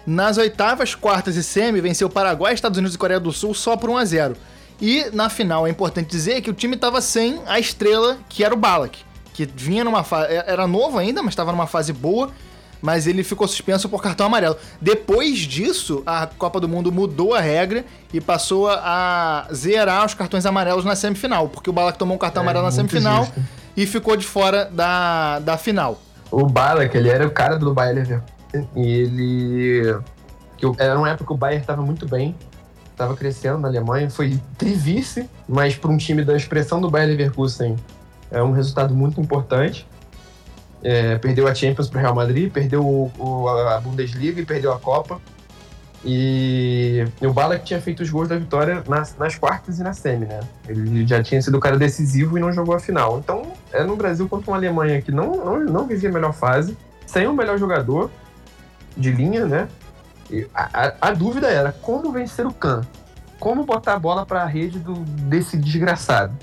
Nas 0.06 0.38
oitavas, 0.38 0.96
quartas 0.96 1.36
e 1.36 1.44
semi, 1.44 1.80
venceu 1.80 2.08
o 2.08 2.12
Paraguai, 2.12 2.54
Estados 2.54 2.78
Unidos 2.78 2.96
e 2.96 2.98
Coreia 2.98 3.20
do 3.20 3.32
Sul 3.32 3.54
só 3.54 3.78
por 3.78 3.90
1 3.90 3.98
a 3.98 4.06
0. 4.06 4.36
E 4.82 5.06
na 5.14 5.30
final 5.30 5.66
é 5.66 5.70
importante 5.70 6.10
dizer 6.10 6.42
que 6.42 6.50
o 6.50 6.54
time 6.54 6.76
estava 6.76 7.00
sem 7.00 7.40
a 7.46 7.58
estrela, 7.60 8.18
que 8.28 8.44
era 8.44 8.54
o 8.54 8.58
Balak, 8.58 9.00
que 9.34 9.46
vinha 9.46 9.84
numa 9.84 10.04
fase 10.04 10.34
era 10.34 10.68
novo 10.68 10.98
ainda, 10.98 11.22
mas 11.24 11.32
estava 11.32 11.52
numa 11.52 11.68
fase 11.68 11.94
boa. 11.94 12.30
Mas 12.82 13.08
ele 13.08 13.24
ficou 13.24 13.48
suspenso 13.48 13.88
por 13.88 14.02
cartão 14.04 14.26
amarelo. 14.26 14.58
Depois 14.82 15.40
disso, 15.40 16.04
a 16.06 16.28
Copa 16.28 16.60
do 16.60 16.68
Mundo 16.68 16.92
mudou 16.92 17.34
a 17.34 17.40
regra 17.40 17.86
e 18.14 18.20
passou 18.20 18.68
a 18.70 19.48
zerar 19.54 20.06
os 20.06 20.14
cartões 20.14 20.46
amarelos 20.46 20.84
na 20.84 20.94
semifinal, 20.94 21.48
porque 21.48 21.70
o 21.70 21.74
Balak 21.74 21.98
tomou 21.98 22.16
um 22.18 22.20
cartão 22.20 22.42
É, 22.42 22.44
amarelo 22.44 22.66
na 22.66 22.72
semifinal 22.72 23.24
justo. 23.24 23.42
e 23.78 23.86
ficou 23.88 24.18
de 24.18 24.26
fora 24.26 24.66
da, 24.70 25.40
da 25.40 25.58
final. 25.58 26.02
O 26.30 26.46
Balak, 26.46 26.94
ele 26.98 27.08
era 27.08 27.26
o 27.26 27.32
cara 27.32 27.58
do 27.58 27.74
Bayern 27.74 28.02
Leverkusen. 28.02 28.34
E 28.76 28.82
ele... 28.92 29.98
que 30.58 30.66
Era 30.78 30.98
uma 30.98 31.10
época 31.10 31.26
que 31.26 31.34
o 31.34 31.38
Bayern 31.38 31.62
estava 31.62 31.82
muito 31.82 32.08
bem. 32.08 32.36
Tava 32.96 33.16
crescendo 33.16 33.58
na 33.58 33.68
Alemanha. 33.68 34.10
Foi 34.10 34.40
trivice, 34.58 35.30
mas 35.48 35.76
para 35.76 35.90
um 35.92 35.98
time 35.98 36.24
da 36.24 36.36
expressão 36.36 36.80
do 36.80 36.90
Bayern 36.90 37.16
Leverkusen 37.16 37.76
é 38.32 38.42
um 38.42 38.52
resultado 38.52 38.94
muito 38.94 39.20
importante. 39.20 39.88
É, 40.84 41.18
perdeu 41.18 41.48
a 41.48 41.56
Champions 41.56 41.88
para 41.90 42.00
o 42.00 42.02
Real 42.02 42.14
Madrid, 42.16 42.52
perdeu 42.52 42.86
o- 42.86 43.12
o- 43.18 43.48
a 43.48 43.80
Bundesliga 43.80 44.42
e 44.42 44.46
perdeu 44.46 44.74
a 44.74 44.80
Copa. 44.80 45.20
E 46.06 47.06
o 47.22 47.32
Balak 47.32 47.64
tinha 47.64 47.80
feito 47.80 48.04
os 48.04 48.10
gols 48.10 48.28
da 48.28 48.38
vitória 48.38 48.84
nas, 48.90 49.16
nas 49.18 49.36
quartas 49.36 49.80
e 49.80 49.84
na 49.84 49.94
semi, 49.94 50.26
né? 50.26 50.42
Ele 50.68 51.08
já 51.08 51.24
tinha 51.24 51.42
sido 51.42 51.56
o 51.58 51.60
cara 51.62 51.78
decisivo 51.78 52.38
e 52.38 52.42
não 52.42 52.52
jogou 52.52 52.76
a 52.76 52.80
final. 52.80 53.20
Então, 53.20 53.44
é 53.72 53.84
no 53.86 53.96
Brasil 53.96 54.28
contra 54.28 54.52
uma 54.52 54.58
Alemanha 54.58 55.02
que 55.02 55.12
não, 55.14 55.38
não, 55.38 55.60
não 55.64 55.88
vivia 55.88 56.10
a 56.10 56.12
melhor 56.12 56.34
fase, 56.34 56.78
sem 57.06 57.26
o 57.26 57.34
melhor 57.34 57.58
jogador 57.58 58.12
de 58.96 59.12
linha, 59.12 59.46
né? 59.46 59.68
A, 60.54 60.86
a- 60.88 60.94
a 61.02 61.12
dúvida 61.12 61.48
era 61.48 61.72
como 61.72 62.12
vencer 62.12 62.46
o 62.46 62.52
Kahn? 62.54 62.82
Como 63.40 63.64
botar 63.66 63.94
a 63.96 64.00
bola 64.00 64.26
para 64.26 64.44
a 64.44 64.46
rede 64.46 64.80
do, 64.80 64.94
desse 64.94 65.58
desgraçado? 65.58 66.34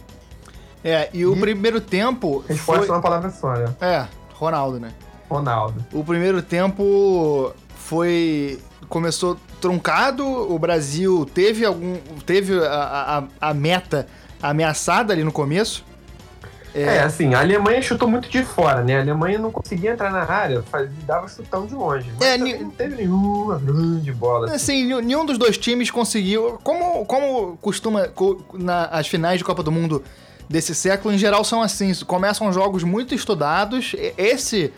É, 0.85 1.09
e 1.13 1.25
o 1.27 1.35
E- 1.37 1.41
primeiro 1.41 1.81
tempo. 1.81 2.45
Resposta 2.49 2.83
Foi... 2.83 2.89
é 2.89 2.93
uma 2.93 3.01
palavra 3.03 3.31
só, 3.31 3.55
né? 3.55 3.75
É, 3.81 4.07
Ronaldo, 4.35 4.79
né? 4.81 4.93
Ronaldo. 5.29 5.85
O 5.93 6.05
primeiro 6.05 6.43
tempo 6.43 7.53
foi. 7.77 8.59
Começou 8.89 9.37
truncado, 9.61 10.27
o 10.27 10.59
Brasil 10.59 11.25
teve 11.33 11.65
algum. 11.65 11.97
teve 12.27 12.59
a, 12.65 13.25
a, 13.41 13.51
a 13.51 13.55
meta 13.55 14.07
ameaçada 14.43 15.13
ali 15.13 15.23
no 15.23 15.31
começo. 15.33 15.85
É. 16.75 17.01
assim, 17.01 17.35
a 17.35 17.41
Alemanha 17.41 17.81
chutou 17.83 18.09
muito 18.09 18.29
de 18.29 18.43
fora, 18.45 18.83
né? 18.83 18.97
A 18.99 19.01
Alemanha 19.01 19.39
não 19.39 19.51
conseguia 19.51 19.91
entrar 19.93 20.11
na 20.13 20.23
área, 20.23 20.63
fazia, 20.63 20.91
dava 21.07 21.27
chutão 21.29 21.67
de 21.67 21.75
longe. 21.75 22.11
Mas 22.19 22.29
É, 22.29 22.39
ni- 22.39 22.59
não 22.59 22.71
teve 22.71 22.95
nenhuma 22.97 23.59
grande 23.59 24.13
bola. 24.13 24.47
assim. 24.47 24.55
Assim, 24.55 25.01
nenhum- 25.03 25.25
dos 25.27 25.37
dois 25.39 25.59
times 25.59 25.91
conseguiu. 25.91 26.59
Como, 26.63 27.05
como 27.07 27.57
costuma 27.61 28.09
co- 28.09 28.41
nas 28.55 29.07
finais 29.09 29.39
de 29.39 29.45
Copa 29.45 29.63
do 29.63 29.73
Mundo 29.73 30.03
desse 30.49 30.75
século, 30.75 31.15
em 31.15 31.19
geral 31.19 31.45
são 31.45 31.63
assim. 31.63 31.93
Começam 32.07 32.53
jogos 32.53 32.83
muito 32.85 33.15
estudados. 33.15 33.95
Esse. 34.17 34.73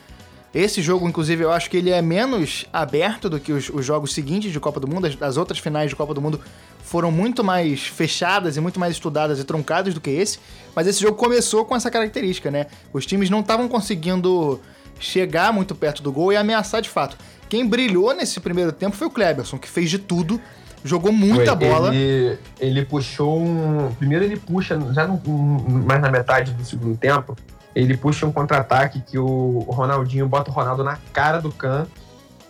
Esse 0.55 0.83
jogo, 0.83 1.09
inclusive, 1.09 1.43
eu 1.43 1.51
acho 1.51 1.71
que 1.71 1.79
ele 1.79 1.91
é 1.91 2.03
menos 2.03 2.67
aberto 2.73 3.31
do 3.31 3.41
que 3.41 3.53
os, 3.53 3.71
os 3.71 3.85
jogos 3.87 4.13
seguintes 4.13 4.53
de 4.53 4.61
Copa 4.61 4.79
do 4.79 4.87
Mundo. 4.87 5.07
As, 5.07 5.21
as 5.23 5.37
outras 5.39 5.59
finais 5.59 5.89
de 5.89 5.97
Copa 5.97 6.13
do 6.13 6.21
Mundo 6.21 6.41
foram 6.83 7.11
muito 7.11 7.43
mais 7.43 7.87
fechadas 7.87 8.57
e 8.57 8.61
muito 8.61 8.79
mais 8.79 8.93
estudadas 8.93 9.39
e 9.41 9.45
truncadas 9.45 9.95
do 9.95 10.01
que 10.01 10.11
esse. 10.11 10.39
Mas 10.77 10.87
esse 10.87 11.01
jogo 11.01 11.17
começou 11.17 11.65
com 11.65 11.75
essa 11.75 11.91
característica, 11.91 12.51
né? 12.51 12.67
Os 12.93 13.07
times 13.07 13.31
não 13.31 13.41
estavam 13.41 13.67
conseguindo 13.67 14.61
chegar 15.01 15.53
muito 15.53 15.75
perto 15.75 16.03
do 16.03 16.13
gol 16.13 16.33
e 16.33 16.37
ameaçar 16.37 16.83
de 16.83 16.89
fato. 16.89 17.17
Quem 17.49 17.67
brilhou 17.67 18.15
nesse 18.15 18.39
primeiro 18.39 18.73
tempo 18.73 18.95
foi 18.95 19.07
o 19.07 19.11
Kleberson, 19.11 19.59
que 19.59 19.69
fez 19.69 19.91
de 19.91 19.99
tudo, 19.99 20.41
jogou 20.85 21.13
muita 21.13 21.57
Foi, 21.57 21.69
bola. 21.69 21.95
Ele, 21.95 22.39
ele 22.61 22.85
puxou 22.85 23.41
um. 23.41 23.93
Primeiro 23.99 24.25
ele 24.25 24.37
puxa, 24.37 24.79
já 24.93 25.07
no, 25.07 25.21
um- 25.27 25.83
mais 25.87 26.01
na 26.01 26.11
metade 26.11 26.53
do 26.53 26.65
segundo 26.65 26.97
tempo, 26.97 27.37
ele 27.75 27.97
puxa 27.97 28.27
um 28.27 28.33
contra-ataque 28.33 29.01
que 29.01 29.18
o, 29.18 29.61
Ronaldinho 29.68 30.29
bota 30.29 30.51
o 30.51 30.55
Ronaldo 30.55 30.85
na 30.85 30.99
cara 31.12 31.41
do 31.41 31.51
Can. 31.51 31.87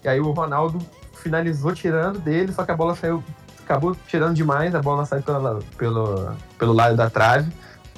E 0.03 0.09
aí 0.09 0.20
o 0.20 0.33
Ronaldo 0.33 0.79
finalizou 1.14 1.73
tirando 1.73 2.18
dele, 2.18 2.53
só 2.53 2.64
que 2.64 2.70
a 2.70 2.77
bola 2.77 2.97
saiu. 2.97 3.23
Acabou 3.64 3.97
tirando 4.09 4.35
demais, 4.35 4.75
a 4.75 4.83
bola 4.83 5.07
saiu 5.07 5.23
pela, 5.23 5.61
pelo, 5.79 6.33
pelo 6.59 6.73
lado 6.73 6.97
da 6.97 7.09
trave. 7.09 7.51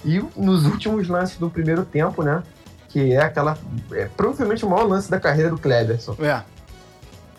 E 0.04 0.22
nos 0.36 0.66
últimos 0.66 1.08
lances 1.08 1.38
do 1.38 1.48
primeiro 1.48 1.84
tempo, 1.84 2.22
né? 2.22 2.42
Que 2.90 3.14
é 3.14 3.22
aquela. 3.22 3.56
É 3.92 4.08
provavelmente 4.14 4.64
o 4.64 4.68
maior 4.68 4.86
lance 4.86 5.10
da 5.10 5.18
carreira 5.18 5.48
do 5.48 5.56
Kleberson. 5.56 6.14
É. 6.20 6.42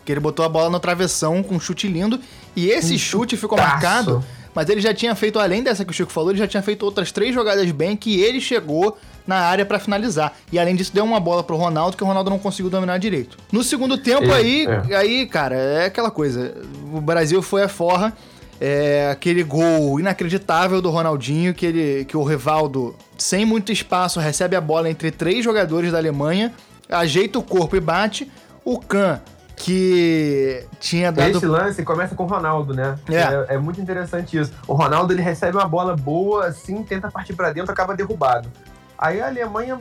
Que 0.04 0.12
ele 0.12 0.20
botou 0.20 0.44
a 0.44 0.48
bola 0.48 0.68
no 0.68 0.80
travessão 0.80 1.42
com 1.42 1.54
um 1.54 1.60
chute 1.60 1.86
lindo. 1.86 2.20
E 2.56 2.68
esse 2.68 2.94
Um 2.94 2.98
chute 2.98 3.36
ficou 3.36 3.56
marcado. 3.56 4.24
Mas 4.52 4.68
ele 4.68 4.80
já 4.80 4.92
tinha 4.92 5.14
feito, 5.14 5.38
além 5.38 5.62
dessa 5.62 5.84
que 5.84 5.90
o 5.90 5.94
Chico 5.94 6.10
falou, 6.10 6.30
ele 6.30 6.38
já 6.38 6.48
tinha 6.48 6.62
feito 6.62 6.82
outras 6.82 7.12
três 7.12 7.34
jogadas 7.34 7.70
bem 7.72 7.94
que 7.94 8.22
ele 8.22 8.40
chegou 8.40 8.96
na 9.26 9.36
área 9.36 9.64
pra 9.66 9.78
finalizar. 9.78 10.32
E 10.52 10.58
além 10.58 10.76
disso, 10.76 10.92
deu 10.94 11.04
uma 11.04 11.18
bola 11.20 11.42
pro 11.42 11.56
Ronaldo 11.56 11.96
que 11.96 12.04
o 12.04 12.06
Ronaldo 12.06 12.30
não 12.30 12.38
conseguiu 12.38 12.70
dominar 12.70 12.98
direito. 12.98 13.36
No 13.50 13.62
segundo 13.62 13.98
tempo, 13.98 14.24
É, 14.30 14.34
aí, 14.34 14.66
é. 14.88 14.96
aí, 14.96 15.26
cara, 15.26 15.54
é 15.56 15.86
aquela 15.86 16.10
coisa. 16.10 16.54
O 16.92 17.00
Brasil 17.00 17.42
foi 17.42 17.62
a 17.62 17.68
forra. 17.68 18.12
É, 18.58 19.10
aquele 19.12 19.42
gol 19.42 20.00
inacreditável 20.00 20.80
do 20.80 20.88
Ronaldinho, 20.88 21.52
que, 21.52 21.66
ele, 21.66 22.04
que 22.06 22.16
o 22.16 22.24
Rivaldo, 22.24 22.96
sem 23.18 23.44
muito 23.44 23.70
espaço, 23.70 24.18
recebe 24.18 24.56
a 24.56 24.60
bola 24.62 24.88
entre 24.88 25.10
três 25.10 25.44
jogadores 25.44 25.92
da 25.92 25.98
Alemanha 25.98 26.54
ajeita 26.88 27.38
o 27.38 27.42
corpo 27.42 27.76
e 27.76 27.80
bate. 27.80 28.30
O 28.64 28.78
Kahn, 28.80 29.18
que 29.56 30.64
tinha 30.80 31.12
dado. 31.12 31.36
Esse 31.36 31.46
lance 31.46 31.82
começa 31.82 32.14
com 32.14 32.24
o 32.24 32.26
Ronaldo, 32.26 32.74
né? 32.74 32.98
É. 33.08 33.16
É, 33.16 33.46
é 33.54 33.58
muito 33.58 33.80
interessante 33.80 34.36
isso. 34.38 34.52
O 34.66 34.74
Ronaldo 34.74 35.12
ele 35.12 35.22
recebe 35.22 35.56
uma 35.56 35.68
bola 35.68 35.96
boa, 35.96 36.46
assim, 36.46 36.82
tenta 36.82 37.10
partir 37.10 37.34
pra 37.34 37.52
dentro, 37.52 37.72
acaba 37.72 37.94
derrubado. 37.94 38.50
Aí 38.98 39.20
a 39.20 39.26
Alemanha 39.26 39.78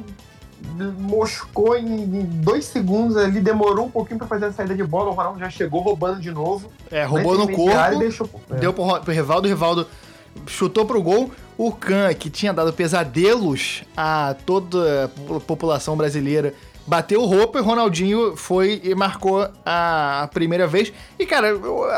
moscou 0.99 1.77
em 1.77 2.05
dois 2.25 2.65
segundos 2.65 3.17
ali, 3.17 3.39
demorou 3.39 3.85
um 3.85 3.89
pouquinho 3.91 4.17
pra 4.17 4.27
fazer 4.27 4.45
a 4.45 4.51
saída 4.51 4.75
de 4.75 4.83
bola. 4.83 5.11
O 5.11 5.13
Ronaldo 5.13 5.39
já 5.39 5.49
chegou 5.49 5.81
roubando 5.81 6.19
de 6.19 6.31
novo. 6.31 6.69
É, 6.91 7.03
roubou 7.03 7.37
no 7.37 7.47
corpo. 7.51 7.99
Deixou... 7.99 8.29
É. 8.51 8.55
Deu 8.55 8.73
pro, 8.73 8.83
Ro- 8.83 9.01
pro 9.01 9.13
Rivaldo, 9.13 9.47
o 9.47 9.49
Rivaldo 9.49 9.87
chutou 10.47 10.85
pro 10.85 11.01
gol. 11.01 11.31
O 11.57 11.71
Kahn, 11.71 12.13
que 12.13 12.29
tinha 12.29 12.53
dado 12.53 12.73
pesadelos 12.73 13.83
a 13.95 14.35
toda 14.45 15.05
a 15.05 15.07
po- 15.07 15.39
população 15.39 15.95
brasileira, 15.95 16.53
bateu 16.87 17.21
o 17.21 17.25
roupa 17.25 17.57
e 17.57 17.61
o 17.61 17.65
Ronaldinho 17.65 18.35
foi 18.37 18.79
e 18.83 18.93
marcou 18.93 19.49
a, 19.65 20.29
primeira 20.33 20.67
vez. 20.67 20.91
E, 21.17 21.25
cara, 21.25 21.49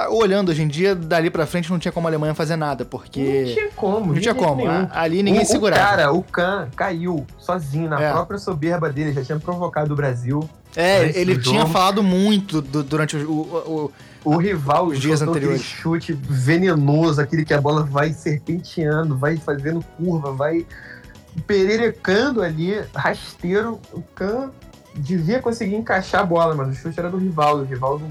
olhando 0.09 0.49
hoje 0.49 0.63
em 0.63 0.67
dia, 0.67 0.95
dali 0.95 1.29
pra 1.29 1.45
frente 1.45 1.69
não 1.69 1.77
tinha 1.79 1.91
como 1.91 2.07
a 2.07 2.09
Alemanha 2.09 2.33
fazer 2.33 2.55
nada, 2.55 2.83
Não 2.83 2.89
porque. 2.89 3.53
tinha 3.53 3.69
como. 3.75 4.13
Não 4.13 4.21
tinha 4.21 4.33
como. 4.35 4.55
nenhum. 4.65 4.87
Ali 4.91 5.21
ninguém 5.23 5.43
o, 5.43 5.45
segurava. 5.45 5.81
O 5.81 5.85
cara, 5.89 6.11
o 6.13 6.23
Kahn, 6.23 6.67
caiu 6.75 7.25
sozinho 7.37 7.89
na 7.89 8.01
É. 8.01 8.11
própria 8.11 8.37
soberba 8.39 8.89
dele. 8.89 9.11
Já 9.13 9.23
tinha 9.23 9.39
provocado 9.39 9.93
o 9.93 9.95
Brasil. 9.95 10.47
é, 10.75 11.17
ele 11.19 11.33
jogo. 11.33 11.43
tinha 11.49 11.65
falado 11.65 12.03
muito 12.03 12.61
do- 12.61 12.83
durante 12.83 13.15
o- 13.17 13.31
o- 13.31 13.91
o, 14.25 14.33
O 14.33 14.37
rival 14.37 14.87
Os 14.87 14.99
dias 14.99 15.19
soltou 15.19 15.35
aquele 15.35 15.53
anteriores. 15.53 15.65
chute 15.81 16.11
venenoso, 16.13 17.21
aquele 17.21 17.45
que 17.45 17.53
a 17.53 17.61
bola 17.61 17.83
vai 17.83 18.11
serpenteando, 18.11 19.17
vai 19.17 19.37
fazendo 19.37 19.81
curva, 19.97 20.33
vai 20.33 20.65
pererecando 21.45 22.41
ali, 22.41 22.81
rasteiro. 22.93 23.79
O 23.93 24.01
Kahn 24.01 24.49
devia 24.97 25.41
conseguir 25.41 25.75
encaixar 25.75 26.21
a 26.21 26.25
bola, 26.25 26.55
mas 26.55 26.69
o 26.69 26.73
chute 26.73 26.99
era 26.99 27.09
do 27.09 27.17
Rivaldo. 27.17 27.63
O 27.63 27.65
Rivaldo 27.65 28.05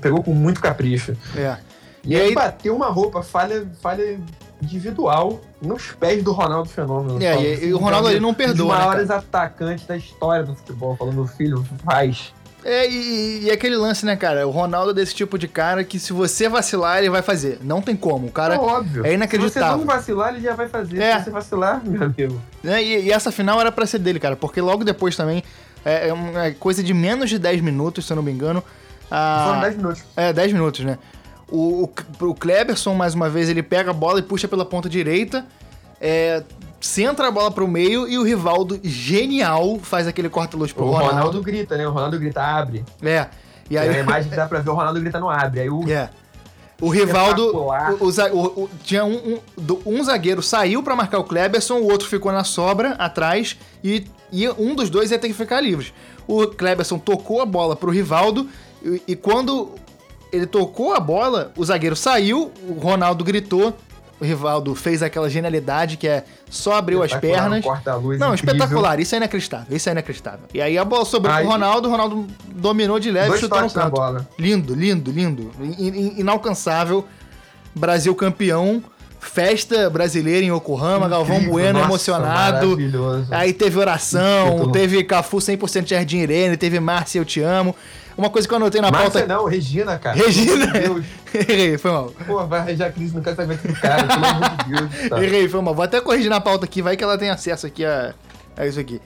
pegou 0.00 0.22
com 0.22 0.34
muito 0.34 0.60
capricho. 0.60 1.16
é. 1.36 1.56
E, 2.04 2.16
aí, 2.16 2.32
bateu 2.34 2.74
uma 2.74 2.88
roupa, 2.88 3.22
falha, 3.22 3.66
falha 3.82 4.18
individual 4.62 5.40
nos 5.60 5.90
pés 5.92 6.22
do 6.22 6.32
Ronaldo 6.32 6.68
Fenômeno. 6.68 7.22
É, 7.22 7.36
e- 7.42 7.66
e 7.66 7.74
o 7.74 7.78
Ronaldo 7.78 8.06
um 8.06 8.10
ali 8.10 8.20
não 8.20 8.28
dos 8.30 8.36
perdoa, 8.38 8.78
né, 8.78 8.84
maiores 8.84 9.10
atacantes 9.10 9.84
da 9.86 9.96
história 9.96 10.44
do 10.44 10.54
futebol, 10.54 10.96
falando, 10.96 11.26
filho, 11.26 11.62
faz. 11.84 12.32
É, 12.64 12.88
e, 12.90 13.44
e 13.44 13.50
aquele 13.50 13.76
lance, 13.76 14.04
né, 14.04 14.16
cara? 14.16 14.46
O 14.46 14.50
Ronaldo 14.50 14.90
é 14.90 14.94
desse 14.94 15.14
tipo 15.14 15.38
de 15.38 15.46
cara 15.46 15.84
que 15.84 15.98
se 15.98 16.12
você 16.12 16.48
vacilar, 16.48 16.98
ele 16.98 17.08
vai 17.08 17.22
fazer. 17.22 17.58
Não 17.62 17.80
tem 17.80 17.94
como. 17.96 18.26
O 18.26 18.32
cara. 18.32 18.56
é 18.56 18.58
óbvio. 18.58 19.06
é 19.06 19.14
inacreditável. 19.14 19.68
Se 19.70 19.74
você 19.74 19.86
não 19.86 19.86
vacilar, 19.96 20.34
ele 20.34 20.42
já 20.42 20.54
vai 20.54 20.68
fazer. 20.68 21.00
É. 21.00 21.18
Se 21.18 21.24
você 21.24 21.30
vacilar, 21.30 21.80
meu 21.86 22.02
amigo. 22.02 22.40
né, 22.62 22.82
e, 22.82 23.04
e 23.06 23.12
essa 23.12 23.30
final 23.30 23.60
era 23.60 23.70
pra 23.70 23.86
ser 23.86 23.98
dele, 24.00 24.18
cara. 24.18 24.34
Porque 24.36 24.60
logo 24.60 24.82
depois 24.84 25.16
também, 25.16 25.42
é, 25.84 26.08
é 26.08 26.12
uma 26.12 26.50
coisa 26.58 26.82
de 26.82 26.92
menos 26.92 27.30
de 27.30 27.38
10 27.38 27.60
minutos, 27.60 28.06
se 28.06 28.12
eu 28.12 28.16
não 28.16 28.22
me 28.24 28.32
engano. 28.32 28.62
a- 29.10 29.44
Foram 29.46 29.60
10 29.60 29.76
minutos. 29.76 30.02
É, 30.16 30.32
10 30.32 30.52
minutos, 30.52 30.84
né? 30.84 30.98
O, 31.50 31.84
o, 32.20 32.26
o 32.26 32.34
Kleberson, 32.34 32.92
mais 32.94 33.14
uma 33.14 33.30
vez, 33.30 33.48
ele 33.48 33.62
pega 33.62 33.90
a 33.92 33.94
bola 33.94 34.18
e 34.18 34.22
puxa 34.22 34.46
pela 34.48 34.64
ponta 34.66 34.88
direita. 34.88 35.46
É, 36.00 36.42
centra 36.80 37.28
a 37.28 37.30
bola 37.30 37.50
pro 37.50 37.66
meio 37.66 38.08
e 38.08 38.18
o 38.18 38.22
Rivaldo, 38.22 38.78
genial, 38.84 39.78
faz 39.82 40.06
aquele 40.06 40.28
corta-luz 40.28 40.72
pro 40.72 40.84
O 40.84 40.90
Ronaldo. 40.90 41.14
Ronaldo. 41.16 41.42
grita, 41.42 41.76
né? 41.76 41.86
O 41.86 41.90
Ronaldo 41.90 42.18
grita, 42.18 42.42
abre. 42.42 42.84
É. 43.02 43.26
E 43.70 43.76
aí, 43.76 43.88
a 43.88 43.98
imagem 43.98 44.30
dá 44.30 44.46
pra 44.46 44.60
ver 44.60 44.70
o 44.70 44.74
Ronaldo 44.74 45.00
grita 45.00 45.18
no 45.20 45.28
abre. 45.28 45.60
Aí 45.60 45.70
o. 45.70 45.88
É. 45.90 46.08
O 46.80 46.88
Rivaldo. 46.88 47.44
O, 47.56 47.70
o 48.04 48.08
o- 48.32 48.62
o- 48.64 48.70
tinha 48.84 49.04
um, 49.04 49.38
um, 49.58 49.78
um 49.84 50.04
zagueiro 50.04 50.40
saiu 50.42 50.82
pra 50.82 50.94
marcar 50.94 51.18
o 51.18 51.24
Kleberson, 51.24 51.74
o 51.78 51.90
outro 51.90 52.06
ficou 52.08 52.30
na 52.30 52.44
sobra 52.44 52.90
atrás 52.92 53.56
e, 53.82 54.06
e 54.30 54.48
um 54.50 54.74
dos 54.76 54.88
dois 54.88 55.10
ia 55.10 55.18
ter 55.18 55.26
que 55.28 55.34
ficar 55.34 55.60
livre. 55.60 55.92
O 56.26 56.46
Kleberson 56.46 56.98
tocou 56.98 57.42
a 57.42 57.46
bola 57.46 57.74
pro 57.74 57.90
Rivaldo 57.90 58.48
e, 58.80 59.02
e 59.08 59.16
quando 59.16 59.70
ele 60.32 60.46
tocou 60.46 60.94
a 60.94 61.00
bola, 61.00 61.52
o 61.56 61.64
zagueiro 61.64 61.96
saiu, 61.96 62.52
o 62.68 62.74
Ronaldo 62.74 63.24
gritou. 63.24 63.74
O 64.20 64.24
Rivaldo 64.24 64.74
fez 64.74 65.02
aquela 65.02 65.30
genialidade 65.30 65.96
que 65.96 66.08
é 66.08 66.24
só 66.50 66.72
abriu 66.74 67.02
as 67.02 67.14
pernas. 67.14 67.64
um 67.64 67.68
Não, 68.18 68.34
incrível. 68.34 68.34
espetacular, 68.34 68.98
isso 68.98 69.14
é 69.14 69.18
inacreditável, 69.18 69.76
isso 69.76 69.88
é 69.88 69.92
inacreditável. 69.92 70.40
E 70.52 70.60
aí 70.60 70.76
a 70.76 70.84
bola 70.84 71.04
sobrou 71.04 71.32
Aí- 71.34 71.44
pro 71.44 71.52
Ronaldo, 71.52 71.88
o 71.88 71.90
Ronaldo 71.90 72.26
dominou 72.48 72.98
de 72.98 73.10
leve, 73.12 73.38
chutou 73.38 73.60
no 73.60 73.70
canto. 73.70 73.90
bola. 73.94 74.28
Lindo, 74.38 74.74
lindo, 74.74 75.10
lindo. 75.12 75.50
In- 75.60 75.86
in- 75.88 76.14
inalcançável. 76.20 77.06
Brasil 77.74 78.14
campeão. 78.14 78.82
Festa 79.20 79.90
brasileira 79.90 80.44
em 80.46 80.50
Yokohama, 80.54 81.08
Galvão 81.08 81.36
Incrível, 81.36 81.52
Bueno 81.54 81.78
nossa, 81.80 81.90
emocionado. 81.90 82.76
Aí 83.30 83.52
teve 83.52 83.76
oração, 83.78 84.70
teve 84.70 85.02
Cafu 85.02 85.38
100% 85.40 85.82
de 85.84 85.90
Jardim 85.90 86.18
Irene, 86.18 86.56
teve 86.56 86.78
Márcia 86.78 87.18
Eu 87.18 87.24
Te 87.24 87.40
Amo. 87.40 87.74
Uma 88.18 88.30
coisa 88.30 88.48
que 88.48 88.52
eu 88.52 88.56
anotei 88.56 88.80
na 88.80 88.90
Márcia 88.90 89.20
pauta... 89.20 89.26
não, 89.28 89.44
Regina, 89.44 89.96
cara. 89.96 90.16
Regina! 90.16 90.66
Errei, 91.32 91.78
foi 91.78 91.92
mal. 91.92 92.12
Pô, 92.26 92.44
vai 92.48 92.58
arranjar 92.58 92.92
crise 92.92 93.14
no 93.14 93.22
casamento 93.22 93.64
do 93.68 93.72
cara, 93.74 94.08
pelo 94.08 94.26
amor 94.26 94.50
de 94.50 94.74
Deus. 94.74 95.08
Tá. 95.08 95.22
Errei, 95.22 95.48
foi 95.48 95.60
mal. 95.62 95.72
Vou 95.72 95.84
até 95.84 96.00
corrigir 96.00 96.28
na 96.28 96.40
pauta 96.40 96.64
aqui, 96.64 96.82
vai 96.82 96.96
que 96.96 97.04
ela 97.04 97.16
tem 97.16 97.30
acesso 97.30 97.68
aqui 97.68 97.84
a, 97.84 98.12
a 98.56 98.66
isso 98.66 98.80
aqui. 98.80 99.00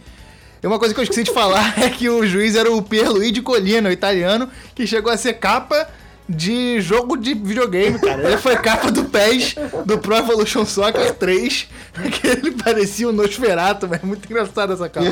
E 0.62 0.66
uma 0.66 0.78
coisa 0.78 0.94
que 0.94 1.00
eu 1.00 1.02
esqueci 1.02 1.24
de 1.24 1.30
falar 1.30 1.74
é 1.78 1.90
que 1.90 2.08
o 2.08 2.26
juiz 2.26 2.56
era 2.56 2.72
o 2.72 2.80
Pierluigi 2.80 3.42
Colina, 3.42 3.90
o 3.90 3.92
italiano, 3.92 4.48
que 4.74 4.86
chegou 4.86 5.12
a 5.12 5.16
ser 5.18 5.34
capa 5.34 5.86
de 6.28 6.80
jogo 6.80 7.16
de 7.16 7.34
videogame, 7.34 7.98
cara. 7.98 8.22
Ele 8.26 8.38
foi 8.38 8.56
capa 8.56 8.90
do 8.90 9.04
PES, 9.04 9.56
do 9.84 9.98
Pro 9.98 10.16
Evolution 10.16 10.64
Soccer 10.64 11.14
3, 11.14 11.68
que 12.12 12.26
ele 12.26 12.52
parecia 12.52 13.08
um 13.08 13.12
Nosferatu, 13.12 13.88
mas 13.88 14.02
é 14.02 14.06
muito 14.06 14.24
engraçado 14.30 14.72
essa 14.72 14.88
capa. 14.88 15.08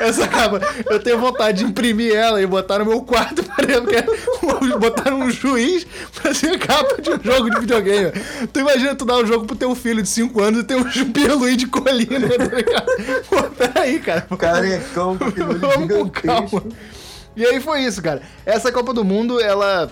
Essa 0.00 0.28
capa, 0.28 0.60
eu 0.88 1.00
tenho 1.00 1.18
vontade 1.18 1.58
de 1.58 1.64
imprimir 1.64 2.14
ela 2.14 2.40
e 2.40 2.46
botar 2.46 2.78
no 2.78 2.86
meu 2.86 3.02
quarto, 3.02 3.42
porque 3.42 4.78
botaram 4.78 5.20
um 5.20 5.30
juiz 5.30 5.86
pra 6.14 6.32
ser 6.32 6.58
capa 6.58 7.00
de 7.00 7.10
um 7.10 7.22
jogo 7.22 7.50
de 7.50 7.60
videogame. 7.60 8.12
Tu 8.52 8.60
imagina 8.60 8.94
tu 8.94 9.04
dar 9.04 9.18
um 9.18 9.26
jogo 9.26 9.46
pro 9.46 9.56
teu 9.56 9.74
filho 9.74 10.02
de 10.02 10.08
5 10.08 10.40
anos 10.40 10.60
e 10.60 10.64
ter 10.64 10.76
um 10.76 10.84
Pierluigi 11.12 11.66
Colina, 11.66 12.28
tá 12.28 12.44
ligado? 12.44 12.86
Pô, 13.28 13.42
peraí, 13.42 13.98
cara. 13.98 14.26
Carecão 14.38 15.18
olho 15.20 15.58
Vamos 15.58 15.88
com 15.88 16.10
calma. 16.10 16.62
E 17.36 17.44
aí 17.44 17.60
foi 17.60 17.82
isso, 17.82 18.00
cara. 18.00 18.22
Essa 18.46 18.70
Copa 18.70 18.92
do 18.92 19.04
Mundo, 19.04 19.40
ela 19.40 19.90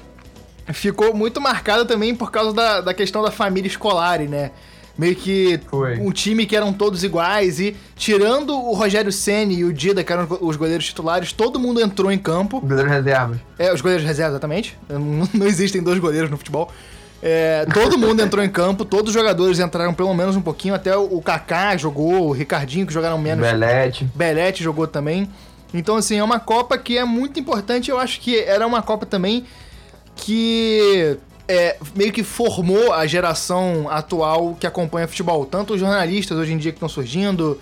ficou 0.72 1.14
muito 1.14 1.40
marcada 1.40 1.84
também 1.84 2.14
por 2.14 2.30
causa 2.30 2.52
da, 2.52 2.80
da 2.80 2.94
questão 2.94 3.22
da 3.22 3.30
família 3.30 3.68
escolar, 3.68 4.20
né? 4.20 4.50
Meio 4.96 5.16
que 5.16 5.58
Foi. 5.70 5.98
um 5.98 6.10
time 6.10 6.44
que 6.44 6.54
eram 6.54 6.72
todos 6.72 7.02
iguais 7.02 7.58
e 7.58 7.74
tirando 7.96 8.54
o 8.54 8.74
Rogério 8.74 9.10
Ceni 9.10 9.56
e 9.56 9.64
o 9.64 9.72
Dida, 9.72 10.04
que 10.04 10.12
eram 10.12 10.28
os 10.40 10.56
goleiros 10.56 10.84
titulares, 10.84 11.32
todo 11.32 11.58
mundo 11.58 11.80
entrou 11.80 12.12
em 12.12 12.18
campo. 12.18 12.60
Goleiro 12.60 12.90
reservas. 12.90 13.38
É, 13.58 13.72
os 13.72 13.80
goleiros 13.80 14.04
reserva, 14.06 14.32
exatamente. 14.32 14.78
Não, 14.88 15.28
não 15.32 15.46
existem 15.46 15.82
dois 15.82 15.98
goleiros 15.98 16.30
no 16.30 16.36
futebol. 16.36 16.70
É, 17.22 17.64
todo 17.72 17.96
mundo 17.96 18.20
entrou 18.20 18.44
em 18.44 18.48
campo, 18.48 18.84
todos 18.84 19.10
os 19.10 19.14
jogadores 19.14 19.60
entraram 19.60 19.94
pelo 19.94 20.12
menos 20.12 20.34
um 20.34 20.42
pouquinho, 20.42 20.74
até 20.74 20.96
o, 20.96 21.04
o 21.04 21.22
Kaká 21.22 21.76
jogou, 21.76 22.28
o 22.28 22.32
Ricardinho, 22.32 22.84
que 22.84 22.92
jogaram 22.92 23.16
menos. 23.16 23.46
Belete. 23.46 24.04
Belete 24.12 24.62
jogou 24.62 24.88
também. 24.88 25.28
Então, 25.72 25.96
assim, 25.96 26.18
é 26.18 26.24
uma 26.24 26.38
Copa 26.40 26.76
que 26.76 26.98
é 26.98 27.04
muito 27.04 27.40
importante. 27.40 27.90
Eu 27.90 27.98
acho 27.98 28.20
que 28.20 28.38
era 28.40 28.66
uma 28.66 28.82
Copa 28.82 29.06
também 29.06 29.46
que 30.16 31.18
é, 31.48 31.76
meio 31.94 32.12
que 32.12 32.22
formou 32.22 32.92
a 32.92 33.06
geração 33.06 33.88
atual 33.90 34.56
que 34.58 34.66
acompanha 34.66 35.08
futebol. 35.08 35.44
Tanto 35.44 35.74
os 35.74 35.80
jornalistas 35.80 36.36
hoje 36.38 36.52
em 36.52 36.58
dia 36.58 36.72
que 36.72 36.76
estão 36.76 36.88
surgindo, 36.88 37.60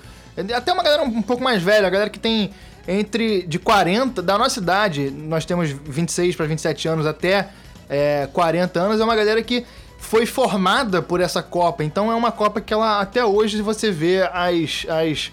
até 0.54 0.72
uma 0.72 0.82
galera 0.82 1.02
um 1.02 1.22
pouco 1.22 1.42
mais 1.42 1.62
velha, 1.62 1.86
a 1.86 1.90
galera 1.90 2.10
que 2.10 2.18
tem 2.18 2.50
entre 2.86 3.42
de 3.42 3.58
40, 3.58 4.22
da 4.22 4.38
nossa 4.38 4.58
idade, 4.58 5.10
nós 5.10 5.44
temos 5.44 5.70
26 5.70 6.34
para 6.36 6.46
27 6.46 6.88
anos 6.88 7.06
até 7.06 7.48
é, 7.88 8.28
40 8.32 8.80
anos, 8.80 9.00
é 9.00 9.04
uma 9.04 9.16
galera 9.16 9.42
que 9.42 9.64
foi 9.98 10.24
formada 10.24 11.02
por 11.02 11.20
essa 11.20 11.42
Copa. 11.42 11.84
Então 11.84 12.10
é 12.10 12.14
uma 12.14 12.32
Copa 12.32 12.60
que 12.60 12.72
ela 12.72 13.00
até 13.00 13.24
hoje 13.24 13.60
você 13.60 13.90
vê 13.90 14.22
as, 14.32 14.86
as, 14.88 15.32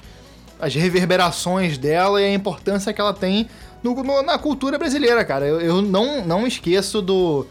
as 0.60 0.76
reverberações 0.76 1.78
dela 1.78 2.22
e 2.22 2.26
a 2.26 2.34
importância 2.34 2.92
que 2.92 3.00
ela 3.00 3.14
tem 3.14 3.48
no- 3.96 4.04
no- 4.04 4.24
na 4.24 4.38
cultura 4.38 4.78
brasileira, 4.78 5.24
cara. 5.26 5.46
Eu, 5.46 5.60
eu 5.62 5.82
não, 5.82 6.24
não 6.26 6.46
esqueço 6.48 7.02
do 7.02 7.46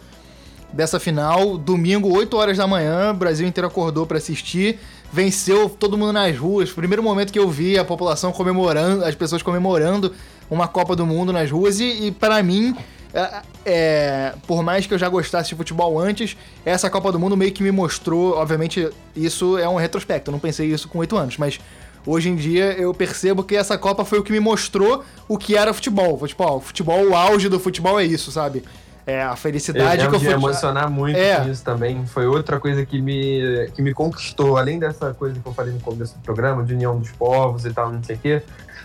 dessa 0.72 0.98
final, 1.00 1.56
domingo, 1.56 2.12
8 2.14 2.36
horas 2.36 2.58
da 2.58 2.66
manhã, 2.66 3.10
o 3.12 3.14
Brasil 3.14 3.46
inteiro 3.46 3.66
acordou 3.68 4.04
pra 4.04 4.18
assistir, 4.18 4.78
venceu 5.12 5.70
todo 5.70 5.96
mundo 5.96 6.12
nas 6.12 6.36
ruas. 6.36 6.70
Primeiro 6.70 7.02
momento 7.02 7.32
que 7.32 7.38
eu 7.38 7.48
vi 7.48 7.78
a 7.78 7.84
população 7.84 8.30
comemorando, 8.32 9.04
as 9.04 9.14
pessoas 9.14 9.42
comemorando 9.42 10.12
uma 10.50 10.68
Copa 10.68 10.94
do 10.94 11.06
Mundo 11.06 11.32
nas 11.32 11.50
ruas 11.50 11.80
e, 11.80 12.06
e 12.08 12.10
para 12.12 12.42
mim, 12.42 12.76
é, 13.14 13.42
é, 13.64 14.34
por 14.46 14.62
mais 14.62 14.86
que 14.86 14.92
eu 14.92 14.98
já 14.98 15.08
gostasse 15.08 15.48
de 15.50 15.54
futebol 15.54 15.98
antes, 15.98 16.36
essa 16.64 16.90
Copa 16.90 17.10
do 17.10 17.18
Mundo 17.18 17.36
meio 17.36 17.52
que 17.52 17.62
me 17.62 17.70
mostrou, 17.70 18.36
obviamente, 18.36 18.86
isso 19.14 19.56
é 19.56 19.68
um 19.68 19.76
retrospecto, 19.76 20.30
eu 20.30 20.32
não 20.32 20.38
pensei 20.40 20.66
isso 20.70 20.88
com 20.88 20.98
8 20.98 21.16
anos, 21.16 21.38
mas 21.38 21.58
Hoje 22.06 22.28
em 22.28 22.36
dia 22.36 22.72
eu 22.74 22.94
percebo 22.94 23.42
que 23.42 23.56
essa 23.56 23.76
Copa 23.76 24.04
foi 24.04 24.18
o 24.18 24.22
que 24.22 24.30
me 24.32 24.38
mostrou 24.40 25.04
o 25.28 25.36
que 25.36 25.56
era 25.56 25.74
futebol. 25.74 26.16
Futebol, 26.18 26.60
futebol 26.60 27.08
o 27.08 27.16
auge 27.16 27.48
do 27.48 27.58
futebol 27.58 27.98
é 27.98 28.04
isso, 28.04 28.30
sabe? 28.30 28.62
é, 29.06 29.22
a 29.22 29.30
Eu 29.30 29.36
felicidade 29.36 30.02
lembro 30.02 30.10
que 30.10 30.16
eu 30.16 30.18
de 30.20 30.24
fui. 30.24 30.34
emocionar 30.34 30.90
muito 30.90 31.16
É. 31.16 31.36
com 31.40 31.48
isso 31.48 31.62
também. 31.62 32.04
Foi 32.06 32.26
outra 32.26 32.58
coisa 32.58 32.84
que 32.84 33.00
me, 33.00 33.70
que 33.74 33.80
me 33.80 33.94
conquistou. 33.94 34.56
Além 34.56 34.78
dessa 34.80 35.14
coisa 35.14 35.38
que 35.38 35.46
eu 35.46 35.52
falei 35.54 35.72
no 35.72 35.78
começo 35.80 36.14
do 36.16 36.20
programa, 36.22 36.64
de 36.64 36.74
união 36.74 36.98
dos 36.98 37.10
povos 37.12 37.64
e 37.64 37.72
tal, 37.72 37.92
não 37.92 38.02
sei 38.02 38.16
o 38.16 38.18
quê. 38.18 38.42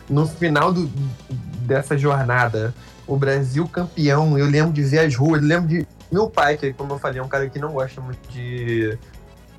No 0.08 0.28
final 0.28 0.72
do, 0.72 0.88
dessa 1.62 1.98
jornada, 1.98 2.72
o 3.08 3.16
Brasil 3.18 3.68
campeão, 3.68 4.38
eu 4.38 4.46
lembro 4.46 4.72
de 4.74 4.84
ver 4.84 5.00
as 5.00 5.16
ruas, 5.16 5.42
eu 5.42 5.48
lembro 5.48 5.68
de... 5.68 5.88
Meu 6.12 6.30
pai, 6.30 6.56
que 6.58 6.72
como 6.74 6.94
eu 6.94 7.00
falei, 7.00 7.20
é 7.20 7.24
um 7.24 7.28
cara 7.28 7.50
que 7.50 7.58
não 7.58 7.72
gosta 7.72 8.00
muito 8.02 8.20
de, 8.30 8.98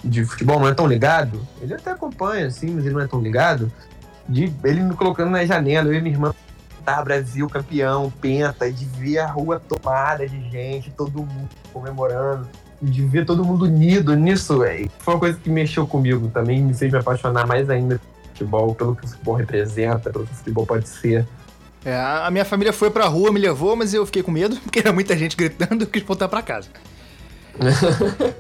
de 0.05 0.25
futebol, 0.25 0.59
não 0.59 0.69
é 0.69 0.75
tão 0.75 0.87
ligado. 0.87 1.41
Ele 1.61 1.75
até 1.75 1.91
acompanha, 1.91 2.47
assim, 2.47 2.71
mas 2.71 2.85
ele 2.85 2.95
não 2.95 3.01
é 3.01 3.07
tão 3.07 3.21
ligado. 3.21 3.71
De, 4.29 4.53
ele 4.65 4.81
me 4.81 4.95
colocando 4.95 5.31
na 5.31 5.45
janela, 5.45 5.89
eu 5.89 5.95
e 5.95 6.01
minha 6.01 6.15
irmã 6.15 6.35
tá, 6.85 7.03
Brasil 7.03 7.49
campeão, 7.49 8.13
penta, 8.21 8.71
de 8.71 8.85
ver 8.85 9.19
a 9.19 9.27
rua 9.27 9.61
tomada 9.61 10.29
de 10.29 10.51
gente, 10.51 10.91
todo 10.91 11.21
mundo 11.21 11.49
comemorando, 11.73 12.49
de 12.81 13.05
ver 13.05 13.25
todo 13.25 13.45
mundo 13.45 13.67
unido 13.67 14.15
nisso, 14.15 14.59
véi. 14.59 14.91
foi 14.99 15.15
uma 15.15 15.21
coisa 15.21 15.39
que 15.39 15.49
mexeu 15.49 15.87
comigo 15.87 16.29
também, 16.29 16.61
me 16.61 16.75
fez 16.75 16.93
me 16.93 16.99
apaixonar 16.99 17.47
mais 17.47 17.71
ainda 17.71 17.99
pelo 17.99 18.29
futebol, 18.33 18.75
pelo 18.75 18.97
que 18.97 19.05
o 19.05 19.09
futebol 19.09 19.35
representa, 19.35 20.11
pelo 20.11 20.27
que 20.27 20.33
o 20.33 20.37
futebol 20.37 20.67
pode 20.67 20.89
ser. 20.89 21.27
É, 21.85 21.97
a 21.97 22.31
minha 22.31 22.45
família 22.45 22.73
foi 22.73 22.91
pra 22.91 23.07
rua, 23.07 23.33
me 23.33 23.41
levou, 23.41 23.75
mas 23.75 23.93
eu 23.93 24.05
fiquei 24.07 24.23
com 24.23 24.31
medo, 24.31 24.57
porque 24.63 24.81
era 24.81 24.93
muita 24.93 25.17
gente 25.17 25.37
gritando, 25.37 25.85
eu 25.85 25.87
quis 25.87 26.03
voltar 26.03 26.29
pra 26.29 26.43
casa. 26.43 26.69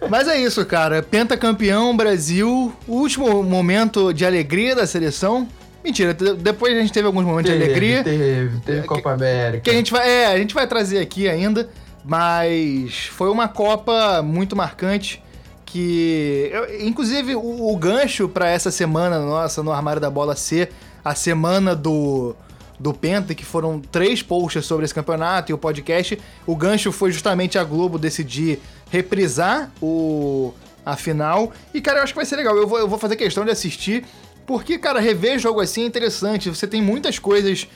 Mas 0.08 0.28
é 0.28 0.38
isso, 0.40 0.64
cara. 0.64 1.02
Pentacampeão, 1.02 1.96
Brasil. 1.96 2.72
O 2.86 2.92
último 2.94 3.42
momento 3.42 4.12
de 4.12 4.24
alegria 4.24 4.74
da 4.74 4.86
seleção. 4.86 5.46
Mentira, 5.84 6.14
de- 6.14 6.34
depois 6.34 6.76
a 6.76 6.80
gente 6.80 6.92
teve 6.92 7.06
alguns 7.06 7.24
momentos 7.24 7.50
de 7.50 7.56
alegria. 7.56 8.04
Teve, 8.04 8.60
teve 8.60 8.82
Copa 8.86 9.12
América. 9.12 9.62
Que 9.64 9.70
a 9.70 9.74
gente 9.74 9.90
vai, 9.92 10.08
é, 10.08 10.26
a 10.26 10.38
gente 10.38 10.54
vai 10.54 10.66
trazer 10.66 10.98
aqui 11.00 11.28
ainda, 11.28 11.68
mas 12.04 13.06
foi 13.12 13.28
uma 13.30 13.48
Copa 13.48 14.22
muito 14.22 14.54
marcante 14.54 15.22
que, 15.66 16.50
eu- 16.52 16.86
inclusive, 16.86 17.34
o, 17.34 17.72
o 17.72 17.76
gancho 17.76 18.28
pra 18.28 18.48
essa 18.48 18.70
semana 18.70 19.18
nossa 19.18 19.62
no 19.62 19.72
armário 19.72 20.00
da 20.00 20.10
bola 20.10 20.36
ser 20.36 20.70
a 21.04 21.14
semana 21.14 21.74
do 21.74 22.34
do 22.80 22.92
Penta, 22.92 23.32
que 23.32 23.44
foram 23.44 23.78
três 23.80 24.22
posts 24.24 24.66
sobre 24.66 24.84
esse 24.84 24.92
campeonato 24.92 25.52
e 25.52 25.54
o 25.54 25.58
podcast. 25.58 26.18
O 26.44 26.56
gancho 26.56 26.90
foi 26.90 27.12
justamente 27.12 27.56
a 27.56 27.62
Globo 27.62 27.96
decidir 27.96 28.60
reprisar 28.92 29.72
o 29.80 30.52
a 30.84 30.96
final. 30.96 31.50
E, 31.72 31.80
cara, 31.80 31.98
eu 32.00 32.02
acho 32.02 32.12
que 32.12 32.16
vai 32.18 32.26
ser 32.26 32.36
legal. 32.36 32.54
Eu 32.56 32.66
vou, 32.66 32.78
eu 32.78 32.86
vou 32.88 32.98
fazer 32.98 33.16
questão 33.16 33.44
de 33.44 33.50
assistir, 33.50 34.04
porque, 34.46 34.76
cara, 34.78 35.00
rever 35.00 35.38
jogo 35.38 35.60
assim 35.60 35.82
é 35.84 35.86
interessante. 35.86 36.50
Você 36.50 36.66
tem 36.66 36.82
muitas 36.82 37.18
coisas 37.18 37.66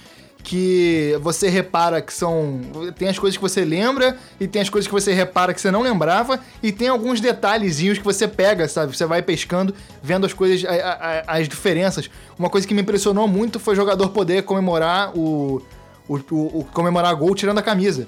que 0.45 1.17
você 1.23 1.49
repara 1.49 2.03
que 2.03 2.13
são. 2.13 2.61
Tem 2.99 3.09
as 3.09 3.19
coisas 3.19 3.37
que 3.37 3.43
você 3.43 3.65
lembra 3.65 4.17
e 4.39 4.47
tem 4.47 4.61
as 4.61 4.69
coisas 4.69 4.87
que 4.87 4.93
você 4.93 5.13
repara 5.15 5.55
que 5.55 5.61
você 5.61 5.71
não 5.71 5.83
lembrava, 5.83 6.39
e 6.63 6.71
tem 6.71 6.89
alguns 6.89 7.21
detalhezinhos 7.21 7.97
que 7.99 8.05
você 8.05 8.29
pega, 8.29 8.69
sabe? 8.69 8.95
Você 8.97 9.07
vai 9.07 9.23
pescando, 9.23 9.75
vendo 10.03 10.27
as 10.27 10.33
coisas, 10.33 10.65
a- 10.69 11.23
a- 11.27 11.39
as 11.39 11.49
diferenças. 11.49 12.11
Uma 12.39 12.51
coisa 12.51 12.67
que 12.67 12.75
me 12.75 12.83
impressionou 12.83 13.27
muito 13.27 13.59
foi 13.59 13.73
o 13.73 13.77
jogador 13.77 14.11
poder 14.11 14.43
comemorar 14.43 15.17
o. 15.17 15.63
o, 16.09 16.15
o- 16.17 16.61
o- 16.61 16.65
comemorar 16.73 17.15
gol 17.17 17.35
tirando 17.35 17.59
a 17.59 17.63
camisa. 17.63 18.07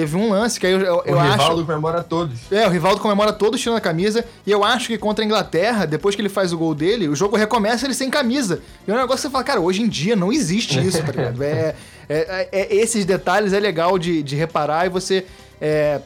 Teve 0.00 0.16
um 0.16 0.30
lance 0.30 0.58
que 0.58 0.66
aí 0.66 0.72
eu, 0.72 0.80
eu, 0.80 0.94
O 0.96 1.02
eu 1.04 1.20
acho. 1.20 1.32
Rivaldo 1.32 1.66
comemora 1.66 2.02
todos. 2.02 2.38
É, 2.50 2.66
o 2.66 2.70
Rivaldo 2.70 3.00
comemora 3.02 3.34
todos 3.34 3.60
tirando 3.60 3.76
a 3.76 3.80
camisa. 3.82 4.24
E 4.46 4.50
eu 4.50 4.64
acho 4.64 4.86
que 4.86 4.96
contra 4.96 5.22
a 5.22 5.26
Inglaterra, 5.26 5.84
depois 5.86 6.14
que 6.14 6.22
ele 6.22 6.30
faz 6.30 6.54
o 6.54 6.56
gol 6.58 6.74
dele, 6.74 7.06
o 7.06 7.14
jogo 7.14 7.36
recomeça 7.36 7.84
ele 7.86 7.92
sem 7.92 8.08
camisa. 8.08 8.62
E 8.88 8.90
é 8.90 8.94
um 8.94 8.96
negócio 8.96 9.16
que 9.16 9.22
você 9.22 9.30
fala, 9.30 9.44
cara, 9.44 9.60
hoje 9.60 9.82
em 9.82 9.88
dia 9.88 10.16
não 10.16 10.32
existe 10.32 10.80
isso, 10.80 11.02
tá 11.04 11.12
ligado? 11.12 11.42
É, 11.42 11.74
é- 12.08 12.48
é- 12.50 12.74
esses 12.76 13.04
detalhes 13.04 13.52
é 13.52 13.60
legal 13.60 13.98
de, 13.98 14.22
de 14.22 14.36
reparar 14.36 14.86
e 14.86 14.88
você 14.88 15.26
é, 15.60 16.00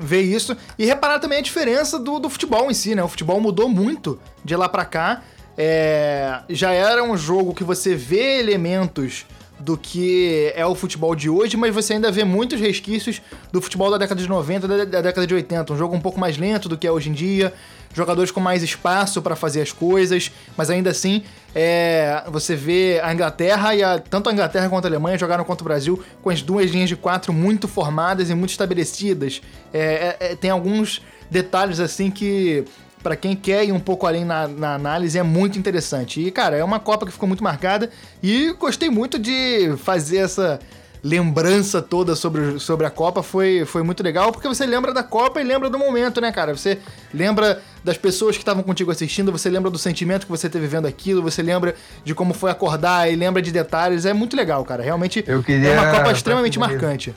ver 0.00 0.22
isso. 0.22 0.56
E 0.78 0.86
reparar 0.86 1.18
também 1.18 1.38
a 1.40 1.42
diferença 1.42 1.98
do, 1.98 2.18
do 2.18 2.30
futebol 2.30 2.70
em 2.70 2.74
si, 2.74 2.94
né? 2.94 3.04
O 3.04 3.08
futebol 3.08 3.38
mudou 3.42 3.68
muito 3.68 4.18
de 4.42 4.56
lá 4.56 4.70
pra 4.70 4.86
cá. 4.86 5.22
É, 5.56 6.38
já 6.48 6.72
era 6.72 7.04
um 7.04 7.16
jogo 7.16 7.52
que 7.52 7.64
você 7.64 7.94
vê 7.94 8.38
elementos 8.38 9.26
do 9.58 9.76
que 9.76 10.52
é 10.54 10.64
o 10.64 10.74
futebol 10.74 11.14
de 11.14 11.28
hoje, 11.28 11.56
mas 11.56 11.74
você 11.74 11.94
ainda 11.94 12.12
vê 12.12 12.24
muitos 12.24 12.60
resquícios 12.60 13.20
do 13.50 13.60
futebol 13.60 13.90
da 13.90 13.98
década 13.98 14.20
de 14.20 14.28
90 14.28 14.68
da, 14.68 14.84
da 14.84 15.00
década 15.00 15.26
de 15.26 15.34
80. 15.34 15.72
Um 15.72 15.76
jogo 15.76 15.96
um 15.96 16.00
pouco 16.00 16.18
mais 16.18 16.38
lento 16.38 16.68
do 16.68 16.78
que 16.78 16.86
é 16.86 16.92
hoje 16.92 17.10
em 17.10 17.12
dia, 17.12 17.52
jogadores 17.92 18.30
com 18.30 18.40
mais 18.40 18.62
espaço 18.62 19.20
para 19.20 19.34
fazer 19.34 19.60
as 19.60 19.72
coisas, 19.72 20.30
mas 20.56 20.70
ainda 20.70 20.90
assim 20.90 21.22
é, 21.54 22.22
você 22.28 22.54
vê 22.54 23.00
a 23.02 23.12
Inglaterra 23.12 23.74
e 23.74 23.82
a, 23.82 23.98
tanto 23.98 24.30
a 24.30 24.32
Inglaterra 24.32 24.68
quanto 24.68 24.84
a 24.84 24.88
Alemanha 24.88 25.18
jogaram 25.18 25.44
contra 25.44 25.64
o 25.64 25.66
Brasil 25.66 26.02
com 26.22 26.30
as 26.30 26.42
duas 26.42 26.70
linhas 26.70 26.88
de 26.88 26.96
quatro 26.96 27.32
muito 27.32 27.66
formadas 27.66 28.30
e 28.30 28.34
muito 28.34 28.50
estabelecidas. 28.50 29.40
É, 29.72 30.16
é, 30.20 30.32
é, 30.32 30.36
tem 30.36 30.50
alguns 30.50 31.02
detalhes 31.30 31.80
assim 31.80 32.10
que 32.10 32.64
Pra 33.02 33.14
quem 33.16 33.36
quer 33.36 33.64
ir 33.64 33.72
um 33.72 33.78
pouco 33.80 34.06
além 34.06 34.24
na, 34.24 34.48
na 34.48 34.74
análise, 34.74 35.16
é 35.18 35.22
muito 35.22 35.58
interessante. 35.58 36.20
E, 36.20 36.30
cara, 36.30 36.56
é 36.56 36.64
uma 36.64 36.80
Copa 36.80 37.06
que 37.06 37.12
ficou 37.12 37.28
muito 37.28 37.42
marcada 37.44 37.88
e 38.22 38.52
gostei 38.58 38.90
muito 38.90 39.18
de 39.18 39.74
fazer 39.78 40.18
essa 40.18 40.58
lembrança 41.00 41.80
toda 41.80 42.16
sobre, 42.16 42.58
sobre 42.58 42.84
a 42.84 42.90
Copa. 42.90 43.22
Foi, 43.22 43.64
foi 43.64 43.84
muito 43.84 44.02
legal, 44.02 44.32
porque 44.32 44.48
você 44.48 44.66
lembra 44.66 44.92
da 44.92 45.02
Copa 45.04 45.40
e 45.40 45.44
lembra 45.44 45.70
do 45.70 45.78
momento, 45.78 46.20
né, 46.20 46.32
cara? 46.32 46.56
Você 46.56 46.78
lembra 47.14 47.62
das 47.84 47.96
pessoas 47.96 48.36
que 48.36 48.42
estavam 48.42 48.64
contigo 48.64 48.90
assistindo, 48.90 49.30
você 49.30 49.48
lembra 49.48 49.70
do 49.70 49.78
sentimento 49.78 50.26
que 50.26 50.30
você 50.32 50.48
teve 50.48 50.66
vendo 50.66 50.86
aquilo, 50.88 51.22
você 51.22 51.40
lembra 51.40 51.76
de 52.04 52.14
como 52.16 52.34
foi 52.34 52.50
acordar 52.50 53.10
e 53.10 53.14
lembra 53.14 53.40
de 53.40 53.52
detalhes. 53.52 54.04
É 54.06 54.12
muito 54.12 54.36
legal, 54.36 54.64
cara. 54.64 54.82
Realmente 54.82 55.22
queria- 55.42 55.68
é 55.70 55.80
uma 55.80 55.90
Copa 55.92 56.10
extremamente 56.12 56.58
marcante. 56.58 57.14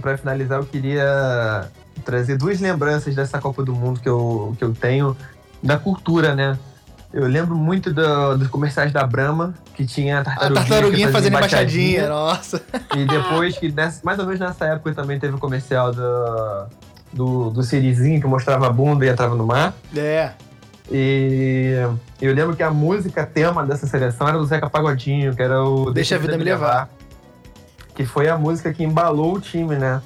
Pra 0.00 0.16
finalizar, 0.16 0.60
eu 0.60 0.64
queria 0.66 1.68
trazer 2.00 2.36
duas 2.36 2.60
lembranças 2.60 3.14
dessa 3.14 3.38
Copa 3.38 3.62
do 3.62 3.74
Mundo 3.74 4.00
que 4.00 4.08
eu, 4.08 4.54
que 4.58 4.64
eu 4.64 4.72
tenho 4.72 5.16
da 5.62 5.78
cultura, 5.78 6.34
né? 6.34 6.58
Eu 7.12 7.26
lembro 7.26 7.56
muito 7.56 7.92
do- 7.92 8.38
dos 8.38 8.48
comerciais 8.48 8.92
da 8.92 9.04
Brahma, 9.04 9.52
que 9.74 9.84
tinha 9.84 10.18
a 10.18 10.20
A 10.20 10.24
tartaruguinha, 10.24 10.54
tartaruguinha 10.66 11.06
que 11.08 11.12
fazia 11.12 11.30
fazendo 11.30 11.36
embaixadinha, 11.38 12.08
nossa. 12.08 12.62
E 12.96 13.04
depois 13.04 13.58
que, 13.58 13.70
nessa- 13.72 14.00
mais 14.04 14.18
ou 14.18 14.24
menos 14.26 14.38
nessa 14.40 14.64
época, 14.66 14.94
também 14.94 15.18
teve 15.18 15.34
o 15.34 15.38
comercial 15.38 15.92
do, 15.92 16.66
do, 17.12 17.50
do 17.50 17.62
Sirizinho, 17.64 18.20
que 18.20 18.26
mostrava 18.28 18.68
a 18.68 18.70
bunda 18.70 19.04
e 19.04 19.08
entrava 19.08 19.34
no 19.34 19.44
mar. 19.44 19.74
É. 19.96 20.30
E 20.92 21.74
eu 22.20 22.32
lembro 22.34 22.54
que 22.54 22.62
a 22.62 22.70
música 22.70 23.24
tema 23.26 23.64
dessa 23.64 23.86
seleção 23.86 24.28
era 24.28 24.38
do 24.38 24.44
Zeca 24.46 24.68
Pagodinho, 24.70 25.34
que 25.34 25.42
era 25.42 25.62
o 25.64 25.90
Deixa 25.92 26.14
a 26.14 26.18
Vida 26.18 26.36
Me 26.38 26.44
Levar. 26.44 26.88
Que 27.94 28.04
foi 28.04 28.28
a 28.28 28.38
música 28.38 28.72
que 28.72 28.82
embalou 28.84 29.34
o 29.34 29.40
time, 29.40 29.76
né? 29.76 30.00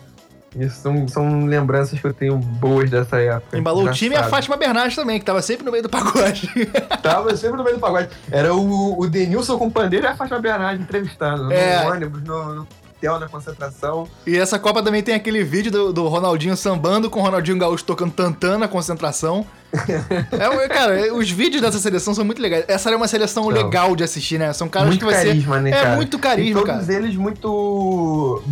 Isso 0.58 0.80
são, 0.80 1.08
são 1.08 1.46
lembranças 1.46 2.00
que 2.00 2.06
eu 2.06 2.14
tenho 2.14 2.36
boas 2.36 2.88
dessa 2.88 3.18
época. 3.20 3.58
Embalou 3.58 3.84
o 3.84 3.92
time 3.92 4.14
e 4.14 4.18
a. 4.18 4.24
Fátima 4.24 4.56
Bernardes 4.56 4.96
também, 4.96 5.18
que 5.18 5.24
tava 5.24 5.42
sempre 5.42 5.64
no 5.64 5.70
meio 5.70 5.82
do 5.82 5.88
pagode. 5.88 6.48
Tava 7.02 7.36
sempre 7.36 7.58
no 7.58 7.64
meio 7.64 7.76
do 7.76 7.80
pagode. 7.80 8.08
Era 8.30 8.54
o, 8.54 8.98
o 8.98 9.06
Denilson 9.06 9.58
com 9.58 9.70
pandeiro 9.70 10.06
e 10.06 10.08
a 10.08 10.16
Fátima 10.16 10.40
Bernardes 10.40 10.82
entrevistando. 10.82 11.52
É. 11.52 11.84
No 11.84 11.90
ônibus, 11.90 12.22
no, 12.22 12.54
no 12.54 12.68
hotel, 13.04 13.20
na 13.20 13.28
concentração. 13.28 14.08
E 14.26 14.36
essa 14.36 14.58
Copa 14.58 14.82
também 14.82 15.02
tem 15.02 15.14
aquele 15.14 15.44
vídeo 15.44 15.70
do, 15.70 15.92
do 15.92 16.08
Ronaldinho 16.08 16.56
sambando 16.56 17.10
com 17.10 17.20
o 17.20 17.22
Ronaldinho 17.22 17.58
Gaúcho 17.58 17.84
tocando 17.84 18.12
tantã 18.12 18.56
na 18.56 18.66
concentração. 18.66 19.46
é, 19.74 20.68
cara, 20.68 21.12
os 21.14 21.30
vídeos 21.30 21.60
dessa 21.60 21.78
seleção 21.78 22.14
são 22.14 22.24
muito 22.24 22.40
legais. 22.40 22.64
Essa 22.68 22.88
era 22.90 22.96
uma 22.96 23.08
seleção 23.08 23.44
São. 23.44 23.52
legal 23.52 23.96
de 23.96 24.04
assistir, 24.04 24.38
né? 24.38 24.52
São 24.52 24.68
caras 24.68 24.88
muito 24.88 25.04
que 25.04 25.12
você. 25.12 25.26
carisma, 25.26 25.60
né, 25.60 25.70
é 25.70 25.72
cara? 25.72 25.96
muito 25.96 26.18
carisma, 26.18 26.50
e 26.60 26.64
todos 26.64 26.86
cara. 26.86 26.94
eles 26.94 27.16
muito, 27.16 28.42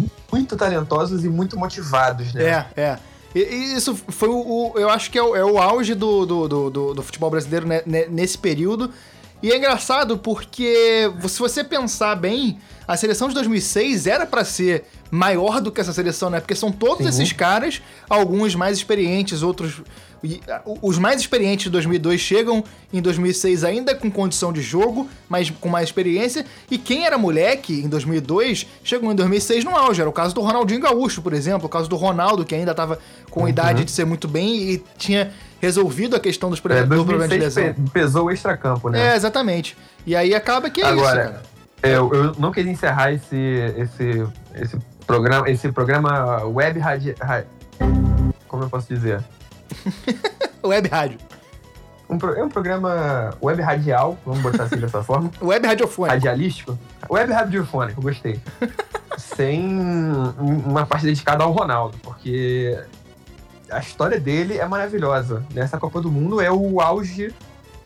muito 0.53 0.57
talentosos 0.59 1.25
e 1.25 1.29
muito 1.29 1.59
motivados, 1.59 2.33
né? 2.35 2.67
É, 2.77 2.81
é. 2.81 2.99
E, 3.35 3.41
e 3.41 3.75
isso 3.77 3.95
foi 4.09 4.29
o, 4.29 4.37
o- 4.37 4.73
Eu 4.79 4.91
acho 4.91 5.11
que 5.11 5.19
é 5.19 5.23
o, 5.23 5.35
é 5.35 5.45
o 5.45 5.59
auge 5.59 5.95
do, 5.95 6.27
do, 6.27 6.49
do, 6.49 6.71
do- 6.71 6.95
do 6.95 7.03
futebol 7.03 7.31
brasileiro 7.31 7.67
né, 7.67 7.83
ne- 7.87 8.07
nesse 8.07 8.37
período. 8.37 8.91
E 9.43 9.51
é 9.51 9.57
engraçado 9.57 10.17
porque, 10.17 11.11
se 11.27 11.39
você 11.39 11.65
pensar 11.65 12.15
bem, 12.15 12.59
a 12.87 12.97
seleção 12.97 13.29
de 13.29 13.35
2006 13.35 14.07
era 14.07 14.25
pra 14.25 14.45
ser 14.45 14.85
maior 15.11 15.61
do 15.61 15.73
que 15.73 15.81
essa 15.81 15.93
seleção, 15.93 16.31
né? 16.31 16.39
Porque 16.41 16.55
são 16.55 16.71
todos 16.71 16.99
Sim. 16.99 17.09
esses 17.09 17.33
caras, 17.33 17.83
alguns 18.09 18.55
mais 18.55 18.77
experientes, 18.77 19.43
outros. 19.43 19.83
Os 20.81 20.99
mais 20.99 21.21
experientes 21.21 21.65
de 21.65 21.71
2002 21.71 22.21
chegam 22.21 22.63
em 22.93 23.03
2006 23.03 23.65
ainda 23.65 23.93
com 23.93 24.09
condição 24.09 24.53
de 24.53 24.63
jogo, 24.63 25.09
mas 25.29 25.51
com 25.51 25.69
mais 25.69 25.89
experiência. 25.89 26.47
E 26.71 26.79
quem 26.79 27.05
era 27.05 27.19
moleque 27.19 27.81
em 27.81 27.89
2002 27.89 28.67
chegou 28.85 29.11
em 29.11 29.17
2006 29.17 29.65
no 29.65 29.77
auge. 29.77 30.01
Era 30.01 30.09
o 30.09 30.13
caso 30.13 30.33
do 30.33 30.41
Ronaldinho 30.41 30.81
Gaúcho, 30.81 31.21
por 31.21 31.33
exemplo, 31.33 31.67
o 31.67 31.69
caso 31.69 31.89
do 31.89 31.97
Ronaldo, 31.97 32.45
que 32.45 32.55
ainda 32.55 32.73
tava 32.73 33.01
com 33.31 33.49
idade 33.49 33.85
de 33.85 33.91
ser 33.91 34.05
muito 34.05 34.29
bem 34.29 34.71
e 34.71 34.85
tinha 34.97 35.33
resolvido 35.63 36.17
a 36.17 36.21
questão 36.21 36.51
dos 36.51 36.59
pre- 36.61 36.75
É, 36.75 36.83
do 36.83 36.89
problema 36.89 37.23
de 37.29 37.39
2006 37.39 37.67
lesão. 37.67 37.85
pe- 37.85 37.91
pesou 37.93 38.25
o 38.27 38.31
extracampo, 38.33 38.91
né? 38.91 39.13
É, 39.13 39.17
exatamente. 39.17 39.79
E 40.05 40.15
aí 40.17 40.35
acaba 40.35 40.69
que 40.69 40.83
é 40.83 40.85
isso, 40.85 40.93
Agora, 41.01 41.23
cara. 41.25 41.43
é, 41.83 41.97
eu, 41.97 42.13
eu 42.13 42.35
não 42.37 42.51
queria 42.51 42.73
encerrar 42.73 43.13
esse, 43.13 43.37
esse, 43.79 44.27
esse 44.57 44.77
programa, 45.07 45.49
esse 45.49 45.71
programa 45.71 46.45
web 46.47 46.81
radi, 46.81 47.15
ra- 47.21 47.45
como 48.49 48.65
eu 48.65 48.69
posso 48.69 48.89
dizer? 48.93 49.23
Web 50.65 50.89
rádio. 50.89 51.19
Um, 52.11 52.19
pro- 52.19 52.35
é 52.35 52.45
um 52.45 52.49
programa 52.49 53.31
web 53.43 53.63
radial, 53.63 54.19
vamos 54.27 54.43
botar 54.43 54.65
assim 54.65 54.77
dessa 54.77 55.03
forma, 55.03 55.31
Web 55.41 55.67
radiofônico. 55.67 56.13
radialístico. 56.15 56.79
Web 57.09 57.33
radiofônico, 57.33 58.03
gostei. 58.03 58.39
Sem 59.17 59.65
uma 60.39 60.85
parte 60.87 61.07
dedicada 61.07 61.45
ao 61.45 61.53
Ronaldo, 61.53 61.97
porque 62.03 62.79
a 63.73 63.81
história 63.81 64.21
dele 64.21 64.59
é 64.59 64.67
maravilhosa. 64.67 65.45
Nessa 65.53 65.79
Copa 65.79 66.01
do 66.01 66.11
Mundo 66.11 66.41
é 66.41 66.51
o 66.51 66.81
auge 66.81 67.35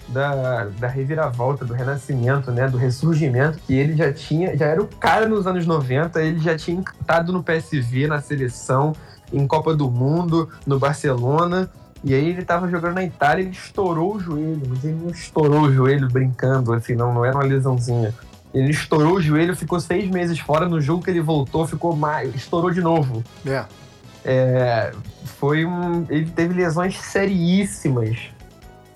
da, 0.09 0.67
da 0.79 0.89
reviravolta, 0.89 1.65
do 1.65 1.73
renascimento, 1.73 2.51
né? 2.51 2.69
Do 2.69 2.77
ressurgimento, 2.79 3.59
que 3.67 3.75
ele 3.75 3.97
já 3.97 4.13
tinha, 4.13 4.57
já 4.57 4.67
era 4.67 4.83
o 4.83 4.87
cara 4.87 5.29
nos 5.29 5.47
anos 5.47 5.67
90, 5.67 6.23
ele 6.23 6.39
já 6.39 6.57
tinha 6.57 6.79
encantado 6.79 7.33
no 7.33 7.43
PSV, 7.43 8.07
na 8.07 8.21
seleção, 8.21 8.95
em 9.33 9.47
Copa 9.47 9.75
do 9.75 9.91
Mundo, 9.91 10.49
no 10.67 10.79
Barcelona. 10.79 11.71
E 12.05 12.15
aí 12.15 12.29
ele 12.29 12.45
tava 12.45 12.69
jogando 12.69 12.95
na 12.95 13.05
Itália, 13.05 13.43
ele 13.43 13.51
estourou 13.51 14.17
o 14.17 14.21
joelho, 14.21 14.63
mas 14.69 14.85
ele 14.85 14.99
não 15.03 15.11
estourou 15.11 15.63
o 15.63 15.73
joelho 15.73 16.09
brincando, 16.09 16.73
assim, 16.73 16.95
não, 16.95 17.13
não 17.13 17.25
era 17.25 17.35
uma 17.35 17.45
lesãozinha. 17.45 18.15
Ele 18.55 18.71
estourou 18.71 19.15
o 19.15 19.21
joelho, 19.21 19.57
ficou 19.57 19.81
seis 19.81 20.09
meses 20.09 20.39
fora. 20.39 20.69
No 20.69 20.81
jogo 20.81 21.03
que 21.03 21.11
ele 21.11 21.21
voltou, 21.21 21.67
ficou 21.67 21.95
mais. 21.95 22.35
estourou 22.35 22.71
de 22.71 22.81
novo. 22.81 23.23
É. 23.45 23.65
É, 24.29 24.93
foi 25.39 25.65
um. 25.65 26.05
Ele 26.11 26.29
teve 26.29 26.53
lesões 26.53 26.99
seríssimas 26.99 28.19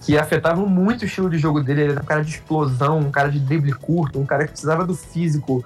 que 0.01 0.19
afetavam 0.19 0.67
muito 0.67 1.03
o 1.03 1.05
estilo 1.05 1.31
de 1.31 1.39
jogo 1.39 1.63
dele. 1.63 1.83
Ele 1.83 1.93
era 1.93 2.03
um 2.03 2.05
cara 2.05 2.25
de 2.25 2.31
explosão, 2.31 2.99
um 2.99 3.13
cara 3.13 3.31
de 3.31 3.39
drible 3.39 3.73
curto, 3.73 4.19
um 4.19 4.27
cara 4.27 4.45
que 4.45 4.51
precisava 4.51 4.85
do 4.85 4.95
físico 4.95 5.65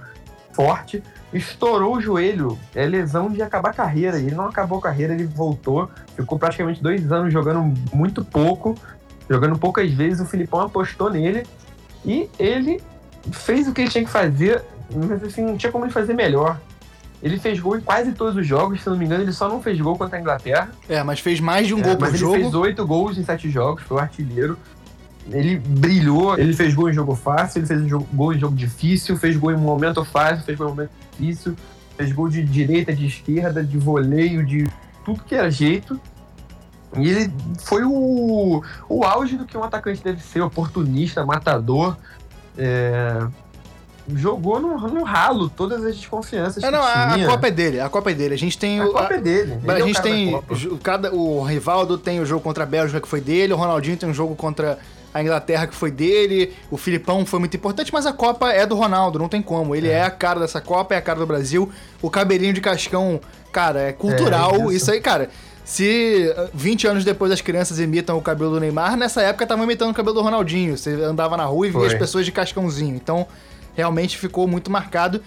forte. 0.53 1.03
Estourou 1.33 1.97
o 1.97 2.01
joelho, 2.01 2.59
é 2.75 2.85
lesão 2.85 3.31
de 3.31 3.41
acabar 3.41 3.71
a 3.71 3.73
carreira. 3.73 4.19
Ele 4.19 4.35
não 4.35 4.47
acabou 4.47 4.79
a 4.79 4.83
carreira, 4.83 5.15
ele 5.15 5.25
voltou, 5.25 5.91
ficou 6.15 6.39
praticamente 6.39 6.83
dois 6.83 7.11
anos 7.11 7.33
jogando 7.33 7.73
muito 7.93 8.23
pouco, 8.23 8.75
jogando 9.31 9.59
poucas 9.59 9.91
vezes. 9.91 10.21
O 10.21 10.27
Filipão 10.27 10.61
apostou 10.61 11.11
nele 11.11 11.47
e 12.05 12.29
ele 12.39 12.83
fez 13.33 13.67
o 13.67 13.73
que 13.73 13.81
ele 13.81 13.91
tinha 13.91 14.05
que 14.05 14.11
fazer, 14.11 14.63
mas 14.95 15.25
assim, 15.25 15.43
não 15.43 15.57
tinha 15.57 15.73
como 15.73 15.87
ele 15.87 15.93
fazer 15.93 16.13
melhor. 16.13 16.61
Ele 17.25 17.39
fez 17.39 17.59
gol 17.59 17.79
em 17.79 17.81
quase 17.81 18.13
todos 18.13 18.37
os 18.37 18.47
jogos, 18.47 18.83
se 18.83 18.89
não 18.91 18.99
me 18.99 19.07
engano, 19.07 19.25
ele 19.25 19.33
só 19.33 19.49
não 19.49 19.63
fez 19.63 19.81
gol 19.81 19.97
contra 19.97 20.19
a 20.19 20.21
Inglaterra. 20.21 20.71
É, 20.87 21.03
mas 21.03 21.21
fez 21.21 21.41
mais 21.41 21.67
de 21.67 21.73
um 21.75 21.79
É, 21.79 21.83
gol 21.83 21.93
por 21.97 22.01
mas 22.03 22.11
ele 22.11 22.19
jogo. 22.19 22.35
fez 22.35 22.55
oito 22.55 22.87
gols 22.87 23.17
em 23.17 23.25
sete 23.25 23.49
jogos, 23.51 23.83
foi 23.83 23.97
o 23.97 24.01
artilheiro. 24.01 24.59
Ele 25.33 25.57
brilhou, 25.57 26.39
ele 26.39 26.53
fez 26.53 26.75
gol 26.75 26.91
em 26.91 26.93
jogo 26.93 27.15
fácil, 27.17 27.61
ele 27.61 27.67
fez 27.67 27.81
gol 28.13 28.35
em 28.35 28.39
jogo 28.39 28.55
difícil, 28.55 29.17
fez 29.17 29.39
gol 29.39 29.53
em 29.53 29.57
momento 29.57 30.05
fácil, 30.05 30.45
fez 30.45 30.59
gol 30.59 30.67
em 30.67 30.71
momento 30.71 30.91
difícil, 31.13 31.57
fez 31.97 32.13
gol 32.13 32.29
de 32.29 32.45
direita, 32.45 32.95
de 32.95 33.07
esquerda, 33.07 33.65
de 33.65 33.79
voleio, 33.79 34.45
de 34.45 34.69
tudo 35.03 35.25
que 35.25 35.35
era 35.35 35.51
jeito. 35.51 35.99
E 36.99 37.09
ele 37.09 37.33
foi 37.65 37.85
o, 37.85 38.63
o 38.87 39.03
auge 39.03 39.37
do 39.37 39.47
que 39.47 39.57
um 39.57 39.65
atacante 39.65 40.05
deve 40.05 40.21
ser, 40.23 40.43
oportunista, 40.43 41.25
matador. 41.25 41.97
É, 42.59 43.27
jogou 44.15 44.61
no, 44.61 44.77
no 44.89 45.03
ralo 45.03 45.49
todas 45.49 45.85
as 45.85 45.97
desconfianças 45.97 46.63
É, 46.63 46.71
não, 46.71 46.83
a, 46.83 47.15
a. 47.15 47.27
Copa 47.27 47.49
é 47.49 47.51
dele, 47.51 47.81
a 47.81 47.89
Copa 47.89 48.11
é 48.11 48.15
dele. 48.15 48.35
A 48.35 48.39
gente 48.39 48.59
tem 48.59 48.81
A 48.81 48.87
o. 48.87 48.93
Copa 48.93 49.15
é 49.15 49.19
dele. 49.19 49.59
Ele 49.63 49.71
é 49.71 49.75
a 49.75 49.87
gente 49.87 50.03
tem. 50.03 50.43
Cada, 50.83 51.15
o 51.15 51.43
Rivaldo 51.43 51.97
tem 51.97 52.21
o 52.21 52.27
jogo 52.27 52.43
contra 52.43 52.65
a 52.65 52.67
Bélgica 52.67 53.01
que 53.01 53.09
foi 53.09 53.21
dele, 53.21 53.53
o 53.53 53.57
Ronaldinho 53.57 53.97
tem 53.97 54.09
um 54.09 54.15
jogo 54.15 54.35
contra 54.35 54.79
a 55.15 55.23
Inglaterra 55.23 55.69
que 55.69 55.75
foi 55.75 55.93
dele, 55.93 56.53
o 56.71 56.77
Filipão 56.77 57.25
foi 57.25 57.39
muito 57.39 57.57
importante, 57.57 57.93
mas 57.93 58.05
a 58.05 58.13
Copa 58.13 58.51
é 58.51 58.67
do 58.67 58.75
Ronaldo, 58.75 59.19
não 59.19 59.29
tem 59.29 59.41
como. 59.41 59.75
Ele 59.75 59.89
é, 59.89 60.03
a 60.03 60.11
cara 60.11 60.41
dessa 60.41 60.61
Copa, 60.61 60.95
é 60.95 60.99
a 60.99 61.03
cara 61.03 61.21
do 61.21 61.27
Brasil. 61.27 61.71
O 62.03 62.11
cabelinho 62.11 62.53
de 62.53 62.61
Cascão, 62.61 63.21
cara, 63.53 63.81
é 63.81 63.93
cultural. 63.93 64.55
É, 64.55 64.59
isso. 64.59 64.73
isso. 64.73 64.91
aí, 64.91 65.01
cara. 65.01 65.31
Se 65.65 66.31
uh, 66.37 66.51
20 66.53 66.87
anos 66.89 67.05
depois 67.07 67.33
as 67.33 67.41
crianças 67.41 67.79
imitam 67.79 68.19
o 68.19 68.21
cabelo 68.21 68.51
do 68.51 68.61
Neymar, 68.61 68.99
nessa 68.99 69.23
época 69.23 69.45
estavam 69.45 69.65
imitando 69.65 69.93
o 69.93 69.95
cabelo 69.95 70.17
do 70.17 70.21
Ronaldinho. 70.21 70.77
Você 70.77 70.91
andava 70.91 71.39
na 71.39 71.45
rua 71.47 71.67
e 71.67 71.71
via 71.71 71.81
Foi. 71.81 71.89
as 71.89 71.95
pessoas 71.95 72.27
de 72.27 72.33
cascãozinho. 72.33 72.95
Então, 72.95 73.27
realmente 73.75 74.17
ficou 74.17 74.47
muito 74.47 74.71
marcado. 74.71 75.23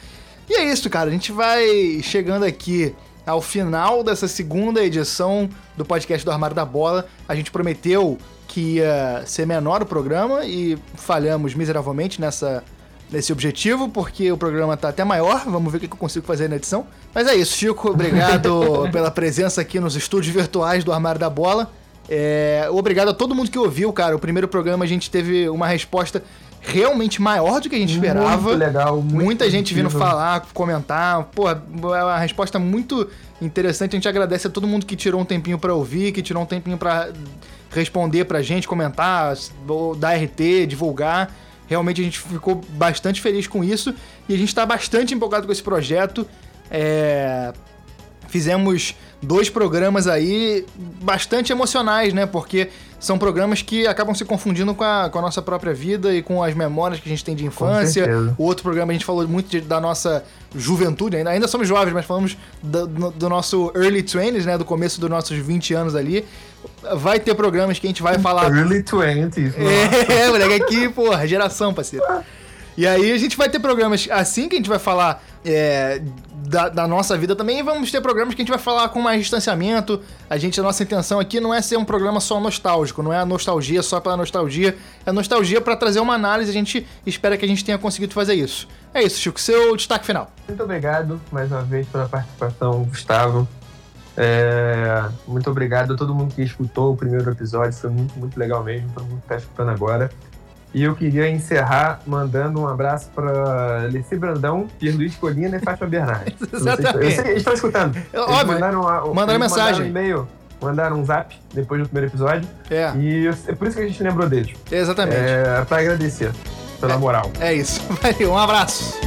E 0.50 0.56
é 0.56 0.72
isso, 0.72 0.90
cara. 0.90 1.10
A 1.10 1.12
gente 1.12 1.32
vai 1.32 2.02
chegando 2.02 2.44
aqui 2.44 2.96
ao 3.26 3.42
final 3.42 4.04
dessa 4.04 4.28
segunda 4.28 4.84
edição 4.84 5.50
do 5.76 5.84
podcast 5.84 6.24
do 6.26 6.32
Armário 6.32 6.56
da 6.56 6.64
Bola. 6.64 7.06
A 7.28 7.36
gente 7.36 7.52
prometeu 7.52 8.18
que 8.48 8.76
ia 8.76 9.24
ser 9.26 9.46
menor 9.46 9.82
o 9.82 9.86
programa 9.86 10.46
e 10.46 10.78
falhamos 10.96 11.54
miseravelmente 11.54 12.22
nessa, 12.22 12.64
nesse 13.12 13.34
objetivo, 13.34 13.90
porque 13.90 14.32
o 14.32 14.38
programa 14.38 14.78
tá 14.78 14.90
até 14.90 15.04
maior. 15.04 15.44
Vamos 15.46 15.72
ver 15.72 15.78
o 15.78 15.82
que 15.82 15.88
eu 15.88 15.98
consigo 15.98 16.26
fazer 16.26 16.48
na 16.48 16.56
edição. 16.56 16.88
Mas 17.14 17.28
é 17.28 17.36
isso, 17.36 17.58
Chico. 17.58 17.90
Obrigado 17.90 18.88
pela 18.92 19.12
presença 19.12 19.60
aqui 19.60 19.80
nos 19.80 19.96
estúdios 19.98 20.34
virtuais 20.34 20.86
do 20.86 20.94
Armário 20.94 21.20
da 21.20 21.30
Bola. 21.30 21.70
É, 22.10 22.68
obrigado 22.72 23.10
a 23.10 23.14
todo 23.14 23.36
mundo 23.36 23.52
que 23.52 23.60
ouviu, 23.60 23.92
cara. 23.92 24.16
O 24.16 24.20
primeiro 24.20 24.48
programa 24.48 24.86
a 24.86 24.88
gente 24.88 25.12
teve 25.12 25.50
uma 25.50 25.68
resposta 25.68 26.24
realmente 26.68 27.22
maior 27.22 27.62
do 27.62 27.70
que 27.70 27.76
a 27.76 27.80
gente 27.80 27.94
esperava. 27.94 28.42
Muito 28.42 28.60
legal. 28.60 29.02
Muito 29.02 29.24
Muita 29.24 29.50
gente 29.50 29.74
vindo 29.74 29.90
falar, 29.90 30.46
comentar. 30.54 31.24
Pô, 31.34 31.50
é 31.50 32.04
uma 32.04 32.18
resposta 32.18 32.60
muito 32.60 33.10
interessante. 33.42 33.96
A 33.96 33.98
gente 33.98 34.10
agradece 34.10 34.48
a 34.48 34.50
todo 34.50 34.68
mundo 34.68 34.86
que 34.86 34.96
tirou 34.96 35.22
um 35.22 35.26
tempinho 35.26 35.58
pra 35.58 35.74
ouvir, 35.74 36.12
que 36.12 36.22
tirou 36.22 36.44
um 36.44 36.46
tempinho 36.46 36.78
pra 36.78 37.10
responder 37.72 38.26
pra 38.26 38.42
gente, 38.42 38.68
comentar, 38.68 39.36
dar 39.98 40.16
RT, 40.16 40.68
divulgar. 40.68 41.34
Realmente 41.68 42.02
a 42.02 42.04
gente 42.04 42.20
ficou 42.20 42.62
bastante 42.70 43.22
feliz 43.22 43.48
com 43.48 43.64
isso 43.64 43.94
e 44.28 44.34
a 44.34 44.38
gente 44.38 44.54
tá 44.54 44.66
bastante 44.66 45.14
empolgado 45.14 45.46
com 45.46 45.52
esse 45.52 45.64
projeto. 45.64 46.28
É, 46.70 47.54
Fizemos 48.28 48.96
dois 49.22 49.50
programas 49.50 50.08
aí 50.08 50.66
bastante 51.02 51.52
emocionais, 51.52 52.14
né? 52.14 52.26
Porque 52.26 52.70
são 53.00 53.18
programas 53.18 53.62
que 53.62 53.86
acabam 53.86 54.14
se 54.16 54.26
confundindo 54.26 54.74
com 54.74 54.84
a, 54.84 55.10
com 55.10 55.20
a 55.20 55.22
nossa 55.22 55.42
própria 55.42 55.74
vida 55.74 56.14
e 56.14 56.22
com 56.24 56.42
as 56.44 56.56
memórias 56.56 57.00
que 57.00 57.08
a 57.08 57.12
gente 57.12 57.24
tem 57.24 57.36
de 57.36 57.46
infância. 57.46 58.06
O 58.38 58.44
outro 58.44 58.64
programa 58.64 58.92
a 58.92 58.94
gente 58.94 59.06
falou 59.06 59.28
muito 59.28 59.50
de- 59.50 59.62
da 59.62 59.80
nossa 59.80 60.24
juventude, 60.56 61.16
ainda, 61.16 61.30
ainda 61.30 61.48
somos 61.48 61.68
jovens, 61.68 61.94
mas 61.94 62.06
falamos 62.06 62.36
do, 62.62 62.88
do 63.12 63.30
nosso 63.30 63.72
early 63.76 64.02
20s, 64.04 64.46
né? 64.46 64.58
Do 64.58 64.66
começo 64.66 65.00
dos 65.00 65.10
nossos 65.10 65.38
20 65.38 65.74
anos 65.76 65.96
ali. 65.96 66.26
Vai 66.96 67.20
ter 67.20 67.36
programas 67.36 67.78
que 67.80 67.86
a 67.88 67.90
gente 67.90 68.02
vai 68.02 68.18
falar 68.18 68.46
Early 68.52 68.84
20s. 68.84 69.54
é, 70.12 70.28
moleque, 70.30 70.54
aqui, 70.64 70.90
porra, 70.90 71.28
geração, 71.28 71.74
parceiro. 71.74 72.04
E 72.76 72.86
aí 72.86 73.12
a 73.12 73.18
gente 73.18 73.38
vai 73.38 73.48
ter 73.50 73.60
programas 73.60 74.08
assim 74.12 74.50
que 74.50 74.56
a 74.56 74.58
gente 74.58 74.70
vai 74.70 74.80
falar 74.80 75.24
é, 75.46 76.02
da, 76.48 76.70
da 76.70 76.88
nossa 76.88 77.18
vida 77.18 77.36
também, 77.36 77.60
e 77.60 77.64
vamos 77.64 77.92
ter 77.92 78.00
programas 78.02 78.34
que 78.34 78.42
a 78.42 78.44
gente 78.44 78.50
vai 78.50 78.60
falar 78.60 78.88
com 78.90 79.02
mais 79.02 79.20
distanciamento. 79.20 80.02
A 80.30 80.38
gente, 80.38 80.60
a 80.60 80.64
nossa 80.64 80.82
intenção 80.82 81.20
aqui 81.20 81.40
não 81.40 81.54
é 81.54 81.62
ser 81.62 81.78
um 81.78 81.84
programa 81.84 82.20
só 82.20 82.40
nostálgico, 82.40 83.04
não 83.04 83.12
é 83.12 83.20
a 83.20 83.26
nostalgia 83.26 83.84
só 83.84 84.00
pela 84.00 84.16
nostalgia, 84.16 84.78
é 85.06 85.12
nostalgia 85.12 85.60
pra 85.60 85.76
trazer 85.76 86.00
uma 86.00 86.14
análise, 86.14 86.50
a 86.50 86.54
gente 86.54 86.88
espera 87.06 87.38
que 87.38 87.44
a 87.44 87.48
gente 87.48 87.64
tenha 87.66 87.78
conseguido 87.78 88.14
fazer 88.14 88.34
isso. 88.34 88.68
É 88.94 89.04
isso, 89.04 89.20
Chico, 89.20 89.40
seu 89.40 89.76
destaque 89.76 90.06
final. 90.06 90.32
Muito 90.48 90.64
obrigado 90.64 91.22
mais 91.32 91.52
uma 91.52 91.62
vez 91.64 91.86
pela 91.88 92.08
participação, 92.08 92.84
Gustavo. 92.86 93.48
É, 94.16 95.04
muito 95.28 95.50
obrigado 95.52 95.94
a 95.94 95.98
todo 95.98 96.16
mundo 96.16 96.34
que 96.34 96.42
escutou 96.42 96.94
o 96.94 96.98
primeiro 96.98 97.30
episódio, 97.30 97.74
foi 97.74 97.90
muito, 97.90 98.18
muito 98.18 98.40
legal 98.40 98.64
mesmo, 98.64 98.90
todo 98.94 99.04
mundo 99.04 99.20
que 99.20 99.26
está 99.26 99.36
escutando 99.36 99.70
agora. 99.70 100.10
E 100.74 100.84
eu 100.84 100.96
queria 100.96 101.30
encerrar 101.30 102.02
mandando 102.06 102.60
um 102.62 102.68
abraço 102.68 103.10
para 103.16 103.88
Leci 103.92 104.16
Brandão, 104.18 104.68
Pierluiz 104.80 105.16
Colina 105.16 105.58
e 105.58 105.60
Fátima 105.60 105.88
Bernardes. 105.88 106.34
Sei 106.40 106.60
se- 106.60 106.96
Eu 106.96 107.12
sei, 107.12 107.26
eles 107.32 107.38
estão 107.38 107.54
escutando. 107.54 107.96
Eles 107.96 108.08
Óbvio. 108.28 108.48
mandaram, 108.48 108.82
uma- 108.82 109.14
Mandaram 109.14 109.40
mensagem. 109.40 109.66
Mandaram 109.72 109.86
um 109.86 109.90
e-mail, 109.90 110.28
mandaram 110.62 111.00
um 111.00 111.06
zap 111.06 111.36
depois 111.54 111.82
do 111.82 111.88
primeiro 111.88 112.12
episódio. 112.12 112.48
É, 112.70 112.92
E 112.96 113.26
eu- 113.26 113.34
é 113.48 113.56
por 113.56 113.68
isso 113.68 113.78
que 113.78 113.84
a 113.84 113.88
gente 113.88 114.04
lembrou 114.04 114.28
deles. 114.30 114.54
exatamente. 114.72 115.18
É, 115.18 115.64
para 115.68 115.78
agradecer 115.80 116.32
pela 116.80 116.98
moral. 116.98 117.32
É 117.40 117.54
isso. 117.54 117.82
Valeu, 118.02 118.32
um 118.34 118.38
abraço. 118.38 119.00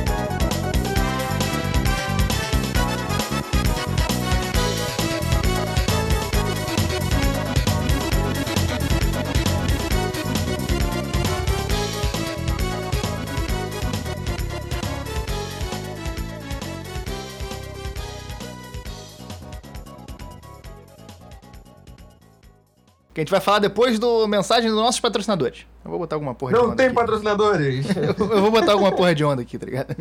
Que 23.20 23.22
a 23.22 23.24
gente 23.24 23.30
vai 23.32 23.40
falar 23.40 23.58
depois 23.58 23.98
do 23.98 24.26
mensagem 24.26 24.70
dos 24.70 24.78
nossos 24.78 24.98
patrocinadores. 24.98 25.66
Eu 25.84 25.90
vou 25.90 26.00
botar 26.00 26.16
alguma 26.16 26.34
porra 26.34 26.54
de 26.54 26.58
Não 26.58 26.66
onda 26.68 26.76
tem 26.76 26.86
aqui. 26.86 26.94
patrocinadores. 26.94 27.86
Eu 27.96 28.14
eu 28.30 28.40
vou 28.40 28.50
botar 28.50 28.72
alguma 28.72 28.92
porra 28.92 29.14
de 29.14 29.22
onda 29.22 29.42
aqui, 29.42 29.58
tá 29.58 29.66
ligado? 29.66 29.94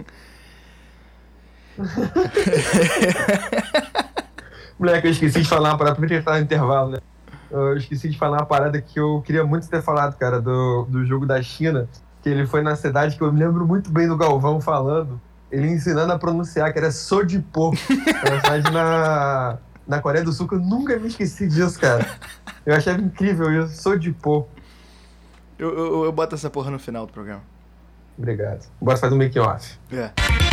Moleque, 4.79 5.07
eu 5.07 5.11
esqueci 5.11 5.41
de 5.41 5.49
falar 5.49 5.71
uma 5.71 5.77
parada, 5.77 5.97
a 6.01 6.07
gente 6.07 6.23
tá 6.23 6.35
no 6.35 6.39
intervalo, 6.39 6.91
né? 6.91 6.99
Eu 7.51 7.75
esqueci 7.75 8.07
de 8.07 8.17
falar 8.17 8.37
uma 8.37 8.45
parada 8.45 8.79
que 8.79 8.97
eu 8.97 9.21
queria 9.25 9.43
muito 9.43 9.67
ter 9.67 9.81
falado, 9.81 10.15
cara, 10.17 10.39
do, 10.39 10.85
do 10.85 11.05
jogo 11.05 11.25
da 11.25 11.41
China, 11.41 11.89
que 12.23 12.29
ele 12.29 12.47
foi 12.47 12.61
na 12.61 12.77
cidade 12.77 13.17
que 13.17 13.21
eu 13.21 13.33
me 13.33 13.39
lembro 13.39 13.67
muito 13.67 13.91
bem 13.91 14.07
do 14.07 14.15
Galvão 14.15 14.61
falando, 14.61 15.19
ele 15.51 15.67
ensinando 15.67 16.13
a 16.13 16.17
pronunciar, 16.17 16.71
que 16.71 16.79
era 16.79 16.91
Sodipo, 16.91 17.73
na, 18.71 19.57
na 19.85 19.99
Coreia 19.99 20.23
do 20.23 20.31
Sul, 20.31 20.47
que 20.47 20.55
eu 20.55 20.59
nunca 20.59 20.97
me 20.97 21.09
esqueci 21.09 21.45
disso, 21.47 21.77
cara. 21.79 22.07
Eu 22.65 22.75
achava 22.75 23.01
incrível 23.01 23.63
isso, 23.63 23.81
Sodipo. 23.81 24.47
Eu, 25.57 25.77
eu, 25.77 26.05
eu 26.05 26.11
boto 26.11 26.35
essa 26.35 26.49
porra 26.49 26.71
no 26.71 26.79
final 26.79 27.05
do 27.05 27.13
programa. 27.13 27.41
Obrigado. 28.17 28.67
Bora 28.81 28.97
fazer 28.97 29.15
um 29.15 29.17
make-off. 29.17 29.77
É. 29.91 30.48